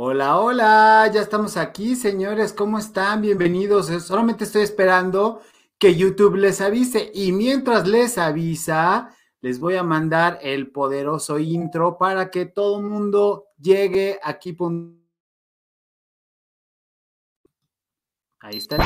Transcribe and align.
Hola, 0.00 0.38
hola, 0.38 1.10
ya 1.12 1.22
estamos 1.22 1.56
aquí, 1.56 1.96
señores, 1.96 2.52
¿cómo 2.52 2.78
están? 2.78 3.20
Bienvenidos. 3.20 3.90
Eh, 3.90 3.98
solamente 3.98 4.44
estoy 4.44 4.62
esperando 4.62 5.42
que 5.76 5.96
YouTube 5.96 6.36
les 6.36 6.60
avise 6.60 7.10
y 7.12 7.32
mientras 7.32 7.88
les 7.88 8.16
avisa, 8.16 9.12
les 9.40 9.58
voy 9.58 9.74
a 9.74 9.82
mandar 9.82 10.38
el 10.40 10.70
poderoso 10.70 11.40
intro 11.40 11.98
para 11.98 12.30
que 12.30 12.46
todo 12.46 12.78
el 12.78 12.84
mundo 12.84 13.48
llegue 13.60 14.20
aquí. 14.22 14.56
Ahí 18.38 18.56
está. 18.56 18.76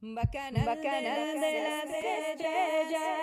Bacana, 0.00 0.64
bacana 0.64 1.16
de 1.18 1.34
la 1.38 1.82
estrella. 1.82 3.21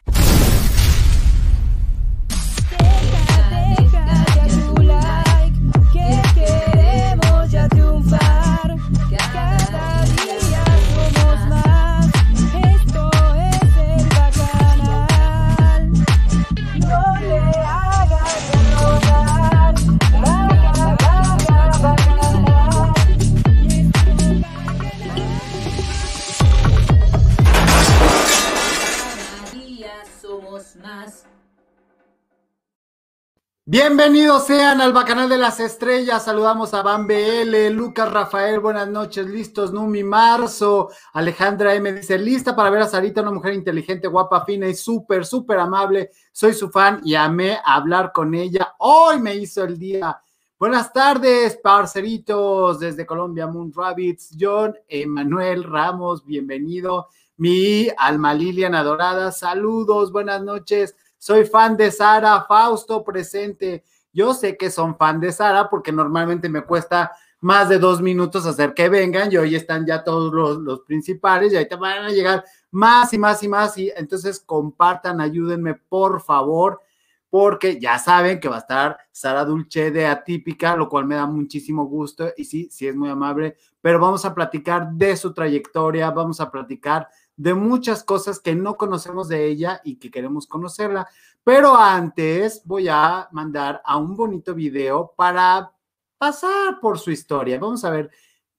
Bienvenidos 33.71 34.47
sean 34.47 34.81
al 34.81 34.93
Bacanal 34.93 35.29
de 35.29 35.37
las 35.37 35.59
Estrellas. 35.59 36.25
Saludamos 36.25 36.73
a 36.73 36.81
Van 36.81 37.05
BL, 37.05 37.69
Lucas 37.69 38.11
Rafael, 38.11 38.59
buenas 38.59 38.87
noches, 38.89 39.27
listos, 39.27 39.71
Numi 39.71 40.03
Marzo, 40.03 40.89
Alejandra 41.13 41.75
M 41.75 41.93
dice, 41.93 42.17
lista 42.17 42.55
para 42.55 42.71
ver 42.71 42.81
a 42.81 42.87
Sarita, 42.87 43.21
una 43.21 43.29
mujer 43.29 43.53
inteligente, 43.53 44.07
guapa, 44.07 44.43
fina 44.43 44.67
y 44.67 44.73
súper, 44.73 45.23
súper 45.23 45.59
amable. 45.59 46.09
Soy 46.31 46.55
su 46.55 46.71
fan 46.71 47.01
y 47.03 47.13
amé 47.13 47.59
hablar 47.63 48.11
con 48.11 48.33
ella. 48.33 48.73
Hoy 48.79 49.19
me 49.19 49.35
hizo 49.35 49.63
el 49.63 49.77
día. 49.77 50.19
Buenas 50.57 50.91
tardes, 50.91 51.55
parceritos, 51.57 52.79
desde 52.79 53.05
Colombia, 53.05 53.45
Moon 53.45 53.71
Rabbits, 53.71 54.35
John 54.39 54.75
Emanuel 54.87 55.63
Ramos, 55.63 56.25
bienvenido. 56.25 57.09
Mi 57.37 57.87
alma 57.95 58.33
Lilian 58.33 58.73
adorada, 58.73 59.31
saludos, 59.31 60.11
buenas 60.11 60.41
noches. 60.41 60.95
Soy 61.19 61.45
fan 61.45 61.75
de 61.75 61.91
Sara, 61.91 62.45
Fausto 62.47 63.03
presente. 63.03 63.83
Yo 64.13 64.33
sé 64.33 64.55
que 64.55 64.71
son 64.71 64.97
fan 64.97 65.19
de 65.19 65.33
Sara 65.33 65.69
porque 65.69 65.91
normalmente 65.91 66.47
me 66.47 66.63
cuesta 66.63 67.11
más 67.41 67.67
de 67.67 67.77
dos 67.77 68.01
minutos 68.01 68.45
hacer 68.45 68.73
que 68.73 68.87
vengan 68.87 69.31
y 69.31 69.35
hoy 69.37 69.53
están 69.53 69.85
ya 69.85 70.03
todos 70.03 70.59
los, 70.61 70.79
principales 70.81 71.51
y 71.51 71.57
ahí 71.57 71.67
te 71.67 71.75
van 71.75 72.05
a 72.05 72.09
llegar 72.09 72.43
más 72.71 73.13
y 73.13 73.17
más 73.17 73.43
y 73.43 73.47
más 73.49 73.77
y 73.77 73.91
entonces 73.95 74.39
compartan, 74.39 75.21
ayúdenme 75.21 75.73
por 75.73 76.21
favor 76.21 76.81
porque 77.29 77.79
ya 77.79 77.99
saben 77.99 78.39
que 78.39 78.49
va 78.49 78.55
a 78.55 78.59
estar 78.59 78.97
Sara 79.11 79.45
Dulce 79.45 79.91
de 79.91 80.07
Atípica, 80.07 80.75
lo 80.75 80.89
cual 80.89 81.05
me 81.05 81.15
da 81.15 81.27
muchísimo 81.27 81.85
gusto 81.85 82.31
y 82.35 82.45
sí, 82.45 82.69
sí 82.71 82.87
es 82.87 82.95
muy 82.95 83.09
amable, 83.09 83.57
pero 83.81 83.99
vamos 83.99 84.25
a 84.25 84.33
platicar 84.33 84.91
de 84.93 85.15
su 85.15 85.33
trayectoria, 85.33 86.09
vamos 86.11 86.41
a 86.41 86.49
platicar 86.49 87.07
de 87.39 87.53
muchas 87.53 88.03
cosas 88.03 88.41
que 88.41 88.53
no 88.53 88.75
conocemos 88.75 89.29
de 89.29 89.45
ella 89.45 89.79
y 89.85 89.95
que 89.95 90.11
queremos 90.11 90.45
conocerla. 90.45 91.07
Pero 91.41 91.77
antes 91.77 92.61
voy 92.65 92.89
a 92.89 93.29
mandar 93.31 93.81
a 93.85 93.95
un 93.95 94.17
bonito 94.17 94.53
video 94.53 95.13
para 95.15 95.71
pasar 96.17 96.81
por 96.81 96.99
su 96.99 97.11
historia. 97.11 97.57
Vamos 97.57 97.85
a 97.85 97.91
ver 97.91 98.11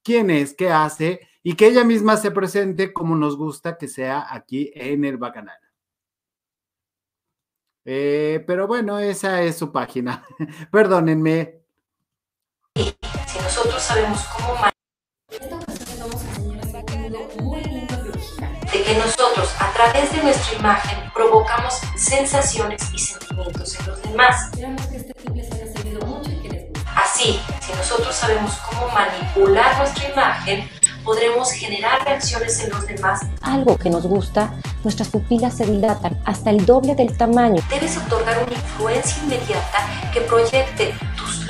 quién 0.02 0.30
es, 0.30 0.54
qué 0.54 0.70
hace 0.70 1.20
y 1.42 1.56
que 1.56 1.66
ella 1.66 1.84
misma 1.84 2.16
se 2.16 2.30
presente 2.30 2.94
como 2.94 3.14
nos 3.16 3.36
gusta 3.36 3.76
que 3.76 3.86
sea 3.86 4.26
aquí 4.34 4.72
en 4.74 5.04
el 5.04 5.18
Bacanal. 5.18 5.58
Eh, 7.84 8.42
pero 8.46 8.66
bueno, 8.66 8.98
esa 8.98 9.42
es 9.42 9.58
su 9.58 9.70
página. 9.70 10.24
Perdónenme. 10.72 11.60
Si 12.74 13.38
nosotros 13.42 13.82
sabemos 13.82 14.24
cómo 14.34 14.70
de 18.80 18.86
que 18.86 18.98
nosotros 18.98 19.50
a 19.58 19.70
través 19.72 20.10
de 20.12 20.22
nuestra 20.22 20.58
imagen 20.58 20.98
provocamos 21.12 21.80
sensaciones 21.96 22.82
y 22.94 22.98
sentimientos 22.98 23.78
en 23.78 23.86
los 23.86 24.02
demás. 24.02 24.50
Así, 26.96 27.40
si 27.60 27.72
nosotros 27.72 28.14
sabemos 28.14 28.52
cómo 28.68 28.88
manipular 28.88 29.76
nuestra 29.78 30.08
imagen, 30.10 30.68
podremos 31.04 31.52
generar 31.52 32.04
reacciones 32.04 32.62
en 32.64 32.70
los 32.70 32.86
demás. 32.86 33.20
Algo 33.42 33.76
que 33.76 33.90
nos 33.90 34.06
gusta, 34.06 34.54
nuestras 34.82 35.08
pupilas 35.08 35.56
se 35.56 35.66
dilatan 35.66 36.18
hasta 36.24 36.50
el 36.50 36.64
doble 36.64 36.94
del 36.94 37.16
tamaño. 37.16 37.62
Debes 37.68 37.96
otorgar 37.98 38.42
una 38.42 38.54
influencia 38.54 39.22
inmediata 39.24 40.10
que 40.12 40.20
proyecte 40.22 40.94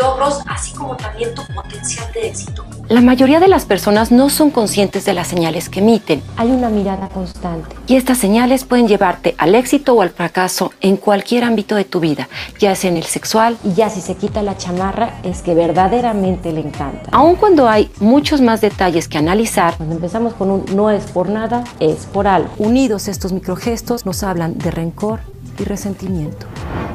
logros, 0.00 0.40
así 0.46 0.72
como 0.74 0.96
también 0.96 1.34
tu 1.34 1.42
potencial 1.54 2.10
de 2.12 2.28
éxito. 2.28 2.64
La 2.88 3.00
mayoría 3.00 3.38
de 3.38 3.46
las 3.46 3.66
personas 3.66 4.10
no 4.10 4.30
son 4.30 4.50
conscientes 4.50 5.04
de 5.04 5.14
las 5.14 5.28
señales 5.28 5.68
que 5.68 5.78
emiten. 5.78 6.22
Hay 6.36 6.50
una 6.50 6.70
mirada 6.70 7.08
constante. 7.08 7.76
Y 7.86 7.94
estas 7.94 8.18
señales 8.18 8.64
pueden 8.64 8.88
llevarte 8.88 9.36
al 9.38 9.54
éxito 9.54 9.94
o 9.94 10.02
al 10.02 10.10
fracaso 10.10 10.72
en 10.80 10.96
cualquier 10.96 11.44
ámbito 11.44 11.76
de 11.76 11.84
tu 11.84 12.00
vida, 12.00 12.28
ya 12.58 12.74
sea 12.74 12.90
en 12.90 12.96
el 12.96 13.04
sexual. 13.04 13.56
Y 13.62 13.74
ya 13.74 13.90
si 13.90 14.00
se 14.00 14.16
quita 14.16 14.42
la 14.42 14.56
chamarra, 14.56 15.20
es 15.22 15.42
que 15.42 15.54
verdaderamente 15.54 16.52
le 16.52 16.62
encanta. 16.62 17.10
Aun 17.12 17.36
cuando 17.36 17.68
hay 17.68 17.92
muchos 18.00 18.40
más 18.40 18.60
detalles 18.60 19.06
que 19.06 19.18
analizar, 19.18 19.76
cuando 19.76 19.94
empezamos 19.94 20.34
con 20.34 20.50
un 20.50 20.64
no 20.74 20.90
es 20.90 21.04
por 21.04 21.28
nada, 21.28 21.62
es 21.78 22.06
por 22.06 22.26
algo. 22.26 22.50
Unidos 22.58 23.06
estos 23.06 23.32
microgestos 23.32 24.04
nos 24.04 24.24
hablan 24.24 24.58
de 24.58 24.70
rencor 24.72 25.20
y 25.60 25.64
resentimiento. 25.64 26.46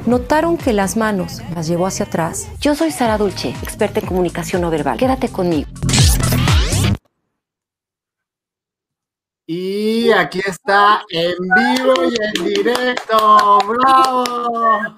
Notaron 0.05 0.57
que 0.57 0.73
las 0.73 0.97
manos 0.97 1.41
las 1.53 1.67
llevó 1.67 1.87
hacia 1.87 2.05
atrás. 2.05 2.47
Yo 2.59 2.75
soy 2.75 2.91
Sara 2.91 3.17
Dulce, 3.17 3.49
experta 3.61 3.99
en 3.99 4.05
comunicación 4.05 4.61
no 4.61 4.69
verbal. 4.69 4.97
Quédate 4.97 5.29
conmigo. 5.29 5.69
Y 9.47 10.09
aquí 10.11 10.39
está 10.43 11.03
en 11.11 11.35
vivo 11.37 11.93
y 12.05 12.15
en 12.23 12.53
directo. 12.53 13.59
¡Bravo! 13.59 14.23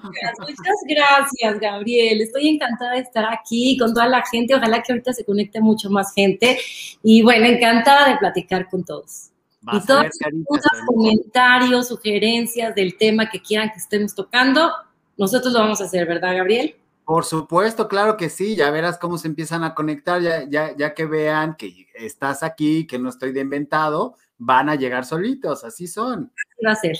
Muchas 0.02 0.78
gracias, 0.88 1.60
Gabriel. 1.60 2.22
Estoy 2.22 2.48
encantada 2.48 2.92
de 2.92 3.00
estar 3.00 3.26
aquí 3.30 3.76
con 3.76 3.92
toda 3.92 4.08
la 4.08 4.24
gente. 4.30 4.54
Ojalá 4.54 4.82
que 4.82 4.92
ahorita 4.92 5.12
se 5.12 5.26
conecte 5.26 5.60
mucho 5.60 5.90
más 5.90 6.14
gente. 6.14 6.58
Y 7.02 7.20
bueno, 7.20 7.44
encantada 7.44 8.08
de 8.08 8.16
platicar 8.16 8.70
con 8.70 8.84
todos. 8.84 9.28
Y 9.72 9.86
todos 9.86 10.04
los 10.04 10.82
comentarios, 10.86 11.88
sugerencias 11.88 12.74
del 12.74 12.96
tema 12.96 13.28
que 13.28 13.40
quieran 13.40 13.70
que 13.70 13.78
estemos 13.78 14.14
tocando, 14.14 14.72
nosotros 15.16 15.52
lo 15.52 15.60
vamos 15.60 15.80
a 15.80 15.84
hacer, 15.84 16.06
¿verdad, 16.06 16.36
Gabriel? 16.36 16.76
Por 17.04 17.24
supuesto, 17.24 17.88
claro 17.88 18.16
que 18.16 18.28
sí, 18.28 18.54
ya 18.54 18.70
verás 18.70 18.98
cómo 18.98 19.16
se 19.16 19.28
empiezan 19.28 19.64
a 19.64 19.74
conectar, 19.74 20.20
ya, 20.20 20.44
ya, 20.48 20.76
ya 20.76 20.92
que 20.94 21.06
vean 21.06 21.56
que 21.56 21.86
estás 21.94 22.42
aquí, 22.42 22.86
que 22.86 22.98
no 22.98 23.08
estoy 23.08 23.32
de 23.32 23.40
inventado, 23.40 24.16
van 24.36 24.68
a 24.68 24.74
llegar 24.74 25.04
solitos, 25.04 25.64
así 25.64 25.86
son. 25.86 26.32
Así 26.36 26.66
va 26.66 26.72
a 26.72 26.76
ser. 26.76 26.96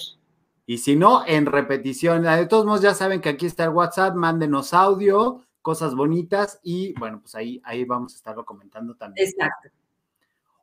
Y 0.67 0.79
si 0.79 0.97
no, 0.97 1.25
en 1.27 1.47
repetición. 1.47 2.23
De 2.23 2.47
todos 2.47 2.67
modos, 2.67 2.83
ya 2.83 2.95
saben 2.95 3.21
que 3.21 3.29
aquí 3.31 3.47
está 3.47 3.65
el 3.65 3.71
WhatsApp, 3.71 4.15
mándenos 4.15 4.75
audio, 4.75 5.47
cosas 5.63 5.95
bonitas 5.95 6.61
y 6.63 6.93
bueno, 6.99 7.21
pues 7.21 7.35
ahí, 7.35 7.61
ahí 7.65 7.85
vamos 7.85 8.15
a 8.15 8.17
estarlo 8.17 8.45
comentando 8.45 8.95
también. 8.95 9.29
Exacto. 9.29 9.69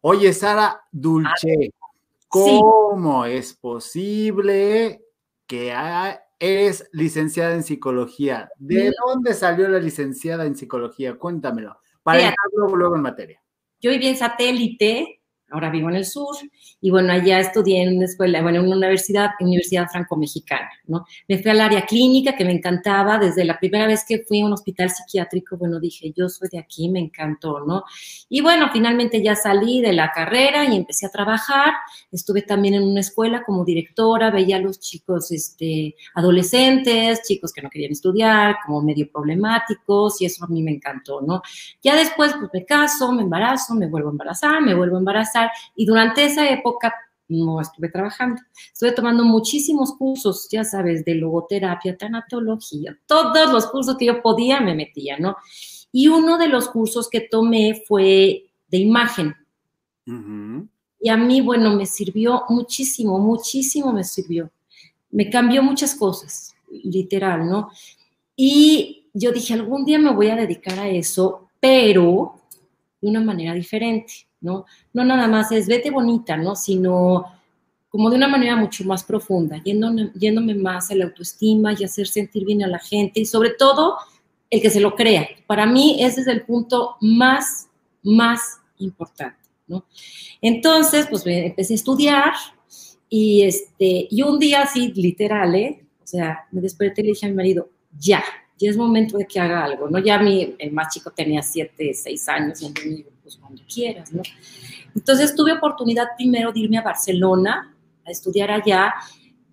Oye, 0.01 0.33
Sara 0.33 0.83
Dulce, 0.91 1.73
¿cómo 2.35 3.25
es 3.25 3.53
posible 3.53 5.01
que 5.47 5.71
es 6.39 6.89
licenciada 6.91 7.53
en 7.53 7.63
psicología. 7.63 8.49
¿De 8.57 8.91
dónde 9.05 9.33
salió 9.33 9.67
la 9.67 9.79
licenciada 9.79 10.45
en 10.45 10.55
psicología? 10.55 11.17
Cuéntamelo. 11.17 11.77
Para 12.03 12.19
entrar 12.19 12.35
luego 12.53 12.95
en 12.95 13.01
materia. 13.01 13.41
Yo 13.79 13.91
viví 13.91 14.07
en 14.07 14.17
satélite 14.17 15.21
ahora 15.51 15.69
vivo 15.69 15.89
en 15.89 15.95
el 15.95 16.05
sur, 16.05 16.35
y 16.81 16.89
bueno, 16.89 17.13
allá 17.13 17.39
estudié 17.39 17.83
en 17.83 17.97
una 17.97 18.05
escuela, 18.05 18.41
bueno, 18.41 18.59
en 18.59 18.65
una 18.65 18.77
universidad, 18.77 19.31
Universidad 19.39 19.87
Franco-Mexicana, 19.89 20.69
¿no? 20.87 21.05
Me 21.27 21.37
fui 21.37 21.51
al 21.51 21.61
área 21.61 21.85
clínica, 21.85 22.35
que 22.35 22.45
me 22.45 22.51
encantaba, 22.51 23.17
desde 23.17 23.45
la 23.45 23.57
primera 23.59 23.87
vez 23.87 24.03
que 24.07 24.23
fui 24.27 24.41
a 24.41 24.45
un 24.45 24.53
hospital 24.53 24.89
psiquiátrico, 24.89 25.57
bueno, 25.57 25.79
dije, 25.79 26.11
yo 26.15 26.29
soy 26.29 26.49
de 26.51 26.59
aquí, 26.59 26.89
me 26.89 26.99
encantó, 26.99 27.61
¿no? 27.65 27.83
Y 28.29 28.41
bueno, 28.41 28.69
finalmente 28.71 29.21
ya 29.21 29.35
salí 29.35 29.81
de 29.81 29.93
la 29.93 30.11
carrera 30.11 30.65
y 30.65 30.75
empecé 30.75 31.05
a 31.05 31.09
trabajar, 31.09 31.73
estuve 32.11 32.41
también 32.41 32.73
en 32.75 32.83
una 32.83 33.01
escuela 33.01 33.43
como 33.43 33.63
directora, 33.63 34.31
veía 34.31 34.57
a 34.57 34.59
los 34.59 34.79
chicos, 34.79 35.31
este, 35.31 35.95
adolescentes, 36.15 37.21
chicos 37.23 37.53
que 37.53 37.61
no 37.61 37.69
querían 37.69 37.91
estudiar, 37.91 38.57
como 38.65 38.81
medio 38.81 39.09
problemáticos, 39.11 40.21
y 40.21 40.25
eso 40.25 40.43
a 40.45 40.47
mí 40.47 40.61
me 40.61 40.71
encantó, 40.71 41.21
¿no? 41.21 41.41
Ya 41.83 41.95
después, 41.95 42.33
pues 42.33 42.49
me 42.53 42.65
caso, 42.65 43.11
me 43.11 43.21
embarazo, 43.21 43.75
me 43.75 43.87
vuelvo 43.87 44.09
a 44.09 44.11
embarazar, 44.11 44.61
me 44.61 44.73
vuelvo 44.73 44.95
a 44.95 44.99
embarazar, 44.99 45.34
y 45.75 45.85
durante 45.85 46.25
esa 46.25 46.49
época 46.49 46.93
no 47.27 47.59
estuve 47.59 47.89
trabajando. 47.89 48.41
Estuve 48.71 48.91
tomando 48.91 49.23
muchísimos 49.23 49.93
cursos, 49.93 50.47
ya 50.51 50.63
sabes, 50.63 51.03
de 51.05 51.15
logoterapia, 51.15 51.97
tanatología, 51.97 52.97
todos 53.05 53.51
los 53.51 53.67
cursos 53.67 53.97
que 53.97 54.05
yo 54.05 54.21
podía 54.21 54.61
me 54.61 54.75
metía, 54.75 55.17
¿no? 55.17 55.35
Y 55.91 56.07
uno 56.07 56.37
de 56.37 56.47
los 56.47 56.69
cursos 56.69 57.09
que 57.09 57.21
tomé 57.21 57.83
fue 57.87 58.45
de 58.67 58.77
imagen. 58.77 59.35
Y 60.99 61.09
a 61.09 61.17
mí, 61.17 61.41
bueno, 61.41 61.75
me 61.75 61.85
sirvió 61.85 62.43
muchísimo, 62.49 63.17
muchísimo 63.17 63.91
me 63.91 64.03
sirvió. 64.03 64.51
Me 65.09 65.29
cambió 65.29 65.63
muchas 65.63 65.95
cosas, 65.95 66.55
literal, 66.69 67.49
¿no? 67.49 67.69
Y 68.35 69.07
yo 69.13 69.31
dije, 69.31 69.53
algún 69.53 69.85
día 69.85 69.97
me 69.97 70.13
voy 70.13 70.27
a 70.27 70.35
dedicar 70.35 70.77
a 70.77 70.89
eso, 70.89 71.47
pero 71.59 72.35
de 72.99 73.07
una 73.07 73.21
manera 73.21 73.53
diferente, 73.53 74.27
¿no? 74.45 74.65
No 74.93 75.03
nada 75.03 75.27
más 75.27 75.51
es 75.51 75.67
vete 75.67 75.89
bonita, 75.89 76.37
¿no? 76.37 76.55
Sino 76.55 77.25
como 77.89 78.09
de 78.09 78.17
una 78.17 78.27
manera 78.27 78.55
mucho 78.55 78.83
más 78.85 79.03
profunda, 79.03 79.61
yéndome, 79.63 80.55
más 80.55 80.91
a 80.91 80.95
la 80.95 81.05
autoestima 81.05 81.73
y 81.73 81.83
hacer 81.83 82.07
sentir 82.07 82.45
bien 82.45 82.63
a 82.63 82.67
la 82.67 82.79
gente 82.79 83.21
y 83.21 83.25
sobre 83.25 83.51
todo 83.51 83.97
el 84.49 84.61
que 84.61 84.69
se 84.69 84.79
lo 84.79 84.95
crea. 84.95 85.27
Para 85.47 85.65
mí 85.65 85.97
ese 85.99 86.21
es 86.21 86.27
el 86.27 86.43
punto 86.43 86.97
más, 87.01 87.69
más 88.03 88.59
importante, 88.79 89.39
¿no? 89.67 89.85
Entonces, 90.41 91.07
pues 91.09 91.23
empecé 91.25 91.73
a 91.73 91.75
estudiar 91.75 92.33
y, 93.09 93.43
este, 93.43 94.07
y 94.11 94.21
un 94.21 94.39
día 94.39 94.63
así, 94.63 94.91
literal, 94.93 95.55
¿eh? 95.55 95.85
O 96.03 96.07
sea, 96.07 96.45
me 96.51 96.61
desperté 96.61 97.01
y 97.01 97.05
le 97.05 97.11
dije 97.11 97.25
a 97.25 97.29
mi 97.29 97.35
marido, 97.35 97.69
ya, 97.97 98.23
ya 98.59 98.69
es 98.69 98.77
momento 98.77 99.17
de 99.17 99.25
que 99.25 99.39
haga 99.39 99.63
algo, 99.63 99.89
¿no? 99.89 99.99
Ya 99.99 100.19
mi, 100.19 100.53
el 100.59 100.71
más 100.71 100.93
chico 100.93 101.11
tenía 101.11 101.41
siete, 101.41 101.93
seis 101.93 102.27
años 102.27 102.61
y 102.61 103.05
pues 103.25 103.37
cuando 103.37 103.63
quieras, 103.67 104.13
¿no? 104.13 104.21
Entonces 104.93 105.35
tuve 105.35 105.53
oportunidad 105.53 106.09
primero 106.15 106.51
de 106.51 106.59
irme 106.59 106.77
a 106.77 106.83
Barcelona 106.83 107.75
a 108.05 108.11
estudiar 108.11 108.51
allá 108.51 108.93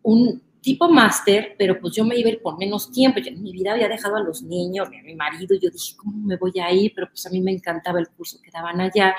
un 0.02 0.42
tipo 0.60 0.90
máster, 0.90 1.56
pero 1.58 1.80
pues 1.80 1.94
yo 1.94 2.04
me 2.04 2.18
iba 2.18 2.28
a 2.28 2.32
ir 2.34 2.42
por 2.42 2.58
menos 2.58 2.92
tiempo, 2.92 3.18
ya 3.18 3.30
en 3.30 3.42
mi 3.42 3.50
vida 3.50 3.72
había 3.72 3.88
dejado 3.88 4.16
a 4.16 4.20
los 4.20 4.42
niños, 4.42 4.88
a 4.88 5.02
mi 5.02 5.14
marido, 5.14 5.56
yo 5.56 5.70
dije, 5.70 5.96
¿cómo 5.96 6.18
me 6.18 6.36
voy 6.36 6.52
a 6.60 6.70
ir? 6.70 6.92
Pero 6.94 7.08
pues 7.08 7.24
a 7.24 7.30
mí 7.30 7.40
me 7.40 7.50
encantaba 7.50 7.98
el 7.98 8.08
curso 8.10 8.38
que 8.42 8.50
daban 8.50 8.78
allá 8.78 9.14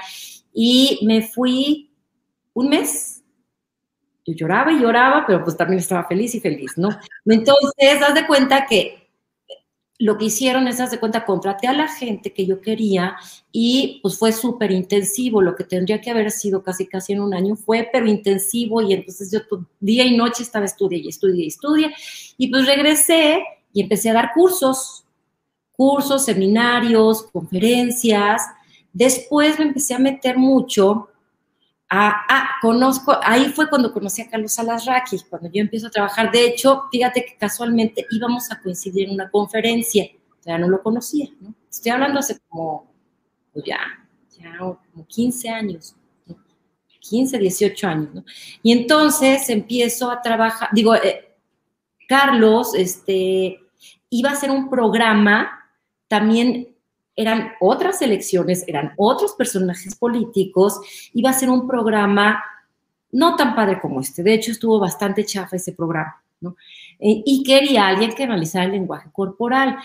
y 0.54 1.00
me 1.02 1.24
fui 1.24 1.92
un 2.54 2.70
mes 2.70 3.24
yo 4.26 4.34
lloraba 4.34 4.72
y 4.72 4.80
lloraba, 4.80 5.26
pero 5.26 5.44
pues 5.44 5.58
también 5.58 5.80
estaba 5.80 6.06
feliz 6.06 6.34
y 6.36 6.40
feliz, 6.40 6.78
¿no? 6.78 6.90
Entonces, 7.26 8.02
haz 8.02 8.14
de 8.14 8.26
cuenta 8.26 8.66
que 8.66 9.03
lo 10.04 10.18
que 10.18 10.26
hicieron 10.26 10.68
es, 10.68 10.92
de 10.92 11.00
cuenta, 11.00 11.24
contraté 11.24 11.68
a 11.68 11.74
la 11.74 11.88
gente 11.88 12.34
que 12.34 12.46
yo 12.46 12.60
quería 12.60 13.16
y 13.54 14.00
pues 14.02 14.18
fue 14.18 14.34
súper 14.34 14.72
intensivo, 14.72 15.42
lo 15.42 15.56
que 15.56 15.64
tendría 15.64 16.02
que 16.02 16.12
haber 16.12 16.30
sido 16.30 16.62
casi 16.62 16.88
casi 16.88 17.14
en 17.14 17.22
un 17.22 17.34
año 17.34 17.56
fue, 17.56 17.88
pero 17.90 18.06
intensivo. 18.06 18.82
Y 18.82 18.92
entonces 18.92 19.32
yo 19.32 19.40
día 19.80 20.04
y 20.04 20.18
noche 20.18 20.44
estaba 20.44 20.66
estudia 20.66 20.98
y 20.98 21.08
estudia 21.08 21.46
y 21.46 21.48
estudia. 21.48 21.90
Y 22.38 22.50
pues 22.50 22.68
regresé 22.68 23.46
y 23.72 23.80
empecé 23.80 24.10
a 24.10 24.14
dar 24.14 24.32
cursos, 24.34 25.06
cursos, 25.72 26.26
seminarios, 26.26 27.24
conferencias. 27.24 28.42
Después 28.92 29.58
me 29.58 29.68
empecé 29.68 29.94
a 29.94 30.00
meter 30.00 30.38
mucho 30.38 31.08
Ah, 31.90 32.26
ah, 32.28 32.50
conozco, 32.62 33.16
ahí 33.22 33.50
fue 33.50 33.70
cuando 33.70 33.94
conocí 33.94 34.22
a 34.22 34.30
Carlos 34.30 34.58
Alasraqui, 34.58 35.20
cuando 35.30 35.50
yo 35.52 35.62
empiezo 35.62 35.88
a 35.88 35.92
trabajar. 35.92 36.32
De 36.32 36.48
hecho, 36.48 36.84
fíjate 36.92 37.24
que 37.24 37.38
casualmente 37.38 38.06
íbamos 38.10 38.52
a 38.52 38.60
coincidir 38.60 39.08
en 39.08 39.14
una 39.14 39.30
conferencia, 39.30 40.08
ya 40.44 40.58
no 40.58 40.68
lo 40.68 40.82
conocía, 40.82 41.30
¿no? 41.40 41.54
Estoy 41.70 41.92
hablando 41.92 42.20
hace 42.20 42.40
como, 42.50 42.92
pues 43.52 43.66
ya, 43.66 43.80
ya 44.40 44.58
como 44.58 45.06
15 45.08 45.50
años, 45.50 45.96
15, 47.00 47.38
18 47.38 47.88
años, 47.88 48.14
¿no? 48.14 48.26
Y 48.64 48.72
entonces 48.72 49.50
empiezo 49.50 50.10
a 50.10 50.22
trabajar, 50.22 50.70
digo, 50.72 50.96
eh, 50.96 51.36
Carlos, 52.08 52.74
este, 52.76 53.60
iba 54.10 54.30
a 54.30 54.34
hacer 54.34 54.50
un 54.52 54.70
programa 54.70 55.60
también 56.08 56.73
eran 57.16 57.52
otras 57.60 58.02
elecciones, 58.02 58.64
eran 58.68 58.94
otros 58.98 59.34
personajes 59.34 59.96
políticos, 59.96 60.80
iba 61.14 61.30
a 61.30 61.34
ser 61.34 61.50
un 61.50 61.68
programa 61.68 62.44
no 63.12 63.36
tan 63.36 63.56
padre 63.56 63.80
como 63.80 64.02
este, 64.02 64.24
de 64.24 64.34
hecho 64.34 64.52
estuvo 64.52 64.80
bastante 64.80 65.24
chafa 65.24 65.56
ese 65.56 65.74
programa, 65.74 66.24
¿no? 66.42 66.56
Eh, 67.00 67.22
y 67.26 67.44
quería 67.44 67.88
alguien 67.88 68.14
que 68.14 68.24
analizara 68.24 68.66
el 68.66 68.72
lenguaje 68.72 69.10
corporal. 69.12 69.78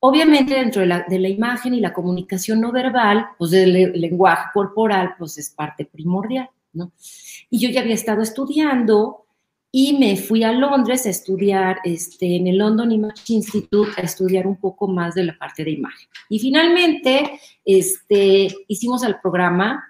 Obviamente 0.00 0.54
dentro 0.54 0.80
de 0.80 0.86
la, 0.86 1.02
de 1.02 1.18
la 1.18 1.28
imagen 1.28 1.74
y 1.74 1.80
la 1.80 1.92
comunicación 1.92 2.60
no 2.60 2.72
verbal, 2.72 3.26
pues 3.38 3.52
el 3.52 3.92
lenguaje 4.00 4.46
corporal 4.52 5.14
pues 5.18 5.38
es 5.38 5.50
parte 5.50 5.84
primordial, 5.84 6.48
¿no? 6.72 6.92
Y 7.50 7.58
yo 7.58 7.68
ya 7.70 7.82
había 7.82 7.94
estado 7.94 8.22
estudiando 8.22 9.21
y 9.74 9.94
me 9.94 10.18
fui 10.18 10.44
a 10.44 10.52
Londres 10.52 11.06
a 11.06 11.08
estudiar 11.08 11.78
este, 11.82 12.36
en 12.36 12.46
el 12.46 12.58
London 12.58 12.92
Image 12.92 13.32
Institute, 13.32 13.90
a 13.96 14.02
estudiar 14.02 14.46
un 14.46 14.56
poco 14.56 14.86
más 14.86 15.14
de 15.14 15.24
la 15.24 15.38
parte 15.38 15.64
de 15.64 15.70
imagen. 15.70 16.08
Y 16.28 16.38
finalmente 16.38 17.40
este, 17.64 18.54
hicimos 18.68 19.02
el 19.02 19.18
programa 19.18 19.82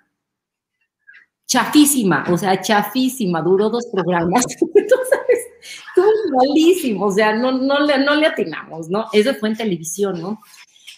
chafísima, 1.46 2.24
o 2.30 2.38
sea, 2.38 2.60
chafísima, 2.60 3.42
duró 3.42 3.68
dos 3.70 3.86
programas. 3.92 4.46
Entonces, 4.60 5.46
estuvo 5.88 6.06
malísimo, 6.36 7.06
o 7.06 7.10
sea, 7.10 7.34
no, 7.34 7.50
no, 7.50 7.80
le, 7.80 7.98
no 7.98 8.14
le 8.14 8.28
atinamos, 8.28 8.88
¿no? 8.88 9.06
Eso 9.12 9.34
fue 9.34 9.48
en 9.48 9.56
televisión, 9.56 10.20
¿no? 10.20 10.40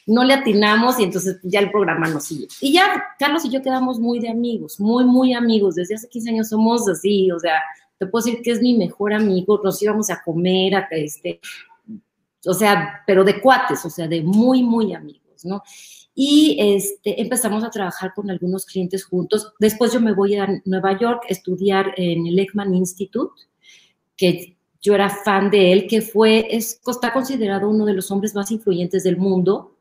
No 0.06 0.22
le 0.24 0.34
atinamos 0.34 1.00
y 1.00 1.04
entonces 1.04 1.40
ya 1.42 1.60
el 1.60 1.70
programa 1.70 2.06
no 2.08 2.20
sigue. 2.20 2.46
Y 2.60 2.74
ya 2.74 3.02
Carlos 3.18 3.42
y 3.46 3.48
yo 3.48 3.62
quedamos 3.62 3.98
muy 3.98 4.20
de 4.20 4.28
amigos, 4.28 4.78
muy, 4.78 5.02
muy 5.04 5.32
amigos. 5.32 5.76
Desde 5.76 5.94
hace 5.94 6.10
15 6.10 6.28
años 6.28 6.48
somos 6.50 6.86
así, 6.86 7.30
o 7.32 7.38
sea, 7.38 7.62
te 8.04 8.10
puedo 8.10 8.24
decir 8.24 8.42
que 8.42 8.52
es 8.52 8.60
mi 8.60 8.74
mejor 8.74 9.12
amigo, 9.12 9.60
nos 9.62 9.82
íbamos 9.82 10.10
a 10.10 10.22
comer, 10.22 10.74
a, 10.74 10.88
este, 10.90 11.40
o 12.46 12.54
sea, 12.54 13.02
pero 13.06 13.24
de 13.24 13.40
cuates, 13.40 13.84
o 13.84 13.90
sea, 13.90 14.06
de 14.08 14.22
muy, 14.22 14.62
muy 14.62 14.94
amigos, 14.94 15.44
¿no? 15.44 15.62
Y 16.14 16.56
este, 16.60 17.20
empezamos 17.20 17.64
a 17.64 17.70
trabajar 17.70 18.12
con 18.14 18.30
algunos 18.30 18.64
clientes 18.66 19.04
juntos. 19.04 19.52
Después 19.58 19.92
yo 19.92 20.00
me 20.00 20.14
voy 20.14 20.36
a 20.36 20.62
Nueva 20.64 20.96
York 20.98 21.24
a 21.28 21.32
estudiar 21.32 21.92
en 21.96 22.26
el 22.26 22.38
Ekman 22.38 22.74
Institute, 22.74 23.42
que 24.16 24.56
yo 24.80 24.94
era 24.94 25.08
fan 25.08 25.50
de 25.50 25.72
él, 25.72 25.86
que 25.88 26.02
fue, 26.02 26.46
es, 26.50 26.80
está 26.86 27.12
considerado 27.12 27.68
uno 27.68 27.84
de 27.84 27.94
los 27.94 28.10
hombres 28.10 28.34
más 28.34 28.50
influyentes 28.50 29.02
del 29.02 29.16
mundo. 29.16 29.76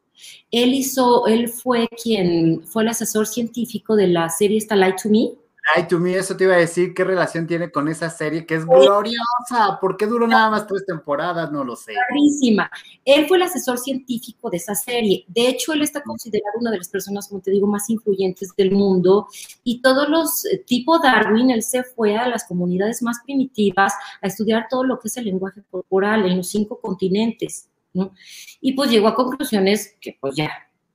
Él 0.50 0.74
hizo, 0.74 1.28
él 1.28 1.50
fue 1.50 1.88
quien 2.02 2.64
fue 2.66 2.84
el 2.84 2.90
asesor 2.90 3.28
científico 3.28 3.96
de 3.96 4.08
la 4.08 4.30
serie 4.30 4.66
Light 4.70 5.02
to 5.04 5.10
Me, 5.10 5.34
Ay, 5.74 5.88
to 5.88 5.98
me, 5.98 6.14
eso 6.14 6.36
te 6.36 6.44
iba 6.44 6.56
a 6.56 6.58
decir, 6.58 6.94
¿qué 6.94 7.06
relación 7.06 7.48
tiene 7.48 7.72
con 7.72 7.88
esa 7.88 8.10
serie 8.10 8.46
que 8.46 8.56
es 8.56 8.66
gloriosa? 8.66 9.80
¿Por 9.80 9.96
qué 9.96 10.06
duró 10.06 10.28
nada 10.28 10.50
más 10.50 10.68
tres 10.68 10.86
temporadas? 10.86 11.52
No 11.54 11.64
lo 11.64 11.78
sé. 11.78 11.94
Clarísima. 12.10 12.70
Él 13.06 13.28
fue 13.28 13.38
el 13.38 13.44
asesor 13.44 13.78
científico 13.78 14.50
de 14.50 14.58
esa 14.58 14.76
serie. 14.76 15.24
De 15.30 15.48
hecho, 15.48 15.72
él 15.72 15.82
está 15.82 16.04
considerado 16.04 16.60
una 16.60 16.70
de 16.72 16.80
las 16.80 16.90
personas, 16.90 17.30
como 17.30 17.42
te 17.42 17.52
digo, 17.52 17.66
más 17.66 17.90
influyentes 17.90 18.54
del 18.58 18.72
mundo. 18.72 19.28
Y 19.64 19.82
todos 19.82 20.10
los, 20.10 20.46
eh, 20.46 20.64
tipo 20.68 21.00
Darwin, 21.00 21.50
él 21.50 21.64
se 21.64 21.84
fue 21.84 22.18
a 22.18 22.28
las 22.28 22.44
comunidades 22.44 23.02
más 23.02 23.20
primitivas 23.24 23.94
a 24.22 24.28
estudiar 24.28 24.68
todo 24.70 24.84
lo 24.84 25.00
que 25.00 25.08
es 25.08 25.16
el 25.16 25.26
lenguaje 25.26 25.64
corporal 25.72 26.26
en 26.26 26.38
los 26.38 26.50
cinco 26.50 26.82
continentes, 26.82 27.70
¿no? 27.94 28.14
Y 28.60 28.74
pues 28.74 28.92
llegó 28.92 29.08
a 29.08 29.16
conclusiones 29.16 29.96
que 30.02 30.18
pues 30.20 30.36
ya, 30.36 30.52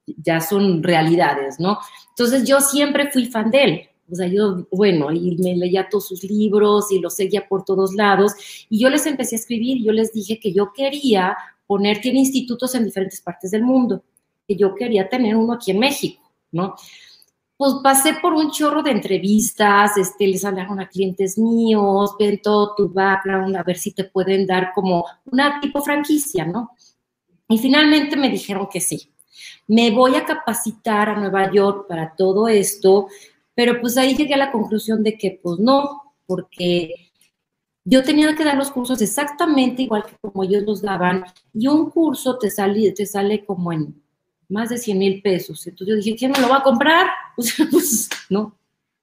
ya 0.06 0.42
son 0.42 0.82
realidades, 0.82 1.58
¿no? 1.58 1.78
Entonces 2.10 2.46
yo 2.46 2.60
siempre 2.60 3.10
fui 3.10 3.26
fan 3.26 3.50
de 3.50 3.64
él 3.64 3.88
o 4.10 4.14
sea, 4.14 4.26
yo, 4.26 4.66
bueno, 4.70 5.12
y 5.12 5.36
me 5.38 5.56
leía 5.56 5.88
todos 5.88 6.08
sus 6.08 6.24
libros 6.24 6.90
y 6.90 6.98
los 6.98 7.14
seguía 7.14 7.46
por 7.46 7.64
todos 7.64 7.94
lados. 7.94 8.32
Y 8.70 8.80
yo 8.80 8.88
les 8.88 9.04
empecé 9.06 9.34
a 9.36 9.38
escribir 9.38 9.82
yo 9.82 9.92
les 9.92 10.12
dije 10.12 10.40
que 10.40 10.52
yo 10.52 10.72
quería 10.72 11.36
poner, 11.66 12.00
tiene 12.00 12.20
institutos 12.20 12.74
en 12.74 12.84
diferentes 12.84 13.20
partes 13.20 13.50
del 13.50 13.62
mundo, 13.62 14.02
que 14.46 14.56
yo 14.56 14.74
quería 14.74 15.08
tener 15.08 15.36
uno 15.36 15.52
aquí 15.52 15.70
en 15.70 15.78
México, 15.78 16.22
¿no? 16.50 16.74
Pues 17.58 17.74
pasé 17.82 18.14
por 18.22 18.32
un 18.34 18.50
chorro 18.50 18.82
de 18.82 18.92
entrevistas, 18.92 19.96
este, 19.96 20.28
les 20.28 20.44
hablaron 20.44 20.80
a 20.80 20.88
clientes 20.88 21.36
míos, 21.36 22.14
ven 22.18 22.40
todo 22.40 22.74
tu 22.76 22.88
background, 22.88 23.56
a 23.56 23.64
ver 23.64 23.76
si 23.76 23.92
te 23.92 24.04
pueden 24.04 24.46
dar 24.46 24.70
como 24.74 25.04
una 25.26 25.60
tipo 25.60 25.82
franquicia, 25.82 26.44
¿no? 26.44 26.70
Y 27.48 27.58
finalmente 27.58 28.16
me 28.16 28.30
dijeron 28.30 28.68
que 28.70 28.80
sí. 28.80 29.10
Me 29.66 29.90
voy 29.90 30.14
a 30.14 30.24
capacitar 30.24 31.10
a 31.10 31.18
Nueva 31.18 31.50
York 31.52 31.86
para 31.88 32.14
todo 32.14 32.48
esto, 32.48 33.08
pero 33.58 33.80
pues 33.80 33.96
ahí 33.98 34.14
llegué 34.14 34.34
a 34.34 34.36
la 34.36 34.52
conclusión 34.52 35.02
de 35.02 35.18
que 35.18 35.40
pues 35.42 35.58
no, 35.58 36.14
porque 36.26 37.10
yo 37.84 38.04
tenía 38.04 38.32
que 38.36 38.44
dar 38.44 38.56
los 38.56 38.70
cursos 38.70 39.02
exactamente 39.02 39.82
igual 39.82 40.04
que 40.06 40.14
como 40.20 40.44
ellos 40.44 40.62
los 40.62 40.80
daban 40.80 41.24
y 41.52 41.66
un 41.66 41.90
curso 41.90 42.38
te 42.38 42.50
sale, 42.50 42.92
te 42.92 43.04
sale 43.04 43.44
como 43.44 43.72
en 43.72 44.00
más 44.48 44.68
de 44.68 44.78
100 44.78 44.96
mil 44.96 45.22
pesos. 45.22 45.66
Entonces 45.66 45.88
yo 45.88 45.96
dije, 45.96 46.16
¿quién 46.16 46.30
me 46.30 46.38
lo 46.38 46.48
va 46.48 46.58
a 46.58 46.62
comprar? 46.62 47.08
pues 47.36 48.08
no, 48.30 48.56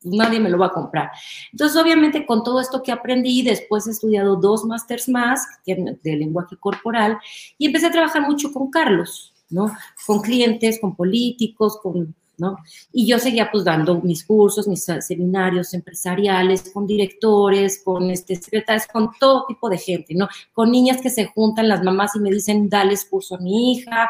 nadie 0.03 0.39
me 0.39 0.50
lo 0.50 0.57
va 0.57 0.67
a 0.67 0.74
comprar. 0.74 1.12
Entonces, 1.51 1.75
obviamente, 1.75 2.25
con 2.25 2.41
todo 2.41 2.62
esto 2.62 2.81
que 2.81 2.93
aprendí, 2.93 3.41
después 3.41 3.85
he 3.88 3.91
estudiado 3.91 4.38
dos 4.38 4.63
másters 4.63 5.09
más 5.09 5.45
de 5.65 6.15
lenguaje 6.15 6.55
corporal 6.55 7.17
y 7.57 7.65
empecé 7.65 7.88
a 7.88 7.91
trabajar 7.91 8.21
mucho 8.21 8.53
con 8.53 8.71
Carlos, 8.71 9.33
¿no? 9.50 9.75
Con 10.07 10.21
clientes, 10.21 10.79
con 10.79 10.95
políticos, 10.95 11.77
con 11.83 12.15
¿no? 12.38 12.58
Y 12.92 13.08
yo 13.08 13.20
seguía 13.20 13.50
pues 13.51 13.63
dando 13.63 14.01
mis 14.01 14.25
cursos, 14.25 14.68
mis 14.68 14.84
seminarios 14.84 15.74
empresariales 15.74 16.70
con 16.72 16.88
directores, 16.88 17.82
con 17.84 18.10
este, 18.10 18.36
secretarios, 18.36 18.88
con 18.88 19.12
todo 19.20 19.46
tipo 19.48 19.70
de 19.70 19.77
gente, 19.77 20.15
¿no? 20.15 20.27
Con 20.54 20.72
niñas 20.72 21.01
que 21.01 21.10
se 21.10 21.25
juntan 21.25 21.70
las 21.70 21.84
mamás 21.84 22.15
y 22.15 22.20
me 22.20 22.32
dicen, 22.32 22.70
dale 22.70 22.96
curso 23.10 23.36
a 23.36 23.39
mi 23.39 23.74
hija, 23.74 24.10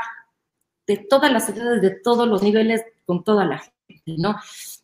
de 0.87 0.97
todas 0.97 1.31
las 1.31 1.49
edades, 1.49 1.81
de 1.81 1.91
todos 1.91 2.27
los 2.27 2.43
niveles, 2.43 2.83
con 3.05 3.23
toda 3.23 3.45
la 3.45 3.59
gente, 3.59 4.15
¿no? 4.17 4.35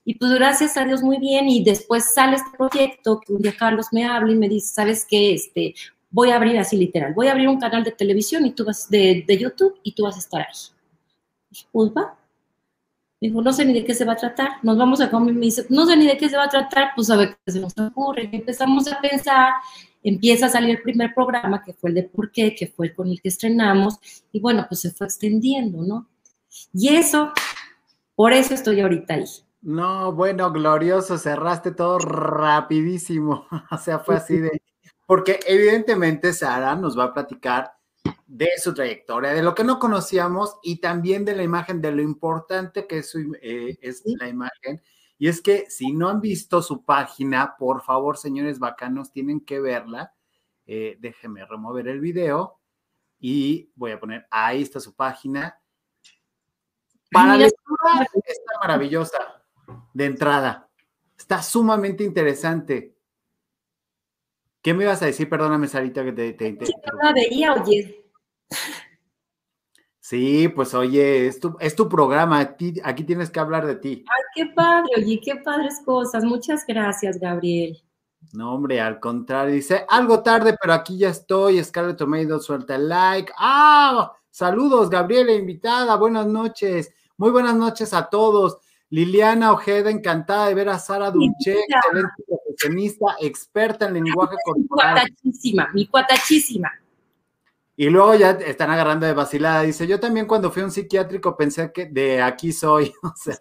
Y 0.03 0.15
pues 0.15 0.31
gracias 0.31 0.77
a 0.77 0.85
Dios 0.85 1.03
muy 1.03 1.19
bien 1.19 1.47
y 1.47 1.63
después 1.63 2.13
sale 2.13 2.37
este 2.37 2.57
proyecto 2.57 3.19
que 3.19 3.33
un 3.33 3.41
día 3.41 3.55
Carlos 3.57 3.87
me 3.91 4.05
habla 4.05 4.31
y 4.31 4.35
me 4.35 4.49
dice, 4.49 4.73
¿sabes 4.73 5.05
qué? 5.07 5.33
Este, 5.33 5.75
voy 6.09 6.31
a 6.31 6.35
abrir 6.35 6.57
así 6.57 6.75
literal, 6.75 7.13
voy 7.13 7.27
a 7.27 7.31
abrir 7.31 7.47
un 7.47 7.59
canal 7.59 7.83
de 7.83 7.91
televisión 7.91 8.45
y 8.45 8.51
tú 8.51 8.65
vas, 8.65 8.89
de, 8.89 9.23
de 9.27 9.37
YouTube 9.37 9.79
y 9.83 9.93
tú 9.93 10.03
vas 10.03 10.15
a 10.15 10.19
estar 10.19 10.41
ahí. 10.41 11.65
Pues 11.71 11.91
va. 11.91 12.17
Dijo, 13.21 13.39
no 13.39 13.53
sé 13.53 13.63
ni 13.65 13.73
de 13.73 13.85
qué 13.85 13.93
se 13.93 14.03
va 14.03 14.13
a 14.13 14.15
tratar, 14.15 14.49
nos 14.63 14.75
vamos 14.79 14.99
a 14.99 15.11
comer, 15.11 15.35
me 15.35 15.41
dice, 15.41 15.67
no 15.69 15.85
sé 15.85 15.95
ni 15.95 16.07
de 16.07 16.17
qué 16.17 16.27
se 16.27 16.35
va 16.35 16.45
a 16.45 16.49
tratar, 16.49 16.89
pues 16.95 17.07
a 17.11 17.15
ver 17.15 17.37
qué 17.45 17.51
se 17.51 17.59
nos 17.59 17.77
ocurre. 17.77 18.27
Y 18.31 18.37
empezamos 18.37 18.91
a 18.91 18.99
pensar, 18.99 19.53
empieza 20.01 20.47
a 20.47 20.49
salir 20.49 20.71
el 20.71 20.81
primer 20.81 21.13
programa, 21.13 21.61
que 21.63 21.73
fue 21.73 21.91
el 21.91 21.97
de 21.97 22.03
por 22.03 22.31
qué, 22.31 22.55
que 22.55 22.65
fue 22.65 22.87
el 22.87 22.95
con 22.95 23.07
el 23.07 23.21
que 23.21 23.29
estrenamos, 23.29 23.99
y 24.31 24.39
bueno, 24.39 24.65
pues 24.67 24.81
se 24.81 24.89
fue 24.89 25.05
extendiendo, 25.05 25.83
¿no? 25.83 26.09
Y 26.73 26.95
eso, 26.95 27.31
por 28.15 28.33
eso 28.33 28.55
estoy 28.55 28.81
ahorita 28.81 29.13
ahí. 29.13 29.25
No, 29.61 30.11
bueno, 30.13 30.51
glorioso, 30.51 31.19
cerraste 31.19 31.71
todo 31.71 31.99
rapidísimo. 31.99 33.45
o 33.69 33.77
sea, 33.77 33.99
fue 33.99 34.15
así 34.15 34.37
de, 34.37 34.63
porque 35.05 35.39
evidentemente 35.45 36.33
Sara 36.33 36.75
nos 36.75 36.97
va 36.97 37.03
a 37.03 37.13
platicar 37.13 37.71
de 38.31 38.49
su 38.57 38.73
trayectoria, 38.73 39.33
de 39.33 39.43
lo 39.43 39.53
que 39.53 39.63
no 39.63 39.77
conocíamos 39.77 40.57
y 40.63 40.77
también 40.77 41.25
de 41.25 41.35
la 41.35 41.43
imagen, 41.43 41.81
de 41.81 41.91
lo 41.91 42.01
importante 42.01 42.87
que 42.87 42.99
es, 42.99 43.13
eh, 43.41 43.77
es 43.81 44.03
la 44.05 44.29
imagen. 44.29 44.81
Y 45.17 45.27
es 45.27 45.41
que 45.41 45.69
si 45.69 45.91
no 45.91 46.09
han 46.09 46.21
visto 46.21 46.61
su 46.61 46.83
página, 46.83 47.55
por 47.59 47.83
favor, 47.83 48.17
señores 48.17 48.57
bacanos, 48.57 49.11
tienen 49.11 49.41
que 49.41 49.59
verla. 49.59 50.13
Eh, 50.65 50.97
déjenme 50.99 51.45
remover 51.45 51.87
el 51.89 51.99
video 51.99 52.59
y 53.19 53.69
voy 53.75 53.91
a 53.91 53.99
poner, 53.99 54.25
ahí 54.31 54.61
está 54.61 54.79
su 54.79 54.95
página. 54.95 55.61
Para 57.11 57.35
lectura 57.35 58.07
está 58.25 58.59
maravillosa 58.61 59.43
de 59.93 60.05
entrada. 60.05 60.69
Está 61.17 61.43
sumamente 61.43 62.03
interesante. 62.03 62.95
¿Qué 64.61 64.73
me 64.73 64.83
ibas 64.83 65.01
a 65.01 65.07
decir? 65.07 65.27
Perdóname, 65.27 65.67
Sarita, 65.67 66.03
que 66.03 66.11
te... 66.11 66.33
te, 66.33 66.57
la 67.01 67.13
veía, 67.13 67.53
oye. 67.53 68.05
Sí, 69.99 70.49
pues 70.49 70.73
oye, 70.73 71.27
es 71.27 71.39
tu, 71.39 71.55
es 71.59 71.73
tu 71.73 71.87
programa, 71.87 72.39
aquí, 72.39 72.73
tienes 73.05 73.29
que 73.29 73.39
hablar 73.39 73.65
de 73.65 73.75
ti. 73.75 74.03
Ay, 74.09 74.23
qué 74.35 74.53
padre, 74.53 74.89
oye, 74.97 75.21
qué 75.23 75.37
padres 75.37 75.79
cosas. 75.85 76.25
Muchas 76.25 76.65
gracias, 76.67 77.17
Gabriel. 77.17 77.81
No, 78.33 78.53
hombre, 78.53 78.81
al 78.81 78.99
contrario, 78.99 79.55
dice, 79.55 79.85
algo 79.87 80.21
tarde, 80.21 80.55
pero 80.59 80.73
aquí 80.73 80.97
ya 80.97 81.09
estoy. 81.09 81.63
Scarlett 81.63 81.97
Tomedo 81.97 82.39
suelta 82.39 82.75
el 82.75 82.89
like. 82.89 83.31
¡Ah! 83.37 84.11
Saludos, 84.29 84.89
Gabriela, 84.89 85.31
invitada. 85.31 85.95
Buenas 85.95 86.27
noches. 86.27 86.93
Muy 87.17 87.31
buenas 87.31 87.55
noches 87.55 87.93
a 87.93 88.09
todos. 88.09 88.57
Liliana 88.91 89.53
Ojeda, 89.53 89.89
encantada 89.89 90.47
de 90.47 90.53
ver 90.53 90.67
a 90.67 90.77
Sara 90.77 91.11
Dulce, 91.11 91.55
excelente 91.67 92.23
profesionista, 92.27 93.05
experta 93.21 93.87
en 93.87 93.93
lenguaje 93.93 94.35
corporal. 94.43 94.95
Mi 94.95 95.01
cuatachísima, 95.01 95.69
mi 95.73 95.87
cuatachísima. 95.87 96.71
Y 97.77 97.89
luego 97.89 98.15
ya 98.15 98.31
están 98.31 98.69
agarrando 98.69 99.05
de 99.05 99.13
vacilada. 99.13 99.61
Dice, 99.61 99.87
yo 99.87 99.97
también 99.97 100.27
cuando 100.27 100.51
fui 100.51 100.61
a 100.61 100.65
un 100.65 100.71
psiquiátrico 100.71 101.37
pensé 101.37 101.71
que 101.71 101.85
de 101.85 102.21
aquí 102.21 102.51
soy. 102.51 102.93
O 103.03 103.13
sea, 103.15 103.37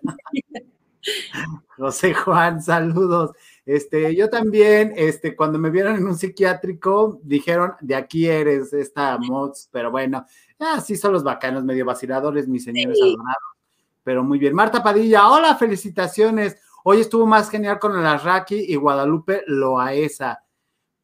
José 1.78 2.12
Juan, 2.12 2.62
saludos. 2.62 3.30
Este, 3.64 4.14
yo 4.14 4.28
también, 4.28 4.92
este, 4.94 5.34
cuando 5.34 5.58
me 5.58 5.70
vieron 5.70 5.96
en 5.96 6.06
un 6.06 6.14
psiquiátrico, 6.14 7.18
dijeron, 7.22 7.72
de 7.80 7.94
aquí 7.94 8.26
eres 8.26 8.74
esta 8.74 9.16
mods, 9.16 9.70
pero 9.72 9.90
bueno, 9.90 10.26
así 10.58 10.96
son 10.96 11.14
los 11.14 11.24
bacanos, 11.24 11.64
medio 11.64 11.86
vaciladores, 11.86 12.46
mis 12.46 12.64
señores 12.64 12.98
adorados 13.00 13.59
pero 14.02 14.24
muy 14.24 14.38
bien. 14.38 14.54
Marta 14.54 14.82
Padilla, 14.82 15.28
hola, 15.28 15.56
felicitaciones. 15.56 16.56
Hoy 16.84 17.00
estuvo 17.00 17.26
más 17.26 17.50
genial 17.50 17.78
con 17.78 17.98
el 17.98 18.06
Arraki 18.06 18.56
y 18.56 18.74
Guadalupe 18.76 19.42
Loaesa. 19.46 20.44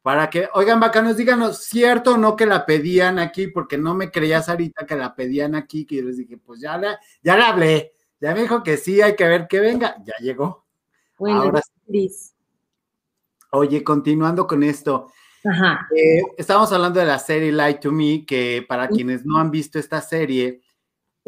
Para 0.01 0.29
que, 0.29 0.47
oigan, 0.53 0.79
bacanos, 0.79 1.17
díganos, 1.17 1.65
¿cierto 1.65 2.13
o 2.13 2.17
no 2.17 2.35
que 2.35 2.45
la 2.45 2.65
pedían 2.65 3.19
aquí? 3.19 3.47
Porque 3.47 3.77
no 3.77 3.93
me 3.93 4.09
creías 4.09 4.47
ahorita 4.47 4.85
que 4.85 4.95
la 4.95 5.13
pedían 5.13 5.53
aquí, 5.53 5.85
que 5.85 5.97
yo 5.97 6.03
les 6.03 6.17
dije, 6.17 6.37
pues 6.37 6.61
ya 6.61 6.77
le, 6.77 6.97
ya 7.21 7.35
le 7.35 7.43
hablé. 7.43 7.93
Ya 8.19 8.33
me 8.33 8.41
dijo 8.41 8.63
que 8.63 8.77
sí, 8.77 9.01
hay 9.01 9.15
que 9.15 9.27
ver 9.27 9.47
que 9.47 9.59
venga. 9.59 9.97
Ya 10.03 10.13
llegó. 10.21 10.65
Bueno, 11.17 11.41
Ahora. 11.41 11.61
Oye, 13.51 13.83
continuando 13.83 14.47
con 14.47 14.63
esto. 14.63 15.11
Ajá. 15.43 15.87
Eh, 15.95 16.21
estamos 16.37 16.71
hablando 16.71 16.99
de 16.99 17.05
la 17.05 17.19
serie 17.19 17.51
Lie 17.51 17.75
to 17.75 17.91
Me, 17.91 18.25
que 18.25 18.65
para 18.67 18.87
quienes 18.87 19.25
no 19.25 19.37
han 19.37 19.51
visto 19.51 19.77
esta 19.77 20.01
serie, 20.01 20.61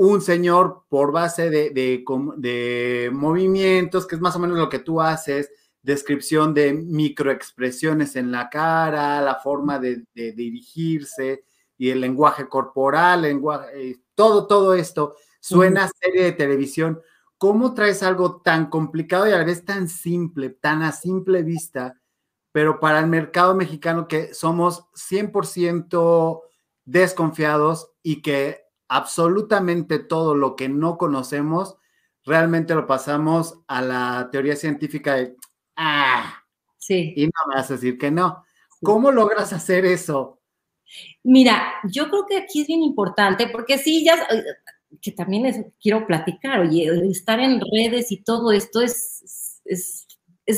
un 0.01 0.22
señor 0.22 0.86
por 0.88 1.12
base 1.12 1.50
de, 1.50 1.72
de, 1.72 3.10
movimientos, 3.12 4.08
que 4.08 4.15
es 4.15 4.22
más 4.22 4.34
o 4.34 4.39
menos 4.39 4.58
lo 4.58 4.70
que 4.70 4.79
tú 4.79 5.01
haces, 5.01 5.51
descripción 5.82 6.53
de 6.53 6.72
microexpresiones 6.72 8.15
en 8.15 8.32
la 8.32 8.50
cara, 8.50 9.20
la 9.20 9.36
forma 9.36 9.77
de, 9.77 10.06
dirigirse 10.13 11.44
y 11.77 11.89
el 11.89 12.00
lenguaje 12.00 12.48
corporal, 12.48 13.24
lenguaje, 13.24 13.89
eh, 13.89 14.00
todo, 14.15 14.48
todo 14.48 14.74
esto 14.74 15.18
suena 15.41 15.84
a 15.84 15.89
serie 15.89 16.24
de 16.24 16.32
televisión. 16.32 17.01
¿Cómo 17.38 17.74
traes 17.74 18.01
algo 18.01 18.39
tan 18.41 18.70
complicado 18.70 19.27
y 19.27 19.34
a 19.34 19.38
la 19.38 19.44
vez 19.44 19.65
tan 19.65 19.89
simple, 19.89 20.50
tan 20.50 20.82
a 20.82 20.94
simple 20.94 21.44
vista, 21.44 22.00
pero 22.53 22.79
para 22.79 23.01
el 23.01 23.08
mercado 23.08 23.53
mexicano 23.53 24.08
que 24.08 24.34
somos 24.34 24.86
100% 24.94 26.41
desconfiados 26.86 27.91
y 28.01 28.22
que 28.22 28.69
absolutamente 28.89 30.00
todo 30.00 30.36
lo 30.36 30.55
que 30.55 30.67
no 30.67 30.98
conocemos, 30.98 31.77
realmente 32.25 32.75
lo 32.75 32.86
pasamos 32.86 33.60
a 33.67 33.81
la 33.81 34.29
teoría 34.31 34.55
científica 34.55 35.15
de, 35.15 35.36
ah, 35.77 36.43
sí. 36.77 37.13
y 37.15 37.25
no 37.25 37.31
me 37.48 37.55
vas 37.55 37.72
a 37.72 37.75
decir 37.75 37.98
que 37.98 38.12
no. 38.12 38.43
¿Cómo 38.84 39.12
logras 39.12 39.53
hacer 39.53 39.86
eso? 39.86 40.41
Mira, 41.24 41.74
yo 41.91 42.10
creo 42.10 42.25
que 42.27 42.38
aquí 42.38 42.62
es 42.62 42.67
bien 42.67 42.81
importante, 42.81 43.48
porque 43.48 43.77
sí, 43.77 44.03
ya, 44.03 44.15
eh, 44.15 44.43
que 45.01 45.12
también 45.12 45.74
quiero 45.81 46.05
platicar, 46.05 46.60
oye, 46.60 46.89
estar 47.10 47.39
en 47.39 47.62
redes 47.62 48.12
y 48.12 48.24
todo 48.24 48.51
esto 48.51 48.81
es, 48.81 49.22
es 49.24 49.50
es 49.69 49.99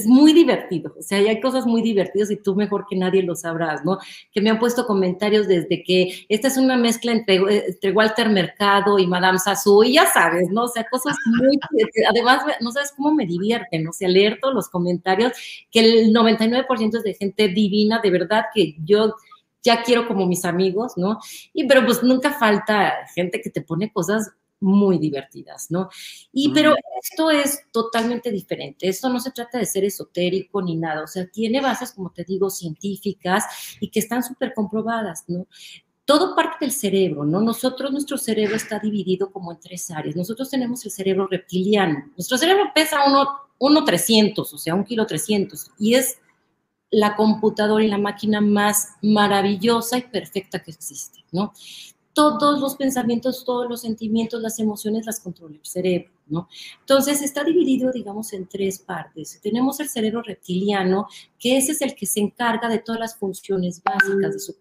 muy 0.06 0.34
divertido, 0.34 0.96
o 0.98 1.02
sea, 1.02 1.18
hay 1.18 1.40
cosas 1.40 1.66
muy 1.66 1.82
divertidas 1.82 2.32
y 2.32 2.38
tú 2.38 2.56
mejor 2.56 2.86
que 2.90 2.96
nadie 2.96 3.24
lo 3.24 3.36
sabrás, 3.36 3.84
¿no? 3.84 3.98
Que 4.32 4.42
me 4.42 4.50
han 4.50 4.60
puesto 4.60 4.86
comentarios 4.86 5.48
desde 5.48 5.84
que 5.84 6.26
esta 6.30 6.48
es 6.48 6.58
una 6.58 6.78
mezcla 6.78 7.12
entre, 7.12 7.36
entre 7.68 7.92
Walter 7.92 8.30
Mercado 8.30 9.00
y 9.00 9.08
Madame 9.08 9.40
Sassou, 9.40 9.84
y 9.84 9.94
ya 9.94 10.06
sabes, 10.08 10.50
¿no? 10.50 10.64
O 10.64 10.68
sea, 10.68 10.86
cosas 10.90 11.16
muy, 11.26 11.60
además, 12.10 12.44
no 12.62 12.72
sabes 12.72 12.94
cómo 12.96 13.14
me 13.14 13.26
divierten, 13.26 13.88
o 13.88 13.94
sea, 13.94 14.08
leer 14.08 14.40
todos 14.42 14.54
los 14.54 14.70
comentarios, 14.70 15.34
que 15.70 15.80
el 15.80 16.14
99% 16.14 16.98
es 16.98 17.04
de 17.04 17.14
gente 17.14 17.48
divina, 17.50 18.00
de 18.02 18.12
verdad 18.12 18.46
que 18.54 18.76
yo 18.84 19.16
ya 19.64 19.84
quiero 19.84 20.08
como 20.08 20.26
mis 20.26 20.46
amigos, 20.46 20.94
¿no? 20.98 21.20
Y 21.54 21.68
pero 21.68 21.86
pues 21.86 22.02
nunca 22.04 22.32
falta 22.32 23.06
gente 23.14 23.42
que 23.42 23.50
te 23.50 23.62
pone 23.62 23.92
cosas 23.92 24.32
muy 24.62 25.00
divertidas, 25.00 25.70
¿no? 25.72 25.90
Y 26.32 26.54
pero 26.54 26.76
esto 27.02 27.30
es 27.30 27.64
totalmente 27.72 28.32
diferente. 28.32 28.88
Esto 28.88 29.10
no 29.10 29.20
se 29.20 29.32
trata 29.32 29.58
de 29.58 29.66
ser 29.66 29.84
esotérico 29.84 30.62
ni 30.62 30.76
nada, 30.78 31.04
o 31.04 31.08
sea, 31.08 31.28
tiene 31.28 31.60
bases, 31.60 31.92
como 31.92 32.12
te 32.12 32.24
digo, 32.24 32.50
científicas 32.50 33.44
y 33.80 33.90
que 33.90 34.00
están 34.00 34.24
súper 34.24 34.54
comprobadas, 34.54 35.26
¿no? 35.28 35.48
Todo 36.06 36.36
parte 36.36 36.58
del 36.62 36.72
cerebro, 36.72 37.26
¿no? 37.26 37.42
Nosotros, 37.42 37.92
nuestro 37.92 38.18
cerebro 38.18 38.56
está 38.56 38.80
dividido 38.80 39.32
como 39.32 39.52
en 39.52 39.60
tres 39.60 39.90
áreas. 39.92 40.16
Nosotros 40.16 40.50
tenemos 40.50 40.84
el 40.86 40.92
cerebro 40.92 41.28
reptiliano. 41.28 42.06
Nuestro 42.18 42.38
cerebro 42.38 42.72
pesa 42.74 43.00
uno, 43.60 43.84
300, 43.86 44.54
o 44.54 44.58
sea, 44.58 44.76
un 44.76 44.84
kilo 44.84 45.06
300, 45.06 45.72
y 45.80 45.96
es 45.96 46.18
la 46.90 47.16
computadora 47.16 47.84
y 47.84 47.88
la 47.88 47.98
máquina 47.98 48.42
más 48.42 48.90
maravillosa 49.02 49.98
y 49.98 50.02
perfecta 50.04 50.62
que 50.62 50.72
existe, 50.72 51.24
¿no? 51.32 51.54
Todos 52.14 52.60
los 52.60 52.76
pensamientos, 52.76 53.44
todos 53.46 53.70
los 53.70 53.82
sentimientos, 53.82 54.42
las 54.42 54.60
emociones 54.60 55.06
las 55.06 55.20
controla 55.20 55.56
el 55.56 55.66
cerebro, 55.66 56.12
Entonces 56.80 57.22
está 57.22 57.44
dividido, 57.44 57.92
digamos, 57.92 58.34
en 58.34 58.48
tres 58.48 58.80
partes. 58.80 59.40
Tenemos 59.42 59.80
el 59.80 59.90
cerebro 59.90 60.22
reptiliano, 60.22 61.08
que 61.40 61.58
ese 61.58 61.72
es 61.74 61.82
el 61.82 61.96
que 61.96 62.06
se 62.06 62.20
encarga 62.20 62.70
de 62.70 62.80
todas 62.80 63.00
las 63.00 63.18
funciones 63.18 63.82
básicas 63.84 64.54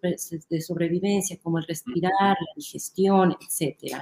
de, 0.49 0.61
sobrevivencia, 0.61 1.37
como 1.41 1.59
el 1.59 1.65
respirar, 1.65 2.11
la 2.19 2.53
digestión, 2.55 3.37
etcétera. 3.39 4.01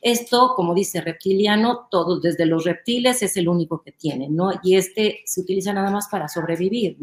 Esto, 0.00 0.54
como 0.56 0.74
dice 0.74 1.00
reptiliano, 1.00 1.88
todos, 1.90 2.22
desde 2.22 2.46
los 2.46 2.64
reptiles 2.64 3.22
es 3.22 3.36
el 3.36 3.48
único 3.48 3.82
que 3.82 3.92
tienen, 3.92 4.34
¿no? 4.34 4.50
Y 4.62 4.76
este 4.76 5.20
se 5.24 5.40
utiliza 5.40 5.72
nada 5.72 5.90
más 5.90 6.08
para 6.08 6.28
sobrevivir. 6.28 6.96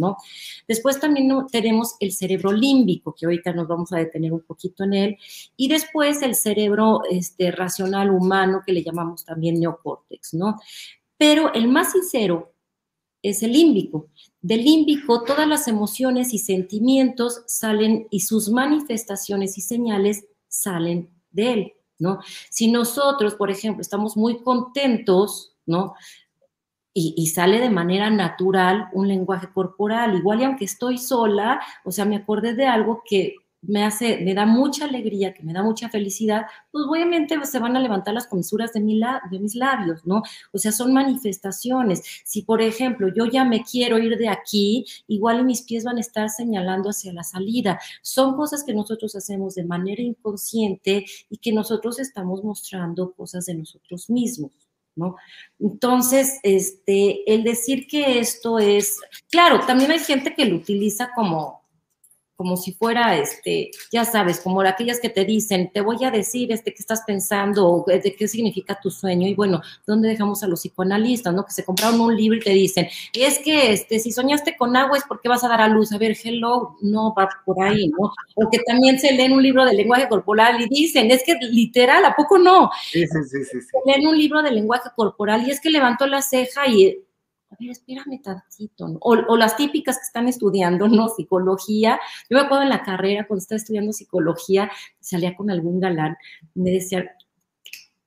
Después 0.68 1.00
también 1.00 1.32
tenemos 1.52 1.96
el 2.00 2.12
cerebro 2.12 2.52
límbico, 2.52 3.14
que 3.14 3.26
ahorita 3.26 3.54
nos 3.54 3.68
vamos 3.68 3.94
a 3.94 3.98
detener 3.98 4.34
un 4.34 4.42
poquito 4.42 4.84
en 4.84 4.94
él, 4.94 5.18
y 5.56 5.68
después 5.68 6.22
el 6.22 6.36
cerebro 6.36 7.02
este, 7.10 7.52
racional 7.52 8.10
humano, 8.12 8.62
que 8.66 8.74
le 8.74 8.84
llamamos 8.84 9.26
también 9.26 9.60
neocórtex. 9.60 10.01
¿No? 10.34 10.60
Pero 11.18 11.54
el 11.54 11.68
más 11.68 11.92
sincero 11.92 12.54
es 13.22 13.44
el 13.44 13.54
límbico. 13.54 14.10
Del 14.42 14.64
límbico 14.64 15.24
todas 15.24 15.48
las 15.48 15.68
emociones 15.68 16.34
y 16.34 16.40
sentimientos 16.40 17.44
salen 17.48 18.08
y 18.10 18.22
sus 18.22 18.50
manifestaciones 18.50 19.58
y 19.58 19.62
señales 19.62 20.26
salen 20.48 21.10
de 21.30 21.54
él, 21.54 21.74
¿no? 22.00 22.20
Si 22.50 22.72
nosotros, 22.72 23.36
por 23.36 23.52
ejemplo, 23.52 23.82
estamos 23.82 24.18
muy 24.18 24.42
contentos, 24.42 25.56
¿no? 25.66 25.94
Y, 26.94 27.28
sale 27.28 27.62
de 27.62 27.70
manera 27.70 28.10
natural 28.10 28.90
un 28.92 29.08
lenguaje 29.08 29.48
corporal, 29.54 30.18
igual 30.18 30.42
y 30.42 30.44
aunque 30.44 30.66
estoy 30.66 30.98
sola, 30.98 31.62
o 31.86 31.92
sea, 31.92 32.04
me 32.04 32.18
acordé 32.18 32.54
de 32.54 32.66
algo 32.66 33.02
que 33.08 33.36
me 33.62 33.84
hace, 33.84 34.22
me 34.22 34.34
da 34.34 34.46
mucha 34.46 34.86
alegría, 34.86 35.34
que 35.34 35.44
me 35.44 35.54
da 35.54 35.64
mucha 35.64 35.90
felicidad, 35.90 36.46
pues 36.72 36.86
obviamente 36.88 37.38
se 37.46 37.60
van 37.60 37.76
a 37.76 37.80
levantar 37.80 38.14
las 38.14 38.28
comisuras 38.28 38.74
de, 38.74 38.82
mi 38.82 39.00
de 39.00 39.40
mis 39.40 39.56
labios, 39.56 40.06
¿no? 40.06 40.24
O 40.52 40.58
sea, 40.58 40.72
son 40.72 40.94
manifestaciones. 40.94 42.02
Si, 42.26 42.42
por 42.42 42.62
ejemplo, 42.62 43.10
yo 43.14 43.26
ya 43.26 43.46
me 43.46 43.64
quiero 43.64 44.00
ir 44.00 44.18
de 44.18 44.30
aquí, 44.30 44.86
igual 45.08 45.46
mis 45.46 45.62
pies 45.62 45.84
van 45.84 45.98
a 45.98 46.02
estar 46.02 46.30
señalando 46.30 46.90
hacia 46.90 47.14
la 47.14 47.24
salida. 47.24 47.80
Son 48.02 48.36
cosas 48.36 48.64
que 48.64 48.74
nosotros 48.74 49.16
hacemos 49.16 49.56
de 49.56 49.66
manera 49.66 50.02
inconsciente 50.02 51.06
y 51.30 51.38
que 51.38 51.54
nosotros 51.54 52.00
estamos 52.00 52.44
mostrando 52.44 53.12
cosas 53.14 53.46
de 53.46 53.56
nosotros 53.56 54.10
mismos. 54.10 54.52
¿No? 54.94 55.16
Entonces, 55.58 56.40
este, 56.44 57.24
el 57.34 57.46
decir 57.46 57.88
que 57.88 58.20
esto 58.20 58.60
es, 58.60 59.00
claro, 59.30 59.62
también 59.66 59.90
hay 59.90 60.00
gente 60.00 60.36
que 60.36 60.44
lo 60.44 60.58
utiliza 60.58 61.12
como, 61.16 61.61
como 62.42 62.58
si 62.58 62.74
fuera, 62.74 63.20
este, 63.20 63.70
ya 63.92 64.04
sabes, 64.04 64.40
como 64.40 64.62
aquellas 64.62 65.00
que 65.00 65.10
te 65.10 65.26
dicen, 65.26 65.70
te 65.72 65.82
voy 65.82 66.04
a 66.04 66.10
decir 66.10 66.52
este, 66.52 66.74
qué 66.74 66.80
estás 66.80 67.04
pensando 67.06 67.68
o 67.68 67.86
de 67.86 68.16
qué 68.16 68.28
significa 68.28 68.80
tu 68.82 68.90
sueño. 68.90 69.28
Y 69.28 69.36
bueno, 69.36 69.62
¿dónde 69.86 70.10
dejamos 70.10 70.42
a 70.42 70.48
los 70.48 70.62
psicoanalistas, 70.62 71.36
no? 71.36 71.46
Que 71.46 71.52
se 71.52 71.64
compraron 71.64 72.02
un 72.02 72.18
libro 72.18 72.40
y 72.40 72.42
te 72.42 72.50
dicen, 72.50 72.88
es 73.14 73.38
que 73.38 73.74
este, 73.74 74.00
si 74.00 74.12
soñaste 74.12 74.58
con 74.58 74.76
agua 74.76 74.98
es 74.98 75.04
porque 75.08 75.30
vas 75.30 75.44
a 75.44 75.50
dar 75.50 75.62
a 75.62 75.68
luz. 75.68 75.92
A 75.92 76.00
ver, 76.00 76.18
hello, 76.24 76.78
no 76.82 77.14
va 77.14 77.30
por 77.46 77.62
ahí, 77.62 77.90
¿no? 77.90 78.12
O 78.34 78.50
que 78.50 78.58
también 78.66 78.98
se 78.98 79.14
leen 79.14 79.34
un 79.34 79.44
libro 79.44 79.64
de 79.64 79.76
lenguaje 79.76 80.10
corporal 80.10 80.60
y 80.62 80.68
dicen, 80.68 81.12
es 81.12 81.22
que 81.24 81.36
literal, 81.36 82.04
¿a 82.06 82.16
poco 82.16 82.40
no? 82.40 82.72
Sí, 82.92 83.06
sí, 83.06 83.20
sí, 83.30 83.44
sí. 83.44 83.68
Leen 83.86 84.08
un 84.08 84.18
libro 84.18 84.42
de 84.42 84.50
lenguaje 84.50 84.90
corporal 84.96 85.48
y 85.48 85.52
es 85.52 85.62
que 85.62 85.70
levantó 85.70 86.08
la 86.08 86.24
ceja 86.24 86.68
y 86.68 87.04
ver, 87.62 87.72
espérame 87.72 88.22
tantito, 88.22 88.98
o, 89.00 89.38
las 89.38 89.56
típicas 89.56 89.98
que 89.98 90.04
están 90.04 90.28
estudiando, 90.28 90.88
¿no? 90.88 91.10
Psicología. 91.10 92.00
Yo 92.30 92.38
me 92.38 92.44
acuerdo 92.44 92.64
en 92.64 92.70
la 92.70 92.84
carrera, 92.84 93.28
cuando 93.28 93.42
estaba 93.42 93.58
estudiando 93.58 93.94
psicología, 93.94 94.70
salía 95.00 95.36
con 95.36 95.50
algún 95.50 95.80
galán, 95.80 96.18
me 96.54 96.72
decía, 96.72 97.16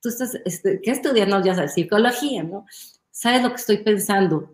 tú 0.00 0.08
estás, 0.08 0.34
este, 0.44 0.80
¿qué 0.82 0.90
estudiando? 0.90 1.42
Ya 1.42 1.54
sabes, 1.54 1.74
psicología, 1.74 2.42
¿no? 2.42 2.66
¿Sabes 3.10 3.42
lo 3.42 3.50
que 3.50 3.56
estoy 3.56 3.78
pensando? 3.78 4.53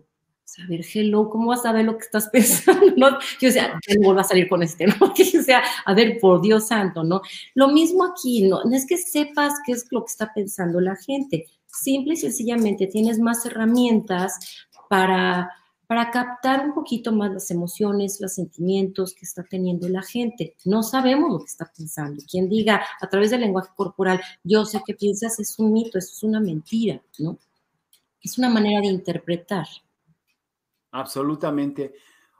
A 0.59 0.67
ver, 0.67 0.81
hello, 0.93 1.29
¿cómo 1.29 1.47
vas 1.47 1.65
a 1.65 1.71
ver 1.71 1.85
lo 1.85 1.97
que 1.97 2.05
estás 2.05 2.29
pensando? 2.31 2.93
¿No? 2.97 3.11
Yo 3.39 3.47
decía, 3.47 3.73
no 3.73 4.03
vuelvo 4.03 4.21
a 4.21 4.23
salir 4.23 4.47
con 4.49 4.63
este, 4.63 4.87
¿no? 4.87 4.95
o 5.01 5.43
sea, 5.43 5.63
a 5.85 5.93
ver, 5.93 6.19
por 6.19 6.41
Dios 6.41 6.67
santo, 6.67 7.03
¿no? 7.03 7.21
Lo 7.55 7.69
mismo 7.69 8.03
aquí, 8.05 8.43
¿no? 8.47 8.63
No 8.63 8.75
es 8.75 8.85
que 8.85 8.97
sepas 8.97 9.53
qué 9.65 9.73
es 9.73 9.87
lo 9.91 10.03
que 10.05 10.11
está 10.11 10.33
pensando 10.33 10.79
la 10.79 10.95
gente. 10.95 11.47
Simple 11.67 12.13
y 12.13 12.17
sencillamente 12.17 12.87
tienes 12.87 13.19
más 13.19 13.45
herramientas 13.45 14.67
para, 14.89 15.49
para 15.87 16.11
captar 16.11 16.65
un 16.65 16.73
poquito 16.73 17.11
más 17.11 17.31
las 17.31 17.49
emociones, 17.51 18.19
los 18.19 18.33
sentimientos 18.33 19.13
que 19.13 19.25
está 19.25 19.43
teniendo 19.43 19.87
la 19.87 20.01
gente. 20.01 20.55
No 20.65 20.83
sabemos 20.83 21.31
lo 21.31 21.39
que 21.39 21.45
está 21.51 21.71
pensando. 21.75 22.21
Quien 22.29 22.49
diga 22.49 22.81
a 22.99 23.09
través 23.09 23.31
del 23.31 23.41
lenguaje 23.41 23.69
corporal, 23.75 24.21
yo 24.43 24.65
sé 24.65 24.81
que 24.85 24.95
piensas, 24.95 25.39
es 25.39 25.57
un 25.59 25.71
mito, 25.71 25.97
eso 25.97 26.11
es 26.11 26.23
una 26.23 26.41
mentira, 26.41 27.01
¿no? 27.19 27.37
Es 28.21 28.37
una 28.37 28.49
manera 28.49 28.81
de 28.81 28.87
interpretar. 28.87 29.67
Absolutamente. 30.91 31.93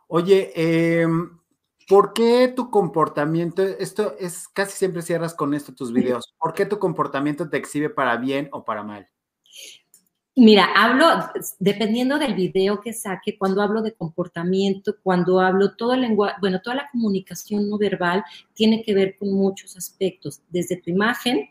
Oye, 0.08 0.52
em, 0.56 1.40
¿por 1.88 2.14
qué 2.14 2.52
tu 2.56 2.70
comportamiento, 2.70 3.64
esto 3.64 4.16
es 4.20 4.48
casi 4.50 4.78
siempre 4.78 5.02
cierras 5.02 5.34
con 5.34 5.54
esto 5.54 5.74
tus 5.74 5.94
videos, 5.94 6.34
¿por 6.38 6.54
qué 6.54 6.66
tu 6.66 6.80
comportamiento 6.80 7.50
te 7.50 7.58
exhibe 7.58 7.90
para 7.90 8.18
bien 8.18 8.50
o 8.52 8.64
para 8.64 8.84
mal? 8.84 9.08
Mira, 10.36 10.70
hablo, 10.76 11.06
dependiendo 11.60 12.18
del 12.18 12.36
video 12.36 12.80
que 12.80 12.94
saque, 12.94 13.38
cuando 13.38 13.62
hablo 13.62 13.82
de 13.82 13.94
comportamiento, 13.94 14.96
cuando 15.04 15.42
hablo 15.42 15.76
todo 15.76 15.94
el 15.94 16.02
lenguaje, 16.02 16.36
bueno, 16.40 16.62
toda 16.62 16.78
la 16.78 16.90
comunicación 16.90 17.70
no 17.70 17.78
verbal 17.78 18.24
tiene 18.54 18.82
que 18.82 18.94
ver 18.94 19.18
con 19.18 19.34
muchos 19.34 19.76
aspectos, 19.76 20.42
desde 20.50 20.78
tu 20.78 20.90
imagen, 20.90 21.50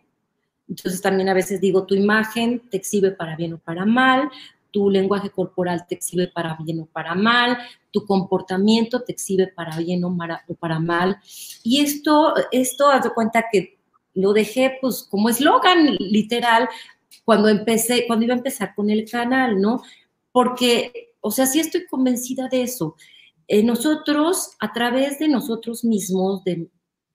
entonces 0.66 1.02
también 1.02 1.28
a 1.28 1.34
veces 1.34 1.60
digo, 1.60 1.84
tu 1.84 1.94
imagen 1.94 2.62
te 2.70 2.78
exhibe 2.78 3.10
para 3.10 3.36
bien 3.36 3.52
o 3.52 3.58
para 3.58 3.84
mal, 3.84 4.30
tu 4.70 4.90
lenguaje 4.90 5.30
corporal 5.30 5.86
te 5.88 5.94
exhibe 5.94 6.28
para 6.28 6.56
bien 6.56 6.80
o 6.80 6.86
para 6.86 7.14
mal, 7.14 7.58
tu 7.90 8.04
comportamiento 8.06 9.02
te 9.02 9.12
exhibe 9.12 9.48
para 9.48 9.76
bien 9.78 10.04
o 10.04 10.16
para, 10.58 10.78
mal. 10.78 11.18
Y 11.62 11.80
esto, 11.80 12.34
esto, 12.52 12.88
haz 12.90 13.04
de 13.04 13.10
cuenta 13.10 13.44
que 13.50 13.78
lo 14.14 14.32
dejé 14.32 14.78
pues 14.80 15.06
como 15.08 15.28
eslogan 15.28 15.96
literal 15.98 16.68
cuando 17.24 17.48
empecé, 17.48 18.06
cuando 18.06 18.24
iba 18.24 18.34
a 18.34 18.38
empezar 18.38 18.74
con 18.74 18.90
el 18.90 19.08
canal, 19.08 19.60
¿no? 19.60 19.82
Porque, 20.32 21.12
o 21.20 21.30
sea, 21.30 21.46
sí 21.46 21.60
estoy 21.60 21.86
convencida 21.86 22.48
de 22.48 22.62
eso. 22.62 22.96
Eh, 23.46 23.62
nosotros, 23.62 24.52
a 24.60 24.72
través 24.72 25.18
de 25.18 25.28
nosotros 25.28 25.84
mismos, 25.84 26.42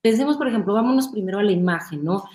pensemos, 0.01 0.37
por 0.37 0.47
ejemplo, 0.47 0.73
vámonos 0.73 1.07
primero 1.07 1.39
a 1.39 1.43
la 1.43 1.51
imagen, 1.51 2.03
¿no? 2.03 2.25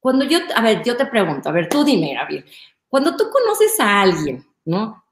Cuando 0.00 0.24
yo, 0.24 0.38
a 0.56 0.60
ver, 0.60 0.82
yo 0.84 0.96
te 0.96 1.06
pregunto, 1.06 1.48
a 1.48 1.52
ver, 1.52 1.68
tú 1.68 1.84
dime, 1.84 2.14
Gabriel, 2.14 2.44
cuando 2.92 3.16
tú 3.16 3.24
conoces 3.30 3.80
a 3.80 4.02
alguien, 4.02 4.44
¿no? 4.66 5.02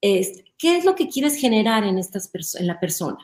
Es, 0.00 0.42
¿Qué 0.56 0.78
es 0.78 0.86
lo 0.86 0.94
que 0.94 1.06
quieres 1.06 1.36
generar 1.36 1.84
en, 1.84 1.98
estas 1.98 2.30
en 2.58 2.66
la 2.66 2.80
persona? 2.80 3.18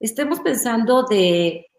Estemos 0.00 0.40
pensando 0.40 1.04
de 1.04 1.70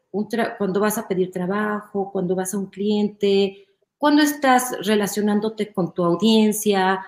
cuando 0.58 0.80
vas 0.80 0.98
a 0.98 1.06
pedir 1.06 1.32
trabajo, 1.32 2.10
cuando 2.14 2.34
vas 2.34 2.54
a 2.54 2.60
un 2.60 2.68
cliente, 2.68 3.68
cuando 3.98 4.22
estás 4.22 4.78
relacionándote 4.86 5.74
con 5.74 5.94
tu 5.94 6.06
audiencia, 6.06 7.06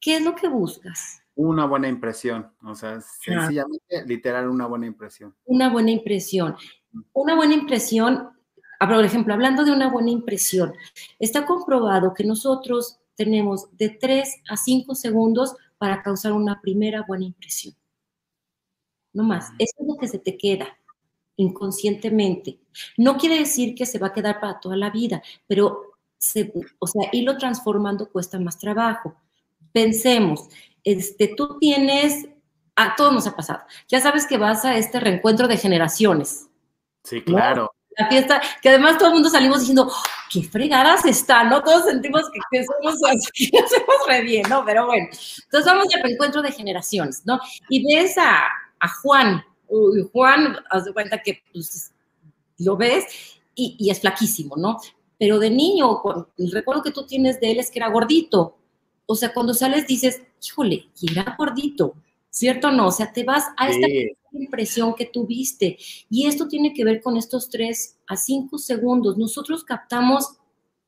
¿qué 0.00 0.16
es 0.16 0.22
lo 0.22 0.34
que 0.34 0.48
buscas? 0.48 1.20
Una 1.34 1.66
buena 1.66 1.88
impresión, 1.88 2.54
o 2.62 2.74
sea, 2.74 3.02
sencillamente, 3.02 4.06
literal, 4.06 4.48
una 4.48 4.64
buena 4.66 4.86
impresión. 4.86 5.36
Una 5.44 5.68
buena 5.70 5.90
impresión. 5.90 6.56
Una 7.12 7.36
buena 7.36 7.52
impresión, 7.52 8.14
ah, 8.14 8.34
por 8.78 9.04
ejemplo, 9.04 9.34
hablando 9.34 9.64
de 9.64 9.72
una 9.72 9.90
buena 9.90 10.10
impresión, 10.10 10.74
está 11.18 11.46
comprobado 11.46 12.14
que 12.14 12.24
nosotros 12.24 12.98
tenemos 13.16 13.68
de 13.76 13.90
3 13.90 14.42
a 14.48 14.56
5 14.56 14.94
segundos 14.94 15.54
para 15.78 16.02
causar 16.02 16.32
una 16.32 16.60
primera 16.60 17.04
buena 17.06 17.24
impresión. 17.24 17.74
No 19.12 19.22
más, 19.22 19.50
eso 19.58 19.74
es 19.78 19.86
lo 19.86 19.96
que 19.96 20.08
se 20.08 20.18
te 20.18 20.36
queda 20.36 20.76
inconscientemente. 21.36 22.60
No 22.96 23.16
quiere 23.16 23.38
decir 23.38 23.74
que 23.74 23.86
se 23.86 23.98
va 23.98 24.08
a 24.08 24.12
quedar 24.12 24.40
para 24.40 24.60
toda 24.60 24.76
la 24.76 24.90
vida, 24.90 25.22
pero 25.46 25.94
o 26.78 26.86
sea, 26.86 27.08
irlo 27.12 27.36
transformando 27.36 28.10
cuesta 28.10 28.38
más 28.38 28.58
trabajo. 28.58 29.14
Pensemos, 29.72 30.48
este, 30.82 31.34
tú 31.36 31.58
tienes, 31.58 32.28
a 32.76 32.96
todos 32.96 33.12
nos 33.12 33.26
ha 33.26 33.36
pasado, 33.36 33.60
ya 33.88 34.00
sabes 34.00 34.26
que 34.26 34.38
vas 34.38 34.64
a 34.64 34.76
este 34.78 35.00
reencuentro 35.00 35.48
de 35.48 35.56
generaciones. 35.56 36.48
Sí, 37.02 37.20
claro. 37.22 37.72
La 37.96 38.08
fiesta, 38.08 38.42
que 38.60 38.68
además 38.68 38.98
todo 38.98 39.08
el 39.08 39.14
mundo 39.14 39.30
salimos 39.30 39.60
diciendo, 39.60 39.88
¡Oh, 39.88 40.02
qué 40.30 40.42
fregadas 40.42 41.04
está, 41.04 41.44
¿no? 41.44 41.62
Todos 41.62 41.84
sentimos 41.84 42.22
que, 42.50 42.64
somos 42.64 42.98
así, 43.04 43.50
que 43.50 43.58
hacemos 43.58 43.96
re 44.08 44.22
bien, 44.22 44.44
¿no? 44.48 44.64
Pero 44.64 44.86
bueno, 44.86 45.06
entonces 45.06 45.64
vamos 45.64 45.86
al 45.94 46.02
reencuentro 46.02 46.42
de 46.42 46.52
generaciones, 46.52 47.22
¿no? 47.24 47.38
Y 47.68 47.84
ves 47.94 48.18
a, 48.18 48.46
a 48.80 48.88
Juan, 49.02 49.44
Juan, 50.12 50.56
haz 50.70 50.84
de 50.84 50.92
cuenta 50.92 51.22
que 51.22 51.42
pues, 51.52 51.92
lo 52.58 52.76
ves 52.76 53.04
y, 53.54 53.76
y, 53.78 53.90
es 53.90 54.00
flaquísimo, 54.00 54.56
¿no? 54.56 54.78
pero 55.18 55.38
de 55.38 55.50
niño, 55.50 56.02
el 56.38 56.50
recuerdo 56.50 56.82
que 56.82 56.90
tú 56.90 57.06
tienes 57.06 57.40
de 57.40 57.52
él 57.52 57.58
es 57.58 57.70
que 57.70 57.78
era 57.78 57.88
gordito. 57.88 58.58
O 59.06 59.14
sea, 59.14 59.32
cuando 59.32 59.54
sales 59.54 59.86
dices, 59.86 60.22
híjole, 60.42 60.88
y 61.00 61.12
era 61.12 61.34
gordito, 61.38 61.94
¿cierto 62.34 62.68
o 62.68 62.70
no? 62.72 62.88
O 62.88 62.90
sea, 62.90 63.12
te 63.12 63.22
vas 63.22 63.44
a 63.56 63.68
esta 63.68 63.86
impresión 64.32 64.94
que 64.94 65.06
tuviste. 65.06 65.78
Y 66.10 66.26
esto 66.26 66.48
tiene 66.48 66.74
que 66.74 66.84
ver 66.84 67.00
con 67.00 67.16
estos 67.16 67.48
tres 67.48 67.96
a 68.08 68.16
cinco 68.16 68.58
segundos. 68.58 69.16
Nosotros 69.16 69.62
captamos 69.62 70.36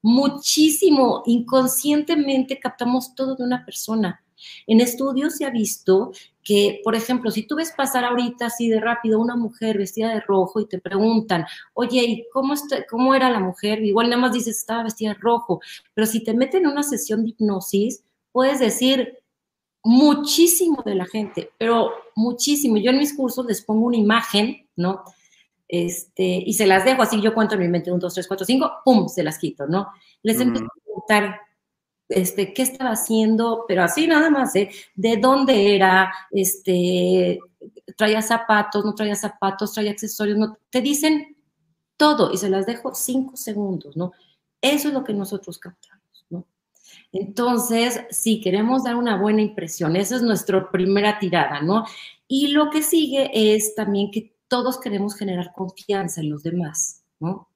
muchísimo, 0.02 1.22
inconscientemente 1.24 2.58
captamos 2.58 3.14
todo 3.14 3.36
de 3.36 3.44
una 3.44 3.64
persona. 3.64 4.22
En 4.66 4.80
estudios 4.80 5.36
se 5.36 5.44
ha 5.44 5.50
visto 5.50 6.10
que, 6.42 6.80
por 6.82 6.96
ejemplo, 6.96 7.30
si 7.30 7.46
tú 7.46 7.54
ves 7.54 7.72
pasar 7.76 8.04
ahorita 8.04 8.46
así 8.46 8.68
de 8.68 8.80
rápido 8.80 9.20
una 9.20 9.36
mujer 9.36 9.78
vestida 9.78 10.12
de 10.12 10.20
rojo 10.20 10.60
y 10.60 10.66
te 10.66 10.80
preguntan, 10.80 11.46
oye, 11.74 12.02
¿y 12.02 12.26
cómo, 12.32 12.54
cómo 12.90 13.14
era 13.14 13.30
la 13.30 13.40
mujer? 13.40 13.84
Igual 13.84 14.10
nada 14.10 14.20
más 14.20 14.32
dices, 14.32 14.58
estaba 14.58 14.82
vestida 14.82 15.10
de 15.10 15.20
rojo, 15.20 15.60
pero 15.94 16.08
si 16.08 16.22
te 16.24 16.34
meten 16.34 16.64
en 16.64 16.72
una 16.72 16.82
sesión 16.82 17.22
de 17.22 17.30
hipnosis, 17.30 18.04
puedes 18.32 18.58
decir 18.58 19.16
muchísimo 19.86 20.82
de 20.84 20.94
la 20.94 21.06
gente, 21.06 21.50
pero 21.58 21.92
muchísimo. 22.16 22.76
Yo 22.76 22.90
en 22.90 22.98
mis 22.98 23.14
cursos 23.14 23.46
les 23.46 23.62
pongo 23.62 23.86
una 23.86 23.96
imagen, 23.96 24.68
¿no? 24.76 25.04
Este, 25.68 26.42
y 26.44 26.54
se 26.54 26.66
las 26.66 26.84
dejo 26.84 27.02
así, 27.02 27.20
yo 27.20 27.34
cuento 27.34 27.54
en 27.54 27.60
mi 27.62 27.68
mente, 27.68 27.92
un, 27.92 27.98
dos, 27.98 28.14
tres, 28.14 28.26
cuatro, 28.26 28.44
cinco, 28.44 28.70
pum, 28.84 29.08
se 29.08 29.22
las 29.22 29.38
quito, 29.38 29.66
¿no? 29.66 29.88
Les 30.22 30.40
empiezo 30.40 30.66
a 30.66 30.82
preguntar, 30.84 31.40
este, 32.08 32.52
qué 32.52 32.62
estaba 32.62 32.90
haciendo, 32.90 33.64
pero 33.66 33.82
así 33.82 34.06
nada 34.06 34.30
más, 34.30 34.54
¿eh? 34.56 34.70
De 34.94 35.16
dónde 35.16 35.74
era, 35.74 36.12
este, 36.30 37.38
traía 37.96 38.22
zapatos, 38.22 38.84
no 38.84 38.94
traía 38.94 39.16
zapatos, 39.16 39.72
traía 39.72 39.92
accesorios, 39.92 40.38
no, 40.38 40.58
te 40.70 40.80
dicen 40.80 41.36
todo 41.96 42.32
y 42.32 42.36
se 42.36 42.50
las 42.50 42.66
dejo 42.66 42.94
cinco 42.94 43.36
segundos, 43.36 43.96
¿no? 43.96 44.12
Eso 44.60 44.88
es 44.88 44.94
lo 44.94 45.04
que 45.04 45.14
nosotros 45.14 45.58
captamos. 45.58 45.95
Entonces, 47.18 48.00
si 48.10 48.42
queremos 48.42 48.84
dar 48.84 48.96
una 48.96 49.16
buena 49.16 49.40
impresión, 49.40 49.96
esa 49.96 50.16
es 50.16 50.22
nuestra 50.22 50.70
primera 50.70 51.18
tirada, 51.18 51.62
¿no? 51.62 51.84
Y 52.28 52.48
lo 52.48 52.68
que 52.68 52.82
sigue 52.82 53.30
es 53.32 53.74
también 53.74 54.10
que 54.10 54.36
todos 54.48 54.78
queremos 54.78 55.16
generar 55.16 55.52
confianza 55.54 56.20
en 56.20 56.28
los 56.28 56.42
demás, 56.42 57.04
¿no? 57.18 57.48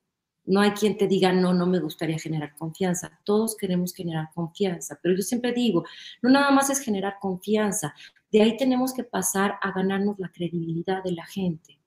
No 0.46 0.62
hay 0.62 0.70
quien 0.70 0.96
te 0.96 1.06
diga, 1.06 1.32
no, 1.32 1.52
no 1.52 1.66
me 1.66 1.78
gustaría 1.78 2.18
generar 2.18 2.54
confianza. 2.56 3.20
Todos 3.22 3.54
queremos 3.54 3.92
generar 3.92 4.30
confianza, 4.34 4.98
pero 5.02 5.14
yo 5.14 5.22
siempre 5.22 5.52
digo, 5.52 5.84
no 6.22 6.30
nada 6.30 6.50
más 6.50 6.70
es 6.70 6.80
generar 6.80 7.16
confianza, 7.20 7.94
de 8.32 8.40
ahí 8.40 8.56
tenemos 8.56 8.94
que 8.94 9.04
pasar 9.04 9.56
a 9.60 9.72
ganarnos 9.72 10.18
la 10.18 10.30
credibilidad 10.30 11.02
de 11.04 11.12
la 11.12 11.26
gente. 11.26 11.78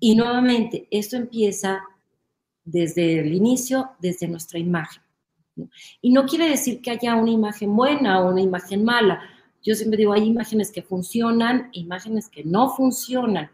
Y 0.00 0.14
nuevamente, 0.14 0.88
esto 0.90 1.16
empieza 1.16 1.82
desde 2.64 3.20
el 3.20 3.34
inicio, 3.34 3.90
desde 4.00 4.26
nuestra 4.26 4.58
imagen. 4.58 5.02
Y 6.00 6.12
no 6.12 6.24
quiere 6.24 6.48
decir 6.48 6.80
que 6.80 6.90
haya 6.90 7.14
una 7.14 7.30
imagen 7.30 7.74
buena 7.76 8.20
o 8.20 8.30
una 8.30 8.40
imagen 8.40 8.84
mala. 8.84 9.22
Yo 9.62 9.74
siempre 9.74 9.98
digo, 9.98 10.12
hay 10.12 10.24
imágenes 10.24 10.70
que 10.70 10.82
funcionan, 10.82 11.68
imágenes 11.72 12.28
que 12.28 12.42
no 12.44 12.70
funcionan. 12.70 13.50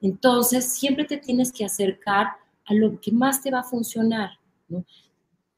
Entonces, 0.00 0.72
siempre 0.72 1.04
te 1.04 1.18
tienes 1.18 1.52
que 1.52 1.64
acercar 1.64 2.28
a 2.64 2.74
lo 2.74 3.00
que 3.00 3.12
más 3.12 3.42
te 3.42 3.50
va 3.50 3.60
a 3.60 3.64
funcionar. 3.64 4.30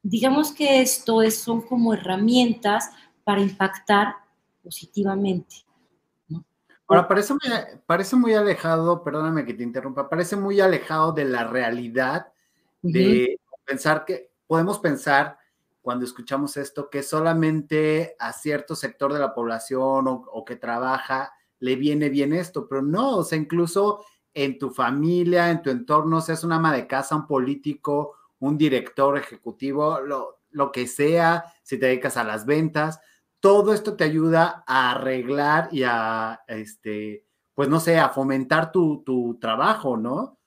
Digamos 0.03 0.53
que 0.53 0.83
esto 0.83 1.23
es, 1.23 1.39
son 1.39 1.63
como 1.63 1.95
herramientas 1.95 2.91
para 3.25 3.41
impactar 3.41 4.17
positivamente. 4.63 5.57
Ahora, 6.87 7.09
parece 7.09 7.33
muy, 7.33 7.41
parece 7.87 8.15
muy 8.17 8.35
alejado, 8.35 9.03
perdóname 9.03 9.47
que 9.47 9.55
te 9.55 9.63
interrumpa, 9.63 10.09
parece 10.09 10.37
muy 10.37 10.61
alejado 10.61 11.13
de 11.13 11.25
la 11.25 11.45
realidad 11.45 12.27
de 12.83 13.41
pensar 13.65 14.05
que 14.05 14.31
podemos 14.47 14.79
pensar 14.79 15.39
cuando 15.85 16.07
escuchamos 16.07 16.57
esto 16.57 16.89
que 16.89 17.03
solamente 17.03 18.17
a 18.19 18.33
cierto 18.33 18.75
sector 18.75 19.13
de 19.13 19.19
la 19.19 19.35
población 19.35 20.07
o, 20.09 20.45
que 20.47 20.57
trabaja 20.57 21.35
le 21.61 21.77
viene 21.77 22.09
bien 22.09 22.33
esto, 22.33 22.67
pero 22.67 22.81
no, 22.81 23.19
o 23.19 23.23
sea, 23.23 23.37
incluso 23.37 24.03
en 24.33 24.59
tu 24.59 24.71
familia, 24.71 25.51
en 25.51 25.61
tu 25.61 25.69
entorno, 25.69 26.23
seas 26.23 26.43
un 26.43 26.53
ama 26.53 26.73
de 26.73 26.87
casa, 26.87 27.15
un 27.15 27.27
político, 27.27 28.15
un 28.39 28.57
director 28.57 29.19
ejecutivo, 29.19 30.01
lo, 30.01 30.41
lo 30.53 30.73
que 30.73 30.87
sea, 30.87 31.45
si 31.63 31.79
te 31.79 31.85
dedicas 31.85 32.17
a 32.17 32.25
las 32.25 32.47
ventas, 32.47 32.99
todo 33.39 33.75
esto 33.75 33.95
te 33.95 34.05
ayuda 34.05 34.65
a 34.67 34.93
arreglar 34.93 35.69
y 35.71 35.83
a, 35.83 36.45
este, 36.49 37.27
pues 37.53 37.69
no 37.69 37.79
sé, 37.79 37.99
a 37.99 38.09
fomentar 38.09 38.73
tu, 38.73 39.39
trabajo, 39.39 39.99
¿no? 39.99 40.39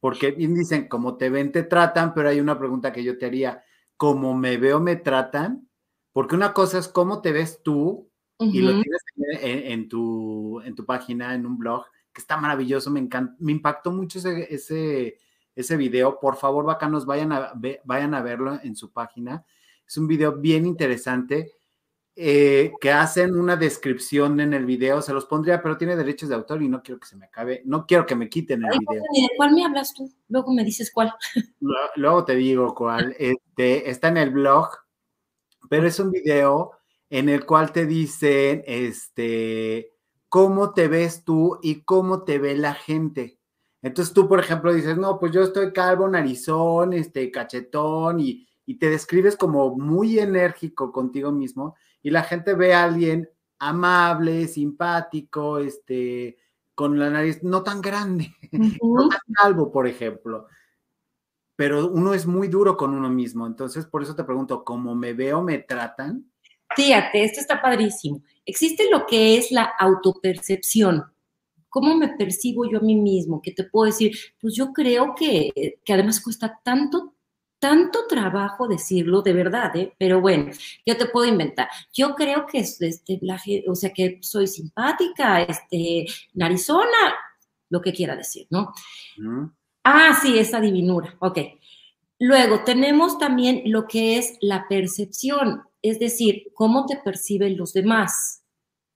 Porque 0.00 0.32
bien 0.32 0.54
dicen, 0.54 0.86
como 0.86 1.16
te 1.16 1.30
ven, 1.30 1.50
te 1.50 1.62
tratan, 1.62 2.12
pero 2.12 2.28
hay 2.28 2.40
una 2.40 2.58
pregunta 2.58 2.92
que 2.92 3.02
yo 3.02 3.16
te 3.16 3.24
haría, 3.24 3.64
¿cómo 4.02 4.34
me 4.34 4.56
veo, 4.56 4.80
me 4.80 4.96
tratan? 4.96 5.68
Porque 6.12 6.34
una 6.34 6.52
cosa 6.52 6.80
es 6.80 6.88
cómo 6.88 7.22
te 7.22 7.30
ves 7.30 7.60
tú 7.62 8.10
y 8.40 8.60
lo 8.60 8.72
tienes 8.72 9.00
en, 9.40 9.88
tu, 9.88 10.60
en 10.64 10.74
tu 10.74 10.84
página, 10.84 11.36
en 11.36 11.46
un 11.46 11.56
blog, 11.56 11.84
que 12.12 12.20
está 12.20 12.36
maravilloso, 12.36 12.90
me 12.90 12.98
encanta, 12.98 13.36
me 13.38 13.52
impactó 13.52 13.92
mucho 13.92 14.18
ese, 14.18 14.52
ese, 14.52 15.18
ese 15.54 15.76
video. 15.76 16.18
Por 16.18 16.34
favor, 16.34 16.64
bacanos, 16.64 17.06
vayan 17.06 17.30
a, 17.30 17.52
vayan 17.84 18.14
a 18.14 18.22
verlo 18.22 18.58
en 18.64 18.74
su 18.74 18.90
página. 18.90 19.46
Es 19.86 19.96
un 19.96 20.08
video 20.08 20.32
bien 20.32 20.66
interesante 20.66 21.52
eh, 22.14 22.72
que 22.78 22.90
hacen 22.90 23.38
una 23.38 23.56
descripción 23.56 24.38
en 24.40 24.52
el 24.52 24.66
video, 24.66 25.00
se 25.00 25.14
los 25.14 25.24
pondría, 25.24 25.62
pero 25.62 25.78
tiene 25.78 25.96
derechos 25.96 26.28
de 26.28 26.34
autor 26.34 26.62
y 26.62 26.68
no 26.68 26.82
quiero 26.82 27.00
que 27.00 27.06
se 27.06 27.16
me 27.16 27.24
acabe, 27.24 27.62
no 27.64 27.86
quiero 27.86 28.04
que 28.04 28.14
me 28.14 28.28
quiten 28.28 28.62
el 28.64 28.78
video. 28.78 29.02
¿De 29.02 29.28
cuál 29.38 29.54
me 29.54 29.64
hablas 29.64 29.94
tú? 29.94 30.12
Luego 30.28 30.52
me 30.52 30.62
dices 30.62 30.90
cuál. 30.92 31.14
Luego 31.96 32.24
te 32.26 32.36
digo 32.36 32.74
cuál. 32.74 33.16
Este, 33.18 33.88
está 33.88 34.08
en 34.08 34.18
el 34.18 34.28
blog, 34.28 34.68
pero 35.70 35.86
es 35.86 35.98
un 36.00 36.10
video 36.10 36.72
en 37.08 37.30
el 37.30 37.46
cual 37.46 37.72
te 37.72 37.86
dicen, 37.86 38.62
este, 38.66 39.94
cómo 40.28 40.74
te 40.74 40.88
ves 40.88 41.24
tú 41.24 41.58
y 41.62 41.82
cómo 41.82 42.24
te 42.24 42.38
ve 42.38 42.56
la 42.56 42.74
gente. 42.74 43.38
Entonces 43.80 44.12
tú, 44.12 44.28
por 44.28 44.38
ejemplo, 44.38 44.74
dices, 44.74 44.98
no, 44.98 45.18
pues 45.18 45.32
yo 45.32 45.42
estoy 45.42 45.72
calvo, 45.72 46.06
narizón, 46.08 46.92
este, 46.92 47.30
cachetón 47.30 48.20
y, 48.20 48.46
y 48.66 48.78
te 48.78 48.90
describes 48.90 49.34
como 49.34 49.74
muy 49.76 50.18
enérgico 50.18 50.92
contigo 50.92 51.32
mismo 51.32 51.74
y 52.02 52.10
la 52.10 52.22
gente 52.22 52.54
ve 52.54 52.74
a 52.74 52.84
alguien 52.84 53.28
amable, 53.58 54.48
simpático, 54.48 55.58
este, 55.58 56.36
con 56.74 56.98
la 56.98 57.10
nariz 57.10 57.42
no 57.42 57.62
tan 57.62 57.80
grande, 57.80 58.34
no 58.82 59.08
tan 59.08 59.20
calvo, 59.34 59.70
por 59.70 59.86
ejemplo. 59.86 60.46
Pero 61.54 61.88
uno 61.88 62.12
es 62.12 62.26
muy 62.26 62.48
duro 62.48 62.76
con 62.76 62.92
uno 62.92 63.08
mismo. 63.08 63.46
Entonces, 63.46 63.86
por 63.86 64.02
eso 64.02 64.16
te 64.16 64.24
pregunto, 64.24 64.64
¿cómo 64.64 64.94
me 64.94 65.12
veo, 65.12 65.42
me 65.42 65.58
tratan? 65.58 66.28
Fíjate, 66.74 67.22
esto 67.22 67.40
está 67.40 67.60
padrísimo. 67.60 68.22
Existe 68.44 68.90
lo 68.90 69.06
que 69.06 69.36
es 69.36 69.52
la 69.52 69.72
autopercepción. 69.78 71.04
¿Cómo 71.68 71.94
me 71.94 72.08
percibo 72.16 72.68
yo 72.68 72.78
a 72.78 72.82
mí 72.82 72.96
mismo? 72.96 73.40
Que 73.40 73.52
te 73.52 73.64
puedo 73.64 73.86
decir, 73.86 74.16
pues 74.40 74.54
yo 74.56 74.72
creo 74.72 75.14
que, 75.14 75.78
que 75.84 75.92
además 75.92 76.20
cuesta 76.20 76.60
tanto 76.64 77.11
tanto 77.62 78.08
trabajo 78.08 78.66
decirlo, 78.66 79.22
de 79.22 79.32
verdad, 79.32 79.76
¿eh? 79.76 79.94
pero 79.96 80.20
bueno, 80.20 80.50
yo 80.84 80.96
te 80.96 81.06
puedo 81.06 81.26
inventar. 81.26 81.68
Yo 81.92 82.16
creo 82.16 82.44
que, 82.44 82.58
este, 82.58 83.20
o 83.68 83.76
sea, 83.76 83.92
que 83.92 84.18
soy 84.20 84.48
simpática, 84.48 85.42
este, 85.42 86.06
narizona, 86.34 87.14
lo 87.70 87.80
que 87.80 87.92
quiera 87.92 88.16
decir, 88.16 88.48
¿no? 88.50 88.72
Ah, 89.84 90.18
sí, 90.20 90.40
esa 90.40 90.60
divinura, 90.60 91.14
ok. 91.20 91.38
Luego 92.18 92.64
tenemos 92.64 93.16
también 93.18 93.62
lo 93.66 93.86
que 93.86 94.18
es 94.18 94.38
la 94.40 94.66
percepción, 94.68 95.62
es 95.82 96.00
decir, 96.00 96.48
cómo 96.54 96.86
te 96.86 96.96
perciben 96.96 97.56
los 97.56 97.72
demás. 97.72 98.42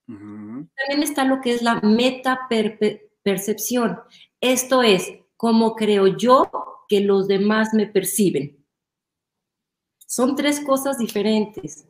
También 0.07 1.03
está 1.03 1.23
lo 1.23 1.39
que 1.39 1.53
es 1.53 1.61
la 1.61 1.79
meta 1.79 2.49
percepción. 3.23 3.97
Esto 4.41 4.83
es, 4.83 5.09
cómo 5.37 5.73
creo 5.73 6.07
yo 6.07 6.51
que 6.89 6.99
los 6.99 7.29
demás 7.29 7.73
me 7.73 7.87
perciben. 7.87 8.56
Son 10.07 10.35
tres 10.35 10.61
cosas 10.61 10.97
diferentes, 10.97 11.85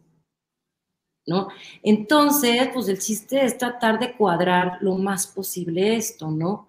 ¿no? 1.28 1.50
Entonces, 1.84 2.70
pues 2.74 2.88
el 2.88 2.98
chiste 2.98 3.46
es 3.46 3.58
tratar 3.58 4.00
de 4.00 4.18
cuadrar 4.18 4.80
lo 4.82 4.96
más 4.96 5.28
posible 5.28 5.96
esto, 5.96 6.32
¿no? 6.32 6.68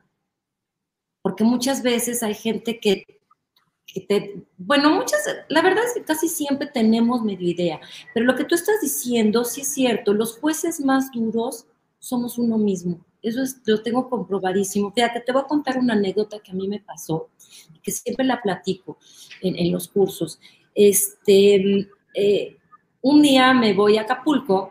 Porque 1.23 1.45
muchas 1.45 1.83
veces 1.83 2.23
hay 2.23 2.35
gente 2.35 2.79
que, 2.79 3.05
te, 4.07 4.47
bueno, 4.59 4.91
muchas, 4.91 5.21
la 5.49 5.63
verdad 5.63 5.85
es 5.85 5.95
que 5.95 6.05
casi 6.05 6.29
siempre 6.29 6.67
tenemos 6.67 7.23
medio 7.23 7.49
idea, 7.49 7.81
pero 8.13 8.27
lo 8.27 8.37
que 8.37 8.45
tú 8.45 8.55
estás 8.55 8.81
diciendo, 8.83 9.45
sí 9.45 9.63
es 9.63 9.69
cierto, 9.69 10.13
los 10.13 10.39
jueces 10.39 10.81
más 10.81 11.11
duros 11.13 11.67
somos 11.99 12.37
uno 12.37 12.59
mismo. 12.59 13.05
Eso 13.23 13.43
es, 13.43 13.61
lo 13.65 13.83
tengo 13.83 14.09
comprobadísimo. 14.09 14.93
Fíjate, 14.93 15.21
te 15.21 15.33
voy 15.33 15.43
a 15.43 15.47
contar 15.47 15.79
una 15.79 15.95
anécdota 15.95 16.39
que 16.41 16.53
a 16.53 16.55
mí 16.55 16.69
me 16.69 16.79
pasó, 16.81 17.31
que 17.83 17.91
siempre 17.91 18.25
la 18.25 18.41
platico 18.41 18.99
en, 19.41 19.57
en 19.57 19.73
los 19.73 19.89
cursos. 19.89 20.39
Este, 20.81 21.89
eh, 22.15 22.57
un 23.01 23.21
día 23.21 23.53
me 23.53 23.75
voy 23.75 23.99
a 23.99 24.03
Acapulco 24.03 24.71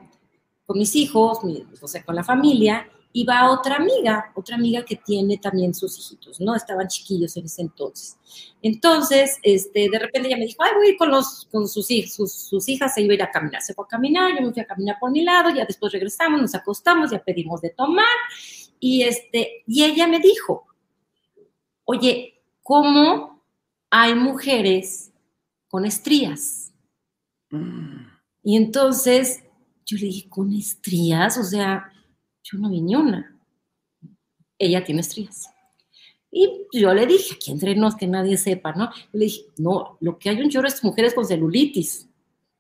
con 0.65 0.77
mis 0.77 0.95
hijos, 0.95 1.39
o 1.81 1.87
sea, 1.87 2.01
con 2.05 2.15
la 2.15 2.23
familia, 2.23 2.89
y 3.11 3.25
va 3.25 3.51
otra 3.51 3.75
amiga, 3.75 4.31
otra 4.33 4.55
amiga 4.55 4.85
que 4.85 4.95
tiene 4.95 5.37
también 5.37 5.73
sus 5.73 5.99
hijitos, 5.99 6.39
¿no? 6.39 6.55
Estaban 6.55 6.87
chiquillos 6.87 7.35
en 7.35 7.43
ese 7.43 7.61
entonces. 7.61 8.17
Entonces, 8.61 9.37
este, 9.43 9.89
de 9.89 9.99
repente 9.99 10.29
ella 10.29 10.37
me 10.37 10.45
dijo, 10.45 10.63
ay, 10.63 10.71
voy 10.77 10.87
a 10.87 10.89
ir 10.91 10.97
con, 10.97 11.11
los, 11.11 11.45
con 11.51 11.67
sus, 11.67 11.87
sus, 11.87 12.31
sus 12.31 12.69
hijas, 12.69 12.93
se 12.93 13.01
iba 13.01 13.11
a 13.11 13.15
ir 13.15 13.23
a 13.23 13.31
caminar. 13.31 13.61
Se 13.61 13.73
fue 13.73 13.83
a 13.83 13.89
caminar, 13.89 14.33
yo 14.33 14.41
me 14.41 14.53
fui 14.53 14.61
a 14.61 14.65
caminar 14.65 14.95
por 15.01 15.11
mi 15.11 15.25
lado, 15.25 15.49
ya 15.49 15.65
después 15.65 15.91
regresamos, 15.91 16.39
nos 16.39 16.55
acostamos, 16.55 17.11
ya 17.11 17.21
pedimos 17.21 17.59
de 17.59 17.71
tomar, 17.71 18.05
y, 18.79 19.03
este, 19.03 19.63
y 19.67 19.83
ella 19.83 20.07
me 20.07 20.21
dijo, 20.21 20.67
oye, 21.83 22.39
¿cómo 22.63 23.43
hay 23.89 24.15
mujeres 24.15 25.11
con 25.67 25.85
estrías. 25.85 26.73
Y 28.43 28.55
entonces 28.55 29.43
yo 29.85 29.97
le 29.97 30.07
dije, 30.07 30.29
¿con 30.29 30.53
estrías? 30.53 31.37
O 31.37 31.43
sea, 31.43 31.91
yo 32.43 32.57
no 32.57 32.69
vi 32.69 32.81
ni 32.81 32.95
una. 32.95 33.39
Ella 34.57 34.83
tiene 34.83 35.01
estrías. 35.01 35.49
Y 36.31 36.67
yo 36.73 36.93
le 36.93 37.05
dije, 37.05 37.35
aquí 37.35 37.51
entre 37.51 37.75
nos, 37.75 37.95
que 37.95 38.07
nadie 38.07 38.37
sepa, 38.37 38.73
¿no? 38.73 38.91
le 39.13 39.25
dije, 39.25 39.45
no, 39.57 39.97
lo 40.01 40.19
que 40.19 40.29
hay 40.29 40.41
un 40.41 40.49
chorro 40.49 40.67
es 40.67 40.83
mujeres 40.83 41.13
con 41.13 41.25
celulitis, 41.25 42.07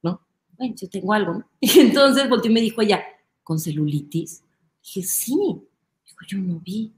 ¿no? 0.01 0.21
Bueno, 0.57 0.73
yo 0.75 0.89
tengo 0.89 1.13
algo, 1.13 1.33
¿no? 1.33 1.49
Y 1.59 1.79
entonces 1.79 2.29
volteó 2.29 2.49
y 2.49 2.53
me 2.53 2.61
dijo 2.61 2.81
ella, 2.81 3.03
¿con 3.43 3.59
celulitis? 3.59 4.43
Dije, 4.83 5.03
sí. 5.03 5.35
Dijo, 6.05 6.25
yo 6.27 6.37
no 6.37 6.59
vi. 6.59 6.93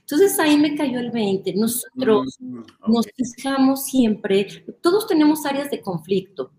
Entonces 0.00 0.38
ahí 0.38 0.56
me 0.58 0.74
cayó 0.76 0.98
el 0.98 1.10
20. 1.10 1.54
Nosotros 1.54 2.36
mm, 2.40 2.60
nos 2.88 3.06
fijamos 3.14 3.84
siempre, 3.84 4.64
todos 4.80 5.06
tenemos 5.06 5.46
áreas 5.46 5.70
de 5.70 5.80
conflicto. 5.80 6.52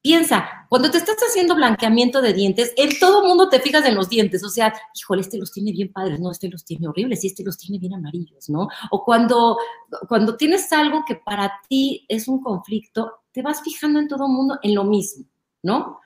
Piensa, 0.00 0.66
cuando 0.68 0.90
te 0.90 0.98
estás 0.98 1.16
haciendo 1.16 1.56
blanqueamiento 1.56 2.22
de 2.22 2.32
dientes, 2.32 2.72
en 2.76 2.98
todo 3.00 3.26
mundo 3.26 3.48
te 3.48 3.58
fijas 3.58 3.84
en 3.84 3.96
los 3.96 4.08
dientes, 4.08 4.44
o 4.44 4.48
sea, 4.48 4.72
híjole, 4.94 5.22
este 5.22 5.38
los 5.38 5.52
tiene 5.52 5.72
bien 5.72 5.92
padres, 5.92 6.20
no, 6.20 6.30
este 6.30 6.48
los 6.48 6.64
tiene 6.64 6.86
horribles 6.86 7.24
y 7.24 7.26
este 7.26 7.42
los 7.42 7.58
tiene 7.58 7.78
bien 7.80 7.94
amarillos, 7.94 8.48
¿no? 8.48 8.68
O 8.92 9.04
cuando, 9.04 9.58
cuando 10.08 10.36
tienes 10.36 10.72
algo 10.72 11.04
que 11.06 11.16
para 11.16 11.52
ti 11.68 12.06
es 12.08 12.28
un 12.28 12.40
conflicto, 12.40 13.24
te 13.32 13.42
vas 13.42 13.60
fijando 13.60 13.98
en 13.98 14.06
todo 14.06 14.28
mundo 14.28 14.58
en 14.62 14.74
lo 14.74 14.84
mismo, 14.84 15.24
¿no? 15.62 16.00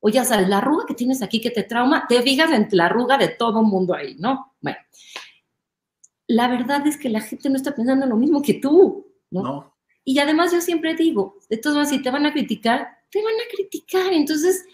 O 0.00 0.10
ya 0.10 0.24
sabes, 0.24 0.48
la 0.48 0.58
arruga 0.58 0.84
que 0.86 0.94
tienes 0.94 1.22
aquí 1.22 1.40
que 1.40 1.50
te 1.50 1.62
trauma, 1.62 2.06
te 2.06 2.22
fijas 2.22 2.52
en 2.52 2.68
la 2.72 2.86
arruga 2.86 3.16
de 3.16 3.28
todo 3.28 3.62
mundo 3.62 3.94
ahí, 3.94 4.14
¿no? 4.18 4.54
Bueno, 4.60 4.78
la 6.28 6.46
verdad 6.46 6.86
es 6.86 6.96
que 6.96 7.08
la 7.08 7.20
gente 7.20 7.50
no 7.50 7.56
está 7.56 7.74
pensando 7.74 8.04
en 8.04 8.10
lo 8.10 8.16
mismo 8.16 8.42
que 8.42 8.54
tú, 8.54 9.06
¿no? 9.30 9.42
no. 9.42 9.74
Y 10.04 10.18
además 10.20 10.52
yo 10.52 10.60
siempre 10.60 10.94
digo, 10.94 11.36
de 11.50 11.56
todos 11.58 11.76
modos, 11.76 11.88
si 11.90 12.00
te 12.00 12.10
van 12.10 12.24
a 12.24 12.32
criticar, 12.32 12.98
te 13.10 13.22
van 13.22 13.34
a 13.34 13.54
criticar. 13.54 14.12
Entonces, 14.12 14.64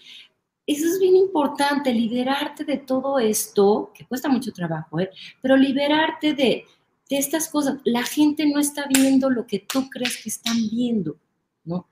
eso 0.67 0.87
es 0.87 0.99
bien 0.99 1.15
importante, 1.15 1.93
liberarte 1.93 2.63
de 2.63 2.77
todo 2.77 3.19
esto, 3.19 3.91
que 3.93 4.05
cuesta 4.05 4.29
mucho 4.29 4.51
trabajo, 4.51 4.99
¿eh? 4.99 5.09
pero 5.41 5.57
liberarte 5.57 6.33
de, 6.33 6.65
de 7.09 7.17
estas 7.17 7.49
cosas. 7.49 7.79
La 7.83 8.03
gente 8.03 8.45
no 8.45 8.59
está 8.59 8.85
viendo 8.87 9.29
lo 9.29 9.45
que 9.45 9.59
tú 9.59 9.89
crees 9.89 10.21
que 10.21 10.29
están 10.29 10.57
viendo, 10.71 11.17
¿no? 11.63 11.87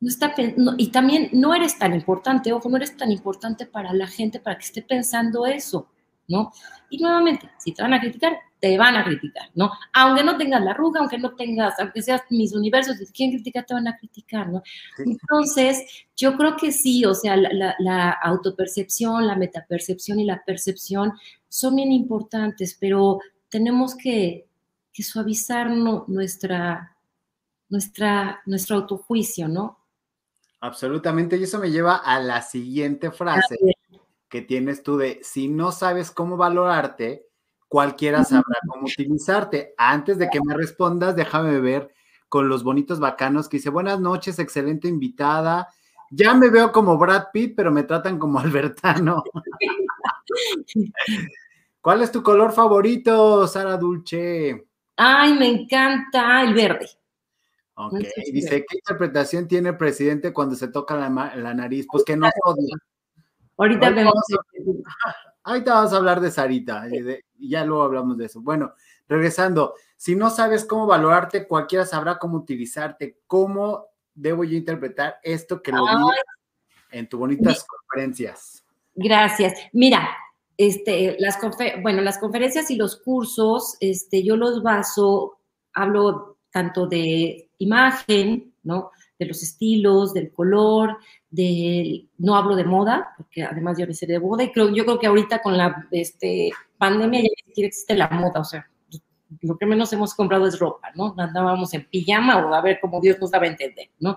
No 0.00 0.08
está, 0.08 0.34
y 0.78 0.88
también 0.88 1.28
no 1.32 1.54
eres 1.54 1.78
tan 1.78 1.94
importante, 1.94 2.52
ojo, 2.52 2.70
no 2.70 2.76
eres 2.76 2.96
tan 2.96 3.12
importante 3.12 3.66
para 3.66 3.92
la 3.92 4.06
gente 4.06 4.40
para 4.40 4.56
que 4.56 4.64
esté 4.64 4.80
pensando 4.80 5.44
eso, 5.44 5.88
¿no? 6.26 6.52
Y 6.88 7.02
nuevamente, 7.02 7.50
si 7.58 7.72
te 7.72 7.82
van 7.82 7.92
a 7.92 8.00
criticar, 8.00 8.38
te 8.60 8.76
van 8.76 8.94
a 8.96 9.04
criticar, 9.04 9.50
¿no? 9.54 9.72
Aunque 9.94 10.22
no 10.22 10.36
tengas 10.36 10.62
la 10.62 10.72
arruga, 10.72 11.00
aunque 11.00 11.18
no 11.18 11.34
tengas, 11.34 11.78
aunque 11.80 12.02
seas 12.02 12.22
mis 12.28 12.54
universos, 12.54 12.98
si 12.98 13.06
quieren 13.06 13.36
criticar, 13.36 13.64
te 13.64 13.74
van 13.74 13.88
a 13.88 13.96
criticar, 13.96 14.50
¿no? 14.50 14.62
Entonces, 14.98 16.06
yo 16.14 16.36
creo 16.36 16.56
que 16.56 16.70
sí, 16.70 17.04
o 17.06 17.14
sea, 17.14 17.36
la, 17.36 18.10
autopercepción, 18.22 19.26
la 19.26 19.36
metapercepción 19.36 20.20
y 20.20 20.24
la 20.24 20.44
percepción 20.44 21.14
son 21.48 21.76
bien 21.76 21.90
importantes, 21.90 22.76
pero 22.78 23.18
tenemos 23.48 23.96
que, 23.96 24.46
suavizar 24.92 25.70
nuestra, 25.70 26.94
nuestra, 27.70 28.42
nuestro 28.44 28.76
autojuicio, 28.76 29.48
¿no? 29.48 29.78
Absolutamente, 30.60 31.38
y 31.38 31.44
eso 31.44 31.58
me 31.58 31.70
lleva 31.70 31.96
a 31.96 32.20
la 32.20 32.42
siguiente 32.42 33.10
frase 33.10 33.56
que 34.28 34.42
tienes 34.42 34.82
tú 34.82 34.98
de, 34.98 35.18
si 35.22 35.48
no 35.48 35.72
sabes 35.72 36.10
cómo 36.10 36.36
valorarte, 36.36 37.29
cualquiera 37.70 38.24
sabrá 38.24 38.58
cómo 38.66 38.82
utilizarte. 38.82 39.74
Antes 39.78 40.18
de 40.18 40.28
que 40.28 40.40
me 40.44 40.54
respondas, 40.54 41.14
déjame 41.14 41.60
ver 41.60 41.94
con 42.28 42.48
los 42.48 42.64
bonitos 42.64 42.98
bacanos 42.98 43.48
que 43.48 43.58
dice, 43.58 43.70
buenas 43.70 44.00
noches, 44.00 44.40
excelente 44.40 44.88
invitada. 44.88 45.68
Ya 46.10 46.34
me 46.34 46.50
veo 46.50 46.72
como 46.72 46.98
Brad 46.98 47.26
Pitt, 47.32 47.54
pero 47.56 47.70
me 47.70 47.84
tratan 47.84 48.18
como 48.18 48.40
Albertano. 48.40 49.22
¿Cuál 51.80 52.02
es 52.02 52.10
tu 52.10 52.24
color 52.24 52.50
favorito, 52.50 53.46
Sara 53.46 53.76
Dulce? 53.76 54.66
Ay, 54.96 55.34
me 55.34 55.46
encanta 55.46 56.42
el 56.42 56.54
verde. 56.54 56.88
Ok, 57.74 58.00
dice, 58.32 58.66
¿qué 58.68 58.78
interpretación 58.78 59.46
tiene 59.46 59.68
el 59.70 59.76
presidente 59.76 60.32
cuando 60.32 60.56
se 60.56 60.66
toca 60.68 60.96
la, 60.96 61.54
nariz? 61.54 61.86
Pues 61.90 62.02
que 62.02 62.16
no 62.16 62.28
odia. 62.44 62.76
Ahorita 63.56 63.90
vemos. 63.90 64.14
Ahorita 65.50 65.74
vamos 65.74 65.92
a 65.92 65.96
hablar 65.96 66.20
de 66.20 66.30
Sarita 66.30 66.86
y, 66.88 67.48
ya 67.48 67.64
luego 67.64 67.82
hablamos 67.82 68.16
de 68.16 68.26
eso. 68.26 68.40
Bueno, 68.40 68.72
regresando, 69.08 69.74
si 69.96 70.14
no 70.14 70.30
sabes 70.30 70.64
cómo 70.64 70.86
valorarte, 70.86 71.48
cualquiera 71.48 71.84
sabrá 71.84 72.20
cómo 72.20 72.36
utilizarte. 72.36 73.18
¿Cómo 73.26 73.86
debo 74.14 74.44
yo 74.44 74.56
interpretar 74.56 75.16
esto 75.24 75.60
que 75.60 75.72
lo 75.72 75.84
vi 75.84 75.90
en 76.92 77.08
tus 77.08 77.18
bonitas 77.18 77.64
conferencias? 77.64 78.64
Gracias. 78.94 79.54
Mira, 79.72 80.08
este, 80.56 81.16
las 81.18 81.36
bueno, 81.82 82.00
las 82.00 82.18
conferencias 82.18 82.70
y 82.70 82.76
los 82.76 82.96
cursos, 82.96 83.76
este, 83.80 84.22
yo 84.22 84.36
los 84.36 84.62
baso, 84.62 85.40
hablo 85.72 86.36
tanto 86.52 86.86
de 86.86 87.50
imagen, 87.58 88.54
¿no? 88.62 88.92
de 89.20 89.26
los 89.26 89.42
estilos, 89.42 90.14
del 90.14 90.32
color, 90.32 90.96
del, 91.30 92.08
no 92.18 92.36
hablo 92.36 92.56
de 92.56 92.64
moda, 92.64 93.14
porque 93.16 93.42
además 93.42 93.78
yo 93.78 93.86
no 93.86 93.94
sé 93.94 94.06
de 94.06 94.20
moda, 94.20 94.44
y 94.44 94.52
creo, 94.52 94.74
yo 94.74 94.84
creo 94.84 94.98
que 94.98 95.06
ahorita 95.06 95.40
con 95.42 95.56
la 95.56 95.86
este, 95.90 96.50
pandemia 96.76 97.20
ya 97.22 97.28
ni 97.56 97.64
existe 97.64 97.94
la 97.94 98.08
moda, 98.08 98.40
o 98.40 98.44
sea, 98.44 98.68
lo 99.42 99.56
que 99.56 99.66
menos 99.66 99.92
hemos 99.92 100.14
comprado 100.14 100.46
es 100.46 100.58
ropa, 100.58 100.90
¿no? 100.94 101.14
Andábamos 101.16 101.72
en 101.74 101.86
pijama 101.88 102.44
o 102.44 102.52
a 102.52 102.60
ver 102.60 102.78
cómo 102.80 103.00
Dios 103.00 103.18
nos 103.20 103.30
daba 103.30 103.44
a 103.44 103.48
entender, 103.48 103.90
¿no? 104.00 104.16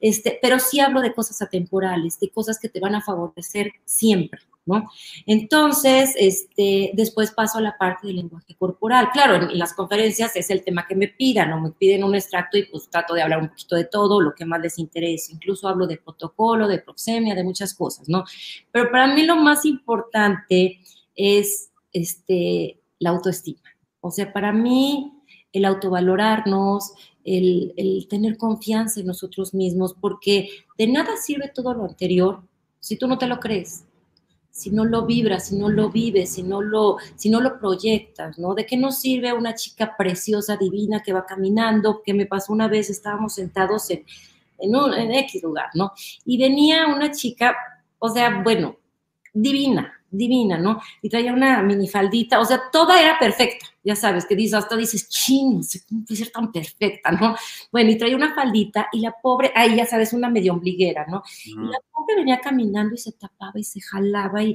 Este, 0.00 0.38
pero 0.40 0.58
sí 0.58 0.80
hablo 0.80 1.00
de 1.00 1.14
cosas 1.14 1.40
atemporales, 1.40 2.20
de 2.20 2.30
cosas 2.30 2.58
que 2.58 2.68
te 2.68 2.80
van 2.80 2.94
a 2.94 3.00
favorecer 3.00 3.72
siempre, 3.84 4.40
entonces, 5.26 6.14
este, 6.16 6.92
después 6.94 7.32
paso 7.32 7.58
a 7.58 7.62
la 7.62 7.76
parte 7.78 8.06
del 8.06 8.16
lenguaje 8.16 8.54
corporal. 8.56 9.08
Claro, 9.12 9.36
en, 9.36 9.58
las 9.58 9.74
conferencias 9.74 10.36
es 10.36 10.50
el 10.50 10.62
tema 10.62 10.86
que 10.86 10.94
me 10.94 11.08
pidan, 11.08 11.52
o 11.52 11.60
me 11.60 11.70
piden 11.72 12.04
un 12.04 12.14
extracto 12.14 12.58
y 12.58 12.66
pues 12.66 12.88
trato 12.88 13.14
de 13.14 13.22
hablar 13.22 13.40
un 13.40 13.48
poquito 13.48 13.76
de 13.76 13.84
todo, 13.84 14.20
lo 14.20 14.34
que 14.34 14.44
más 14.44 14.60
les 14.60 14.78
interese. 14.78 15.32
Incluso 15.32 15.68
hablo 15.68 15.86
de 15.86 15.96
protocolo, 15.96 16.68
de 16.68 16.78
proxemia, 16.78 17.34
de 17.34 17.44
muchas 17.44 17.74
cosas, 17.74 18.08
¿no? 18.08 18.24
Pero 18.70 18.90
para 18.90 19.12
mí 19.12 19.24
lo 19.24 19.36
más 19.36 19.64
importante 19.64 20.80
es 21.16 21.70
este, 21.92 22.80
la 22.98 23.10
autoestima. 23.10 23.62
O 24.00 24.10
sea, 24.10 24.32
para 24.32 24.52
mí 24.52 25.12
el 25.52 25.64
autovalorarnos, 25.64 26.92
el 27.24 28.06
tener 28.08 28.36
confianza 28.36 29.00
en 29.00 29.06
nosotros 29.06 29.52
mismos, 29.52 29.94
porque 30.00 30.48
de 30.78 30.86
nada 30.86 31.16
sirve 31.16 31.50
todo 31.54 31.74
lo 31.74 31.84
anterior 31.84 32.42
si 32.78 32.96
tú 32.96 33.06
no 33.06 33.18
te 33.18 33.26
lo 33.26 33.40
crees 33.40 33.84
si 34.60 34.70
no 34.70 34.84
lo 34.84 35.06
vibras, 35.06 35.48
si 35.48 35.56
no 35.56 35.70
lo 35.70 35.88
vives, 35.90 36.34
si 36.34 36.42
no 36.42 36.60
lo, 36.60 36.98
si 37.16 37.30
no 37.30 37.40
lo 37.40 37.58
proyectas, 37.58 38.38
¿no? 38.38 38.54
¿De 38.54 38.66
qué 38.66 38.76
nos 38.76 39.00
sirve 39.00 39.32
una 39.32 39.54
chica 39.54 39.96
preciosa, 39.96 40.58
divina, 40.58 41.02
que 41.02 41.14
va 41.14 41.24
caminando? 41.24 42.02
Que 42.02 42.12
me 42.12 42.26
pasó 42.26 42.52
una 42.52 42.68
vez, 42.68 42.90
estábamos 42.90 43.34
sentados 43.34 43.88
en, 43.88 44.04
en, 44.58 44.76
un, 44.76 44.92
en 44.92 45.12
X 45.12 45.42
lugar, 45.42 45.70
¿no? 45.74 45.92
Y 46.26 46.36
venía 46.36 46.88
una 46.88 47.10
chica, 47.10 47.56
o 47.98 48.10
sea, 48.10 48.42
bueno, 48.42 48.76
divina, 49.32 49.99
divina, 50.10 50.58
¿no? 50.58 50.80
Y 51.02 51.08
traía 51.08 51.32
una 51.32 51.62
minifaldita, 51.62 52.40
o 52.40 52.44
sea, 52.44 52.62
toda 52.70 53.00
era 53.00 53.18
perfecta, 53.18 53.66
ya 53.82 53.94
sabes, 53.94 54.26
que 54.26 54.34
dices, 54.34 54.54
hasta 54.54 54.76
dices, 54.76 55.08
ching, 55.08 55.62
cómo 55.88 56.04
puede 56.04 56.18
ser 56.18 56.30
tan 56.30 56.52
perfecta, 56.52 57.12
¿no? 57.12 57.36
Bueno, 57.70 57.90
y 57.90 57.98
traía 57.98 58.16
una 58.16 58.34
faldita 58.34 58.88
y 58.92 59.00
la 59.00 59.12
pobre, 59.12 59.52
ahí 59.54 59.76
ya 59.76 59.86
sabes, 59.86 60.12
una 60.12 60.28
medio 60.28 60.52
ombliguera, 60.52 61.06
¿no? 61.06 61.22
Y 61.44 61.54
la 61.54 61.78
pobre 61.92 62.16
venía 62.16 62.40
caminando 62.40 62.94
y 62.94 62.98
se 62.98 63.12
tapaba 63.12 63.58
y 63.58 63.64
se 63.64 63.80
jalaba 63.80 64.42
y, 64.42 64.54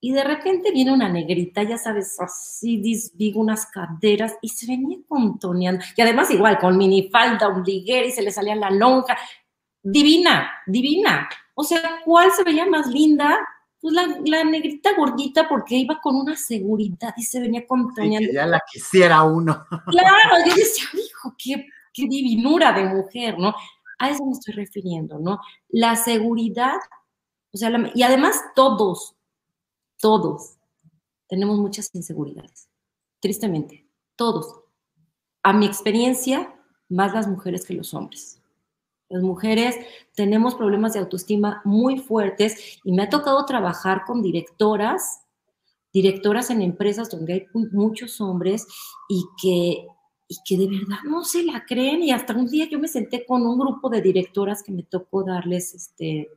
y, 0.00 0.12
de 0.12 0.24
repente 0.24 0.72
viene 0.72 0.92
una 0.92 1.08
negrita, 1.08 1.62
ya 1.62 1.78
sabes, 1.78 2.20
así, 2.20 2.82
digo, 3.14 3.40
unas 3.40 3.66
caderas 3.66 4.36
y 4.42 4.48
se 4.48 4.66
venía 4.66 4.98
contoneando, 5.06 5.84
y 5.96 6.02
además 6.02 6.30
igual, 6.30 6.58
con 6.58 6.76
minifalda, 6.76 7.48
ombliguera 7.48 8.06
y 8.06 8.10
se 8.10 8.22
le 8.22 8.32
salía 8.32 8.56
la 8.56 8.70
lonja, 8.70 9.16
divina, 9.82 10.50
divina, 10.66 11.28
o 11.54 11.64
sea, 11.64 12.00
¿cuál 12.04 12.30
se 12.32 12.44
veía 12.44 12.66
más 12.66 12.86
linda? 12.86 13.38
Pues 13.80 13.94
la, 13.94 14.44
negrita 14.44 14.94
gordita 14.96 15.48
porque 15.48 15.76
iba 15.76 16.00
con 16.00 16.14
una 16.14 16.36
seguridad 16.36 17.12
y 17.16 17.22
se 17.24 17.40
venía 17.40 17.60
acompañando. 17.60 18.28
ya 18.32 18.46
la 18.46 18.60
quisiera 18.70 19.22
uno. 19.24 19.64
Claro, 19.86 20.46
yo 20.46 20.54
decía, 20.54 20.84
hijo, 20.94 21.34
qué, 21.36 21.66
qué 21.92 22.06
divinura 22.06 22.72
de 22.72 22.84
mujer, 22.84 23.38
¿no? 23.38 23.54
A 23.98 24.10
eso 24.10 24.24
me 24.24 24.32
estoy 24.32 24.54
refiriendo, 24.54 25.18
¿no? 25.18 25.40
La 25.68 25.96
seguridad, 25.96 26.76
o 27.52 27.56
sea, 27.56 27.70
y 27.94 28.02
además 28.02 28.40
todos, 28.54 29.16
todos 29.98 30.58
tenemos 31.32 31.58
muchas 31.58 31.88
inseguridades, 31.94 32.68
tristemente, 33.20 33.86
todos. 34.16 34.60
A 35.42 35.52
mi 35.52 35.66
experiencia, 35.66 36.54
más 36.88 37.14
las 37.14 37.26
mujeres 37.26 37.64
que 37.64 37.74
los 37.74 37.94
hombres. 37.94 38.41
Las 39.12 39.22
mujeres 39.22 39.76
tenemos 40.14 40.54
problemas 40.54 40.94
de 40.94 41.00
autoestima 41.00 41.60
muy 41.66 41.98
fuertes 41.98 42.80
y 42.82 42.92
me 42.92 43.02
ha 43.02 43.10
tocado 43.10 43.44
trabajar 43.44 44.04
con 44.06 44.22
directoras, 44.22 45.20
directoras 45.92 46.48
en 46.48 46.62
empresas 46.62 47.10
donde 47.10 47.32
hay 47.34 47.46
muchos 47.52 48.22
hombres 48.22 48.66
y 49.10 49.22
que, 49.40 49.86
y 50.28 50.36
que 50.46 50.56
de 50.56 50.66
verdad 50.66 50.96
no 51.04 51.24
se 51.24 51.42
la 51.44 51.66
creen. 51.66 52.02
Y 52.02 52.10
hasta 52.10 52.34
un 52.34 52.48
día 52.48 52.66
yo 52.70 52.78
me 52.78 52.88
senté 52.88 53.26
con 53.26 53.46
un 53.46 53.58
grupo 53.58 53.90
de 53.90 54.00
directoras 54.00 54.62
que 54.62 54.72
me 54.72 54.82
tocó 54.82 55.24
darles 55.24 55.74
este 55.74 56.30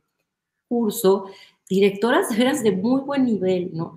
curso, 0.68 1.30
directoras 1.70 2.28
de 2.28 2.36
veras 2.36 2.62
de 2.62 2.72
muy 2.72 3.00
buen 3.00 3.24
nivel, 3.24 3.70
¿no? 3.72 3.96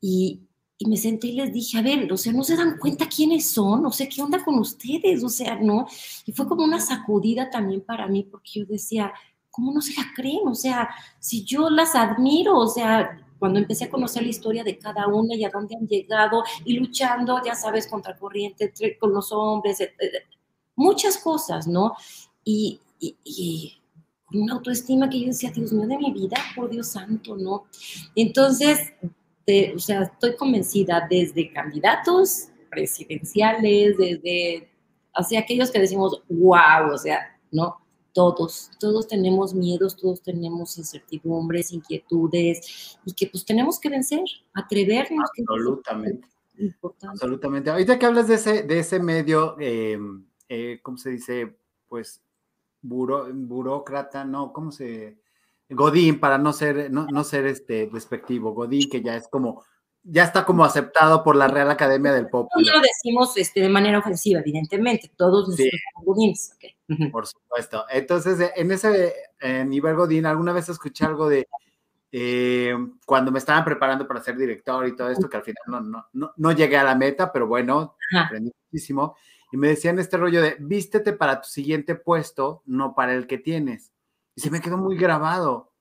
Y, 0.00 0.42
y 0.82 0.88
me 0.88 0.96
senté 0.96 1.28
y 1.28 1.32
les 1.32 1.52
dije, 1.52 1.78
a 1.78 1.82
ver, 1.82 2.12
o 2.12 2.16
sea, 2.16 2.32
no 2.32 2.42
se 2.42 2.56
dan 2.56 2.76
cuenta 2.76 3.08
quiénes 3.08 3.48
son, 3.50 3.86
o 3.86 3.92
sea, 3.92 4.08
qué 4.08 4.20
onda 4.20 4.44
con 4.44 4.58
ustedes, 4.58 5.22
o 5.22 5.28
sea, 5.28 5.54
¿no? 5.54 5.86
Y 6.26 6.32
fue 6.32 6.48
como 6.48 6.64
una 6.64 6.80
sacudida 6.80 7.50
también 7.50 7.82
para 7.82 8.08
mí, 8.08 8.24
porque 8.28 8.50
yo 8.60 8.66
decía, 8.66 9.12
¿cómo 9.48 9.72
no 9.72 9.80
se 9.80 9.94
la 9.94 10.08
creen? 10.16 10.48
O 10.48 10.56
sea, 10.56 10.88
si 11.20 11.44
yo 11.44 11.70
las 11.70 11.94
admiro, 11.94 12.58
o 12.58 12.66
sea, 12.66 13.16
cuando 13.38 13.60
empecé 13.60 13.84
a 13.84 13.90
conocer 13.90 14.24
la 14.24 14.30
historia 14.30 14.64
de 14.64 14.76
cada 14.76 15.06
una 15.06 15.36
y 15.36 15.44
a 15.44 15.50
dónde 15.50 15.76
han 15.76 15.86
llegado 15.86 16.42
y 16.64 16.72
luchando, 16.72 17.40
ya 17.44 17.54
sabes, 17.54 17.86
contra 17.86 18.16
corriente 18.16 18.72
con 18.98 19.12
los 19.12 19.30
hombres, 19.30 19.78
muchas 20.74 21.16
cosas, 21.18 21.68
¿no? 21.68 21.94
Y, 22.44 22.80
y, 22.98 23.78
con 24.24 24.42
una 24.42 24.54
autoestima 24.54 25.08
que 25.08 25.20
yo 25.20 25.26
decía, 25.26 25.52
Dios 25.52 25.72
mío 25.72 25.86
de 25.86 25.98
mi 25.98 26.10
vida, 26.10 26.38
por 26.56 26.70
Dios 26.70 26.88
santo, 26.88 27.36
¿no? 27.36 27.66
Entonces, 28.16 28.94
o 29.74 29.78
sea, 29.78 30.02
estoy 30.02 30.36
convencida 30.36 31.06
desde 31.08 31.52
candidatos 31.52 32.48
presidenciales, 32.70 33.96
desde, 33.98 34.68
hacia 35.14 35.40
aquellos 35.40 35.70
que 35.70 35.80
decimos, 35.80 36.22
wow, 36.28 36.92
o 36.92 36.98
sea, 36.98 37.38
¿no? 37.50 37.76
Todos, 38.14 38.70
todos 38.78 39.08
tenemos 39.08 39.54
miedos, 39.54 39.96
todos 39.96 40.22
tenemos 40.22 40.76
incertidumbres, 40.76 41.72
inquietudes, 41.72 42.98
y 43.06 43.12
que 43.14 43.26
pues 43.28 43.44
tenemos 43.44 43.80
que 43.80 43.88
vencer, 43.88 44.24
atrevernos. 44.52 45.30
Absolutamente. 45.48 46.28
Absolutamente. 47.02 47.70
Ahorita 47.70 47.98
que 47.98 48.06
hablas 48.06 48.28
de 48.28 48.34
ese, 48.34 48.62
de 48.62 48.78
ese 48.78 49.00
medio, 49.00 49.56
eh, 49.58 49.98
eh, 50.48 50.80
¿cómo 50.82 50.98
se 50.98 51.10
dice? 51.10 51.56
Pues 51.88 52.22
burócrata, 52.82 54.24
no, 54.24 54.52
¿cómo 54.52 54.72
se? 54.72 55.21
Godín, 55.74 56.20
para 56.20 56.38
no 56.38 56.52
ser, 56.52 56.90
no, 56.90 57.06
no 57.06 57.24
ser 57.24 57.46
este 57.46 57.88
despectivo, 57.92 58.52
Godín, 58.52 58.88
que 58.88 59.02
ya 59.02 59.16
es 59.16 59.28
como, 59.28 59.64
ya 60.02 60.24
está 60.24 60.44
como 60.44 60.64
aceptado 60.64 61.22
por 61.22 61.36
la 61.36 61.48
Real 61.48 61.70
Academia 61.70 62.12
del 62.12 62.28
Pop. 62.28 62.48
No 62.54 62.72
lo 62.72 62.80
decimos 62.80 63.36
este, 63.36 63.60
de 63.60 63.68
manera 63.68 63.98
ofensiva, 63.98 64.40
evidentemente, 64.40 65.10
todos 65.16 65.48
nosotros 65.48 65.80
Godines. 66.04 66.58
Por 67.12 67.26
supuesto. 67.26 67.84
Entonces, 67.90 68.52
en 68.56 68.70
ese 68.72 69.14
nivel 69.66 69.96
Godín, 69.96 70.26
alguna 70.26 70.52
vez 70.52 70.68
escuché 70.68 71.04
algo 71.04 71.28
de 71.28 71.46
eh, 72.14 72.76
cuando 73.06 73.32
me 73.32 73.38
estaban 73.38 73.64
preparando 73.64 74.06
para 74.06 74.20
ser 74.20 74.36
director 74.36 74.86
y 74.86 74.94
todo 74.94 75.08
esto, 75.08 75.30
que 75.30 75.38
al 75.38 75.44
final 75.44 75.62
no, 75.66 75.80
no, 75.80 76.06
no, 76.12 76.32
no 76.36 76.52
llegué 76.52 76.76
a 76.76 76.84
la 76.84 76.94
meta, 76.94 77.32
pero 77.32 77.46
bueno, 77.46 77.96
aprendí 78.14 78.52
muchísimo. 78.70 79.16
Y 79.50 79.56
me 79.56 79.68
decían 79.68 79.98
este 79.98 80.18
rollo 80.18 80.42
de 80.42 80.56
vístete 80.60 81.14
para 81.14 81.40
tu 81.40 81.48
siguiente 81.48 81.94
puesto, 81.94 82.62
no 82.66 82.94
para 82.94 83.14
el 83.14 83.26
que 83.26 83.38
tienes. 83.38 83.91
Y 84.34 84.40
se 84.40 84.50
me 84.50 84.60
quedó 84.60 84.78
muy 84.78 84.96
grabado. 84.96 85.72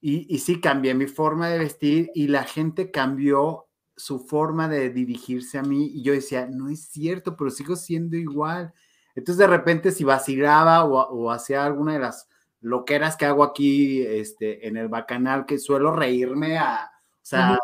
Y, 0.00 0.32
y 0.34 0.38
sí, 0.38 0.60
cambié 0.60 0.94
mi 0.94 1.06
forma 1.06 1.48
de 1.48 1.58
vestir 1.58 2.10
y 2.14 2.28
la 2.28 2.44
gente 2.44 2.90
cambió 2.90 3.66
su 3.96 4.20
forma 4.20 4.68
de 4.68 4.90
dirigirse 4.90 5.58
a 5.58 5.62
mí. 5.62 5.86
Y 5.86 6.02
yo 6.02 6.12
decía, 6.12 6.46
no 6.46 6.68
es 6.68 6.88
cierto, 6.88 7.36
pero 7.36 7.50
sigo 7.50 7.76
siendo 7.76 8.16
igual. 8.16 8.72
Entonces, 9.14 9.38
de 9.38 9.46
repente, 9.48 9.90
si 9.90 10.04
vacilaba 10.04 10.84
o, 10.84 10.96
o 10.96 11.30
hacía 11.30 11.64
alguna 11.64 11.94
de 11.94 11.98
las 11.98 12.28
loqueras 12.60 13.16
que 13.16 13.26
hago 13.26 13.44
aquí 13.44 14.02
este, 14.02 14.66
en 14.66 14.76
el 14.76 14.88
bacanal, 14.88 15.46
que 15.46 15.58
suelo 15.58 15.92
reírme 15.92 16.58
a, 16.58 16.90
o 16.94 17.24
sea, 17.24 17.58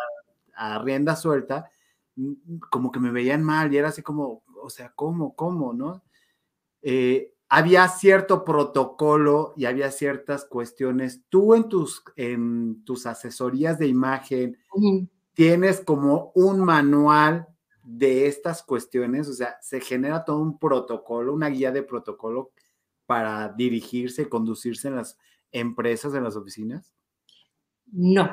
a 0.54 0.78
rienda 0.80 1.16
suelta, 1.16 1.70
mm, 2.16 2.58
como 2.70 2.90
que 2.90 3.00
me 3.00 3.10
veían 3.10 3.42
mal 3.42 3.72
y 3.72 3.78
era 3.78 3.88
así 3.88 4.02
como, 4.02 4.42
o 4.62 4.70
sea, 4.70 4.92
¿cómo, 4.94 5.34
cómo, 5.34 5.72
no? 5.72 6.02
Eh, 6.82 7.33
había 7.56 7.86
cierto 7.86 8.42
protocolo 8.42 9.54
y 9.56 9.66
había 9.66 9.92
ciertas 9.92 10.44
cuestiones. 10.44 11.22
Tú 11.28 11.54
en 11.54 11.68
tus, 11.68 12.02
en 12.16 12.84
tus 12.84 13.06
asesorías 13.06 13.78
de 13.78 13.86
imagen 13.86 14.58
tienes 15.34 15.80
como 15.80 16.32
un 16.34 16.64
manual 16.64 17.46
de 17.84 18.26
estas 18.26 18.64
cuestiones, 18.64 19.28
o 19.28 19.34
sea, 19.34 19.56
se 19.60 19.80
genera 19.80 20.24
todo 20.24 20.38
un 20.38 20.58
protocolo, 20.58 21.32
una 21.32 21.48
guía 21.48 21.70
de 21.70 21.84
protocolo 21.84 22.50
para 23.06 23.50
dirigirse 23.50 24.28
conducirse 24.28 24.88
en 24.88 24.96
las 24.96 25.16
empresas, 25.52 26.12
en 26.14 26.24
las 26.24 26.34
oficinas? 26.34 26.92
No, 27.96 28.28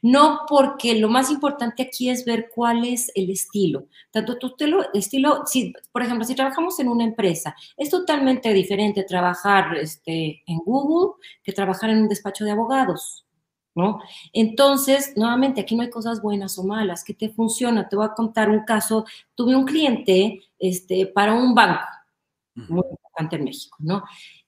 no 0.00 0.40
porque 0.48 0.94
lo 0.98 1.10
más 1.10 1.30
importante 1.30 1.82
aquí 1.82 2.08
es 2.08 2.24
ver 2.24 2.48
cuál 2.54 2.86
es 2.86 3.12
el 3.14 3.28
estilo. 3.28 3.86
Tanto 4.10 4.38
tu 4.38 4.54
estilo, 4.94 5.44
si, 5.44 5.74
por 5.92 6.02
ejemplo, 6.02 6.24
si 6.24 6.34
trabajamos 6.34 6.80
en 6.80 6.88
una 6.88 7.04
empresa, 7.04 7.54
es 7.76 7.90
totalmente 7.90 8.54
diferente 8.54 9.04
trabajar 9.04 9.76
este, 9.76 10.42
en 10.46 10.58
Google 10.64 11.16
que 11.42 11.52
trabajar 11.52 11.90
en 11.90 11.98
un 11.98 12.08
despacho 12.08 12.46
de 12.46 12.52
abogados, 12.52 13.26
¿no? 13.74 14.00
Entonces, 14.32 15.12
nuevamente, 15.14 15.60
aquí 15.60 15.76
no 15.76 15.82
hay 15.82 15.90
cosas 15.90 16.22
buenas 16.22 16.58
o 16.58 16.64
malas, 16.64 17.04
que 17.04 17.12
te 17.12 17.28
funciona. 17.28 17.90
Te 17.90 17.96
voy 17.96 18.06
a 18.06 18.14
contar 18.14 18.48
un 18.48 18.64
caso. 18.64 19.04
Tuve 19.34 19.54
un 19.54 19.66
cliente 19.66 20.40
este, 20.58 21.06
para 21.06 21.34
un 21.34 21.54
banco, 21.54 21.84
muy 22.54 22.82
importante 22.90 23.36
en 23.36 23.44
México, 23.44 23.76
¿no? 23.80 24.04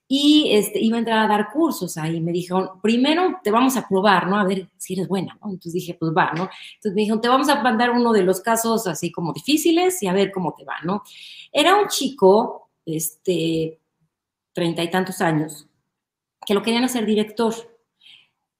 Y 0.07 0.49
este, 0.51 0.79
iba 0.79 0.97
a 0.97 0.99
entrar 0.99 1.25
a 1.25 1.27
dar 1.27 1.51
cursos 1.51 1.97
ahí. 1.97 2.21
Me 2.21 2.31
dijeron, 2.31 2.79
primero 2.81 3.39
te 3.43 3.51
vamos 3.51 3.75
a 3.75 3.87
probar, 3.87 4.27
¿no? 4.27 4.37
A 4.37 4.43
ver 4.43 4.69
si 4.77 4.93
eres 4.93 5.07
buena, 5.07 5.37
¿no? 5.41 5.49
Entonces 5.49 5.73
dije, 5.73 5.95
pues 5.95 6.11
va, 6.15 6.31
¿no? 6.33 6.49
Entonces 6.75 6.93
me 6.93 7.01
dijeron, 7.01 7.21
te 7.21 7.27
vamos 7.27 7.49
a 7.49 7.61
mandar 7.61 7.91
uno 7.91 8.13
de 8.13 8.23
los 8.23 8.41
casos 8.41 8.85
así 8.87 9.11
como 9.11 9.33
difíciles 9.33 10.01
y 10.03 10.07
a 10.07 10.13
ver 10.13 10.31
cómo 10.31 10.53
te 10.53 10.63
va, 10.63 10.75
¿no? 10.83 11.03
Era 11.51 11.75
un 11.75 11.87
chico, 11.87 12.69
este, 12.85 13.79
treinta 14.53 14.83
y 14.83 14.91
tantos 14.91 15.21
años, 15.21 15.67
que 16.45 16.53
lo 16.53 16.61
querían 16.61 16.83
hacer 16.83 17.05
director. 17.05 17.53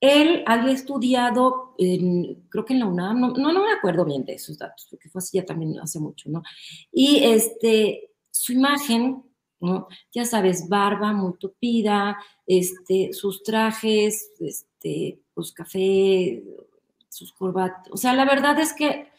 Él 0.02 0.44
había 0.48 0.74
estudiado, 0.74 1.76
creo 1.78 2.66
que 2.66 2.74
en 2.74 2.80
la 2.80 2.88
UNAM, 2.88 3.20
no, 3.20 3.32
no, 3.34 3.66
me 3.66 3.72
acuerdo 3.72 4.04
bien 4.04 4.26
de 4.26 4.34
esos 4.34 4.58
datos, 4.58 4.88
porque 4.90 5.10
fue 5.10 5.20
así 5.20 5.38
ya 5.38 5.46
también 5.46 5.80
hace 5.80 6.00
mucho, 6.00 6.30
¿no? 6.30 6.44
Y 6.92 7.24
este, 7.24 8.12
su 8.32 8.54
imagen 8.54 9.24
ya 10.14 10.26
sabes, 10.26 10.68
barba 10.70 11.14
muy 11.14 11.38
tupida, 11.38 12.18
este, 12.46 13.14
sus 13.14 13.44
trajes, 13.44 14.32
este, 14.40 15.20
pues 15.34 15.52
café, 15.52 16.44
sus 17.10 17.32
corbatas. 17.34 17.88
O 17.92 17.98
sea, 17.98 18.14
la 18.14 18.26
verdad 18.26 18.60
es 18.60 18.74
que 18.74 19.10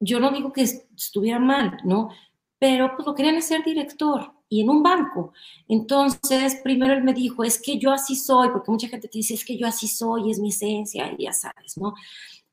yo 0.00 0.20
no 0.20 0.30
digo 0.30 0.52
que 0.52 0.62
estuviera 0.62 1.38
mal, 1.38 1.78
¿no? 1.84 2.10
Pero 2.58 2.92
pues 2.96 3.06
lo 3.06 3.14
querían 3.14 3.36
hacer 3.36 3.62
director 3.64 4.32
y 4.48 4.60
en 4.60 4.70
un 4.70 4.82
banco. 4.82 5.32
Entonces, 5.68 6.60
primero 6.62 6.94
él 6.94 7.02
me 7.02 7.12
dijo, 7.12 7.44
es 7.44 7.60
que 7.60 7.78
yo 7.78 7.92
así 7.92 8.16
soy, 8.16 8.50
porque 8.50 8.70
mucha 8.70 8.88
gente 8.88 9.08
te 9.08 9.18
dice, 9.18 9.34
es 9.34 9.44
que 9.44 9.56
yo 9.56 9.66
así 9.66 9.88
soy, 9.88 10.30
es 10.30 10.38
mi 10.38 10.50
esencia, 10.50 11.12
y 11.16 11.24
ya 11.24 11.32
sabes, 11.32 11.76
¿no? 11.76 11.94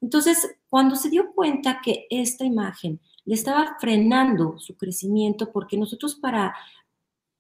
Entonces, 0.02 0.58
cuando 0.70 0.96
se 0.96 1.10
dio 1.10 1.32
cuenta 1.34 1.80
que 1.84 2.08
esta 2.10 2.44
imagen 2.44 3.00
le 3.24 3.36
estaba 3.36 3.78
frenando 3.80 4.58
su 4.58 4.76
crecimiento, 4.76 5.52
porque 5.52 5.78
nosotros 5.78 6.16
para 6.16 6.56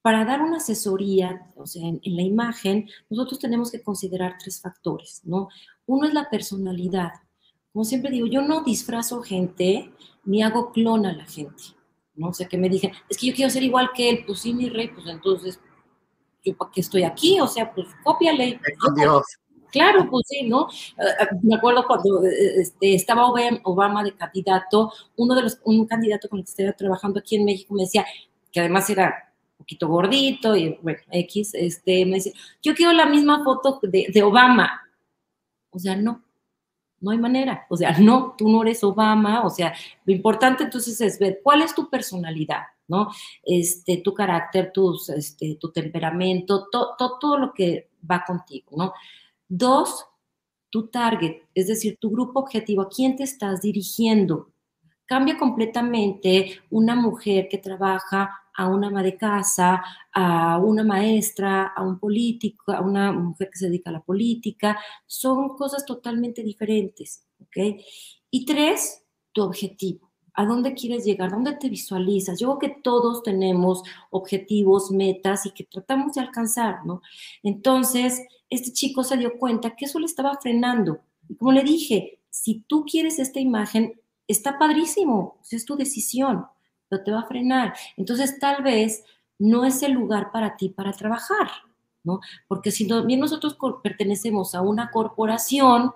para 0.01 0.25
dar 0.25 0.41
una 0.41 0.57
asesoría, 0.57 1.47
o 1.55 1.67
sea, 1.67 1.87
en, 1.87 2.01
la 2.03 2.21
imagen, 2.21 2.89
nosotros 3.09 3.39
tenemos 3.39 3.71
que 3.71 3.81
considerar 3.81 4.37
tres 4.39 4.59
factores, 4.59 5.21
¿no? 5.23 5.49
Uno 5.85 6.07
es 6.07 6.13
la 6.13 6.29
personalidad. 6.29 7.11
Como 7.71 7.85
siempre 7.85 8.11
digo, 8.11 8.27
yo 8.27 8.41
no 8.41 8.63
disfrazo 8.63 9.21
gente 9.21 9.91
ni 10.25 10.41
hago 10.41 10.71
clon 10.71 11.05
a 11.05 11.13
la 11.13 11.25
gente, 11.25 11.63
¿no? 12.15 12.29
O 12.29 12.33
sea, 12.33 12.47
que 12.47 12.57
me 12.57 12.69
digan, 12.69 12.91
es 13.09 13.17
que 13.17 13.27
yo 13.27 13.35
quiero 13.35 13.51
ser 13.51 13.63
igual 13.63 13.91
que 13.95 14.09
él, 14.09 14.23
pues 14.25 14.39
sí, 14.39 14.53
mi 14.53 14.69
rey, 14.69 14.89
pues 14.89 15.05
entonces, 15.07 15.59
¿yo 16.43 16.57
para 16.57 16.71
qué 16.71 16.81
estoy 16.81 17.03
aquí? 17.03 17.39
O 17.39 17.47
sea, 17.47 17.71
pues 17.71 17.87
cópiale. 18.03 18.59
Dios. 18.95 19.23
Claro, 19.71 20.09
pues 20.09 20.25
sí, 20.27 20.47
¿no? 20.47 20.67
Eh, 20.69 21.03
eh, 21.21 21.27
me 21.43 21.55
acuerdo 21.55 21.85
cuando 21.87 22.25
eh, 22.25 22.61
este, 22.61 22.93
estaba 22.93 23.31
Obama 23.63 24.03
de 24.03 24.15
candidato, 24.15 24.91
uno 25.15 25.33
de 25.33 25.43
los, 25.43 25.59
un 25.63 25.85
candidato 25.87 26.27
con 26.27 26.39
el 26.39 26.45
que 26.45 26.51
estaba 26.51 26.73
trabajando 26.73 27.19
aquí 27.19 27.37
en 27.37 27.45
México 27.45 27.73
me 27.73 27.83
decía, 27.83 28.05
que 28.51 28.59
además 28.59 28.89
era 28.89 29.30
gordito 29.79 30.55
y 30.55 30.77
bueno, 30.81 30.99
X, 31.11 31.53
este, 31.53 32.05
me 32.05 32.15
dice, 32.15 32.33
yo 32.61 32.73
quiero 32.75 32.93
la 32.93 33.05
misma 33.05 33.43
foto 33.43 33.79
de, 33.83 34.23
Obama. 34.23 34.81
O 35.69 35.79
sea, 35.79 35.95
no, 35.95 36.23
no 36.99 37.11
hay 37.11 37.17
manera. 37.17 37.65
O 37.69 37.77
sea, 37.77 37.97
no, 37.99 38.35
tú 38.37 38.49
no 38.49 38.61
eres 38.61 38.83
Obama. 38.83 39.45
O 39.45 39.49
sea, 39.49 39.73
lo 40.05 40.13
importante 40.13 40.63
entonces 40.63 40.99
es 41.01 41.19
ver 41.19 41.39
cuál 41.43 41.61
es 41.61 41.73
tu 41.73 41.89
personalidad, 41.89 42.63
¿no? 42.87 43.09
Este, 43.43 43.97
tu 43.97 44.13
carácter, 44.13 44.71
tus, 44.73 45.09
este, 45.09 45.55
tu 45.55 45.71
temperamento, 45.71 46.67
todo 46.71 46.95
todo 47.19 47.37
lo 47.37 47.53
que 47.53 47.89
va 48.09 48.23
contigo, 48.25 48.71
¿no? 48.75 48.93
Dos, 49.47 50.05
tu 50.71 50.87
target, 50.87 51.41
es 51.53 51.67
decir, 51.67 51.97
tu 51.99 52.09
grupo 52.09 52.39
objetivo, 52.39 52.81
a 52.81 52.89
quién 52.89 53.15
te 53.15 53.23
estás 53.23 53.61
dirigiendo. 53.61 54.49
Cambia 55.05 55.37
completamente 55.37 56.61
una 56.69 56.95
mujer 56.95 57.49
que 57.49 57.57
trabaja 57.57 58.31
a 58.55 58.67
una 58.67 58.87
ama 58.87 59.03
de 59.03 59.17
casa, 59.17 59.83
a 60.13 60.57
una 60.59 60.83
maestra, 60.83 61.67
a 61.67 61.81
un 61.83 61.99
político, 61.99 62.71
a 62.71 62.81
una 62.81 63.11
mujer 63.11 63.49
que 63.49 63.57
se 63.57 63.67
dedica 63.67 63.89
a 63.89 63.93
la 63.93 64.01
política. 64.01 64.79
Son 65.05 65.49
cosas 65.55 65.85
totalmente 65.85 66.43
diferentes, 66.43 67.25
¿ok? 67.39 67.81
Y 68.29 68.45
tres, 68.45 69.03
tu 69.31 69.43
objetivo. 69.43 70.11
¿A 70.33 70.45
dónde 70.45 70.73
quieres 70.73 71.03
llegar? 71.03 71.31
¿Dónde 71.31 71.53
te 71.53 71.69
visualizas? 71.69 72.39
Yo 72.39 72.57
creo 72.57 72.73
que 72.73 72.81
todos 72.81 73.21
tenemos 73.21 73.83
objetivos, 74.11 74.89
metas 74.89 75.45
y 75.45 75.51
que 75.51 75.65
tratamos 75.65 76.13
de 76.13 76.21
alcanzar, 76.21 76.85
¿no? 76.85 77.01
Entonces, 77.43 78.21
este 78.49 78.71
chico 78.71 79.03
se 79.03 79.17
dio 79.17 79.37
cuenta 79.37 79.75
que 79.75 79.85
eso 79.85 79.99
le 79.99 80.05
estaba 80.05 80.37
frenando. 80.41 81.01
Y 81.27 81.35
como 81.35 81.51
le 81.51 81.63
dije, 81.63 82.19
si 82.29 82.63
tú 82.67 82.85
quieres 82.85 83.19
esta 83.19 83.41
imagen, 83.41 83.99
está 84.27 84.57
padrísimo, 84.57 85.37
es 85.51 85.65
tu 85.65 85.75
decisión 85.75 86.45
pero 86.91 87.03
te 87.03 87.11
va 87.11 87.21
a 87.21 87.27
frenar. 87.27 87.73
Entonces, 87.95 88.37
tal 88.37 88.61
vez 88.61 89.05
no 89.39 89.63
es 89.63 89.81
el 89.81 89.93
lugar 89.93 90.29
para 90.31 90.57
ti 90.57 90.69
para 90.69 90.91
trabajar, 90.91 91.47
¿no? 92.03 92.19
Porque 92.49 92.69
si 92.69 92.85
bien 93.05 93.21
nosotros 93.21 93.57
pertenecemos 93.81 94.53
a 94.53 94.61
una 94.61 94.91
corporación, 94.91 95.93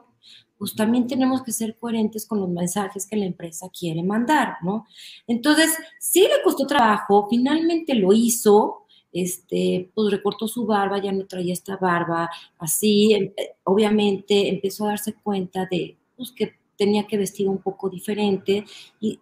pues 0.57 0.73
también 0.73 1.05
tenemos 1.05 1.43
que 1.43 1.51
ser 1.51 1.77
coherentes 1.77 2.25
con 2.25 2.39
los 2.39 2.47
mensajes 2.47 3.05
que 3.05 3.17
la 3.17 3.25
empresa 3.25 3.69
quiere 3.77 4.01
mandar, 4.03 4.55
¿no? 4.63 4.85
Entonces, 5.27 5.75
sí 5.99 6.21
le 6.21 6.41
costó 6.43 6.65
trabajo, 6.65 7.27
finalmente 7.29 7.93
lo 7.93 8.13
hizo, 8.13 8.85
este, 9.11 9.91
pues 9.93 10.11
recortó 10.11 10.47
su 10.47 10.65
barba, 10.65 10.97
ya 10.99 11.11
no 11.11 11.25
traía 11.25 11.53
esta 11.53 11.75
barba, 11.75 12.29
así, 12.57 13.13
em, 13.13 13.33
eh, 13.35 13.55
obviamente 13.65 14.47
empezó 14.47 14.85
a 14.85 14.89
darse 14.89 15.13
cuenta 15.13 15.67
de 15.69 15.97
pues, 16.15 16.31
que 16.31 16.53
tenía 16.77 17.05
que 17.05 17.17
vestir 17.17 17.47
un 17.49 17.59
poco 17.59 17.89
diferente 17.89 18.65
y 18.99 19.19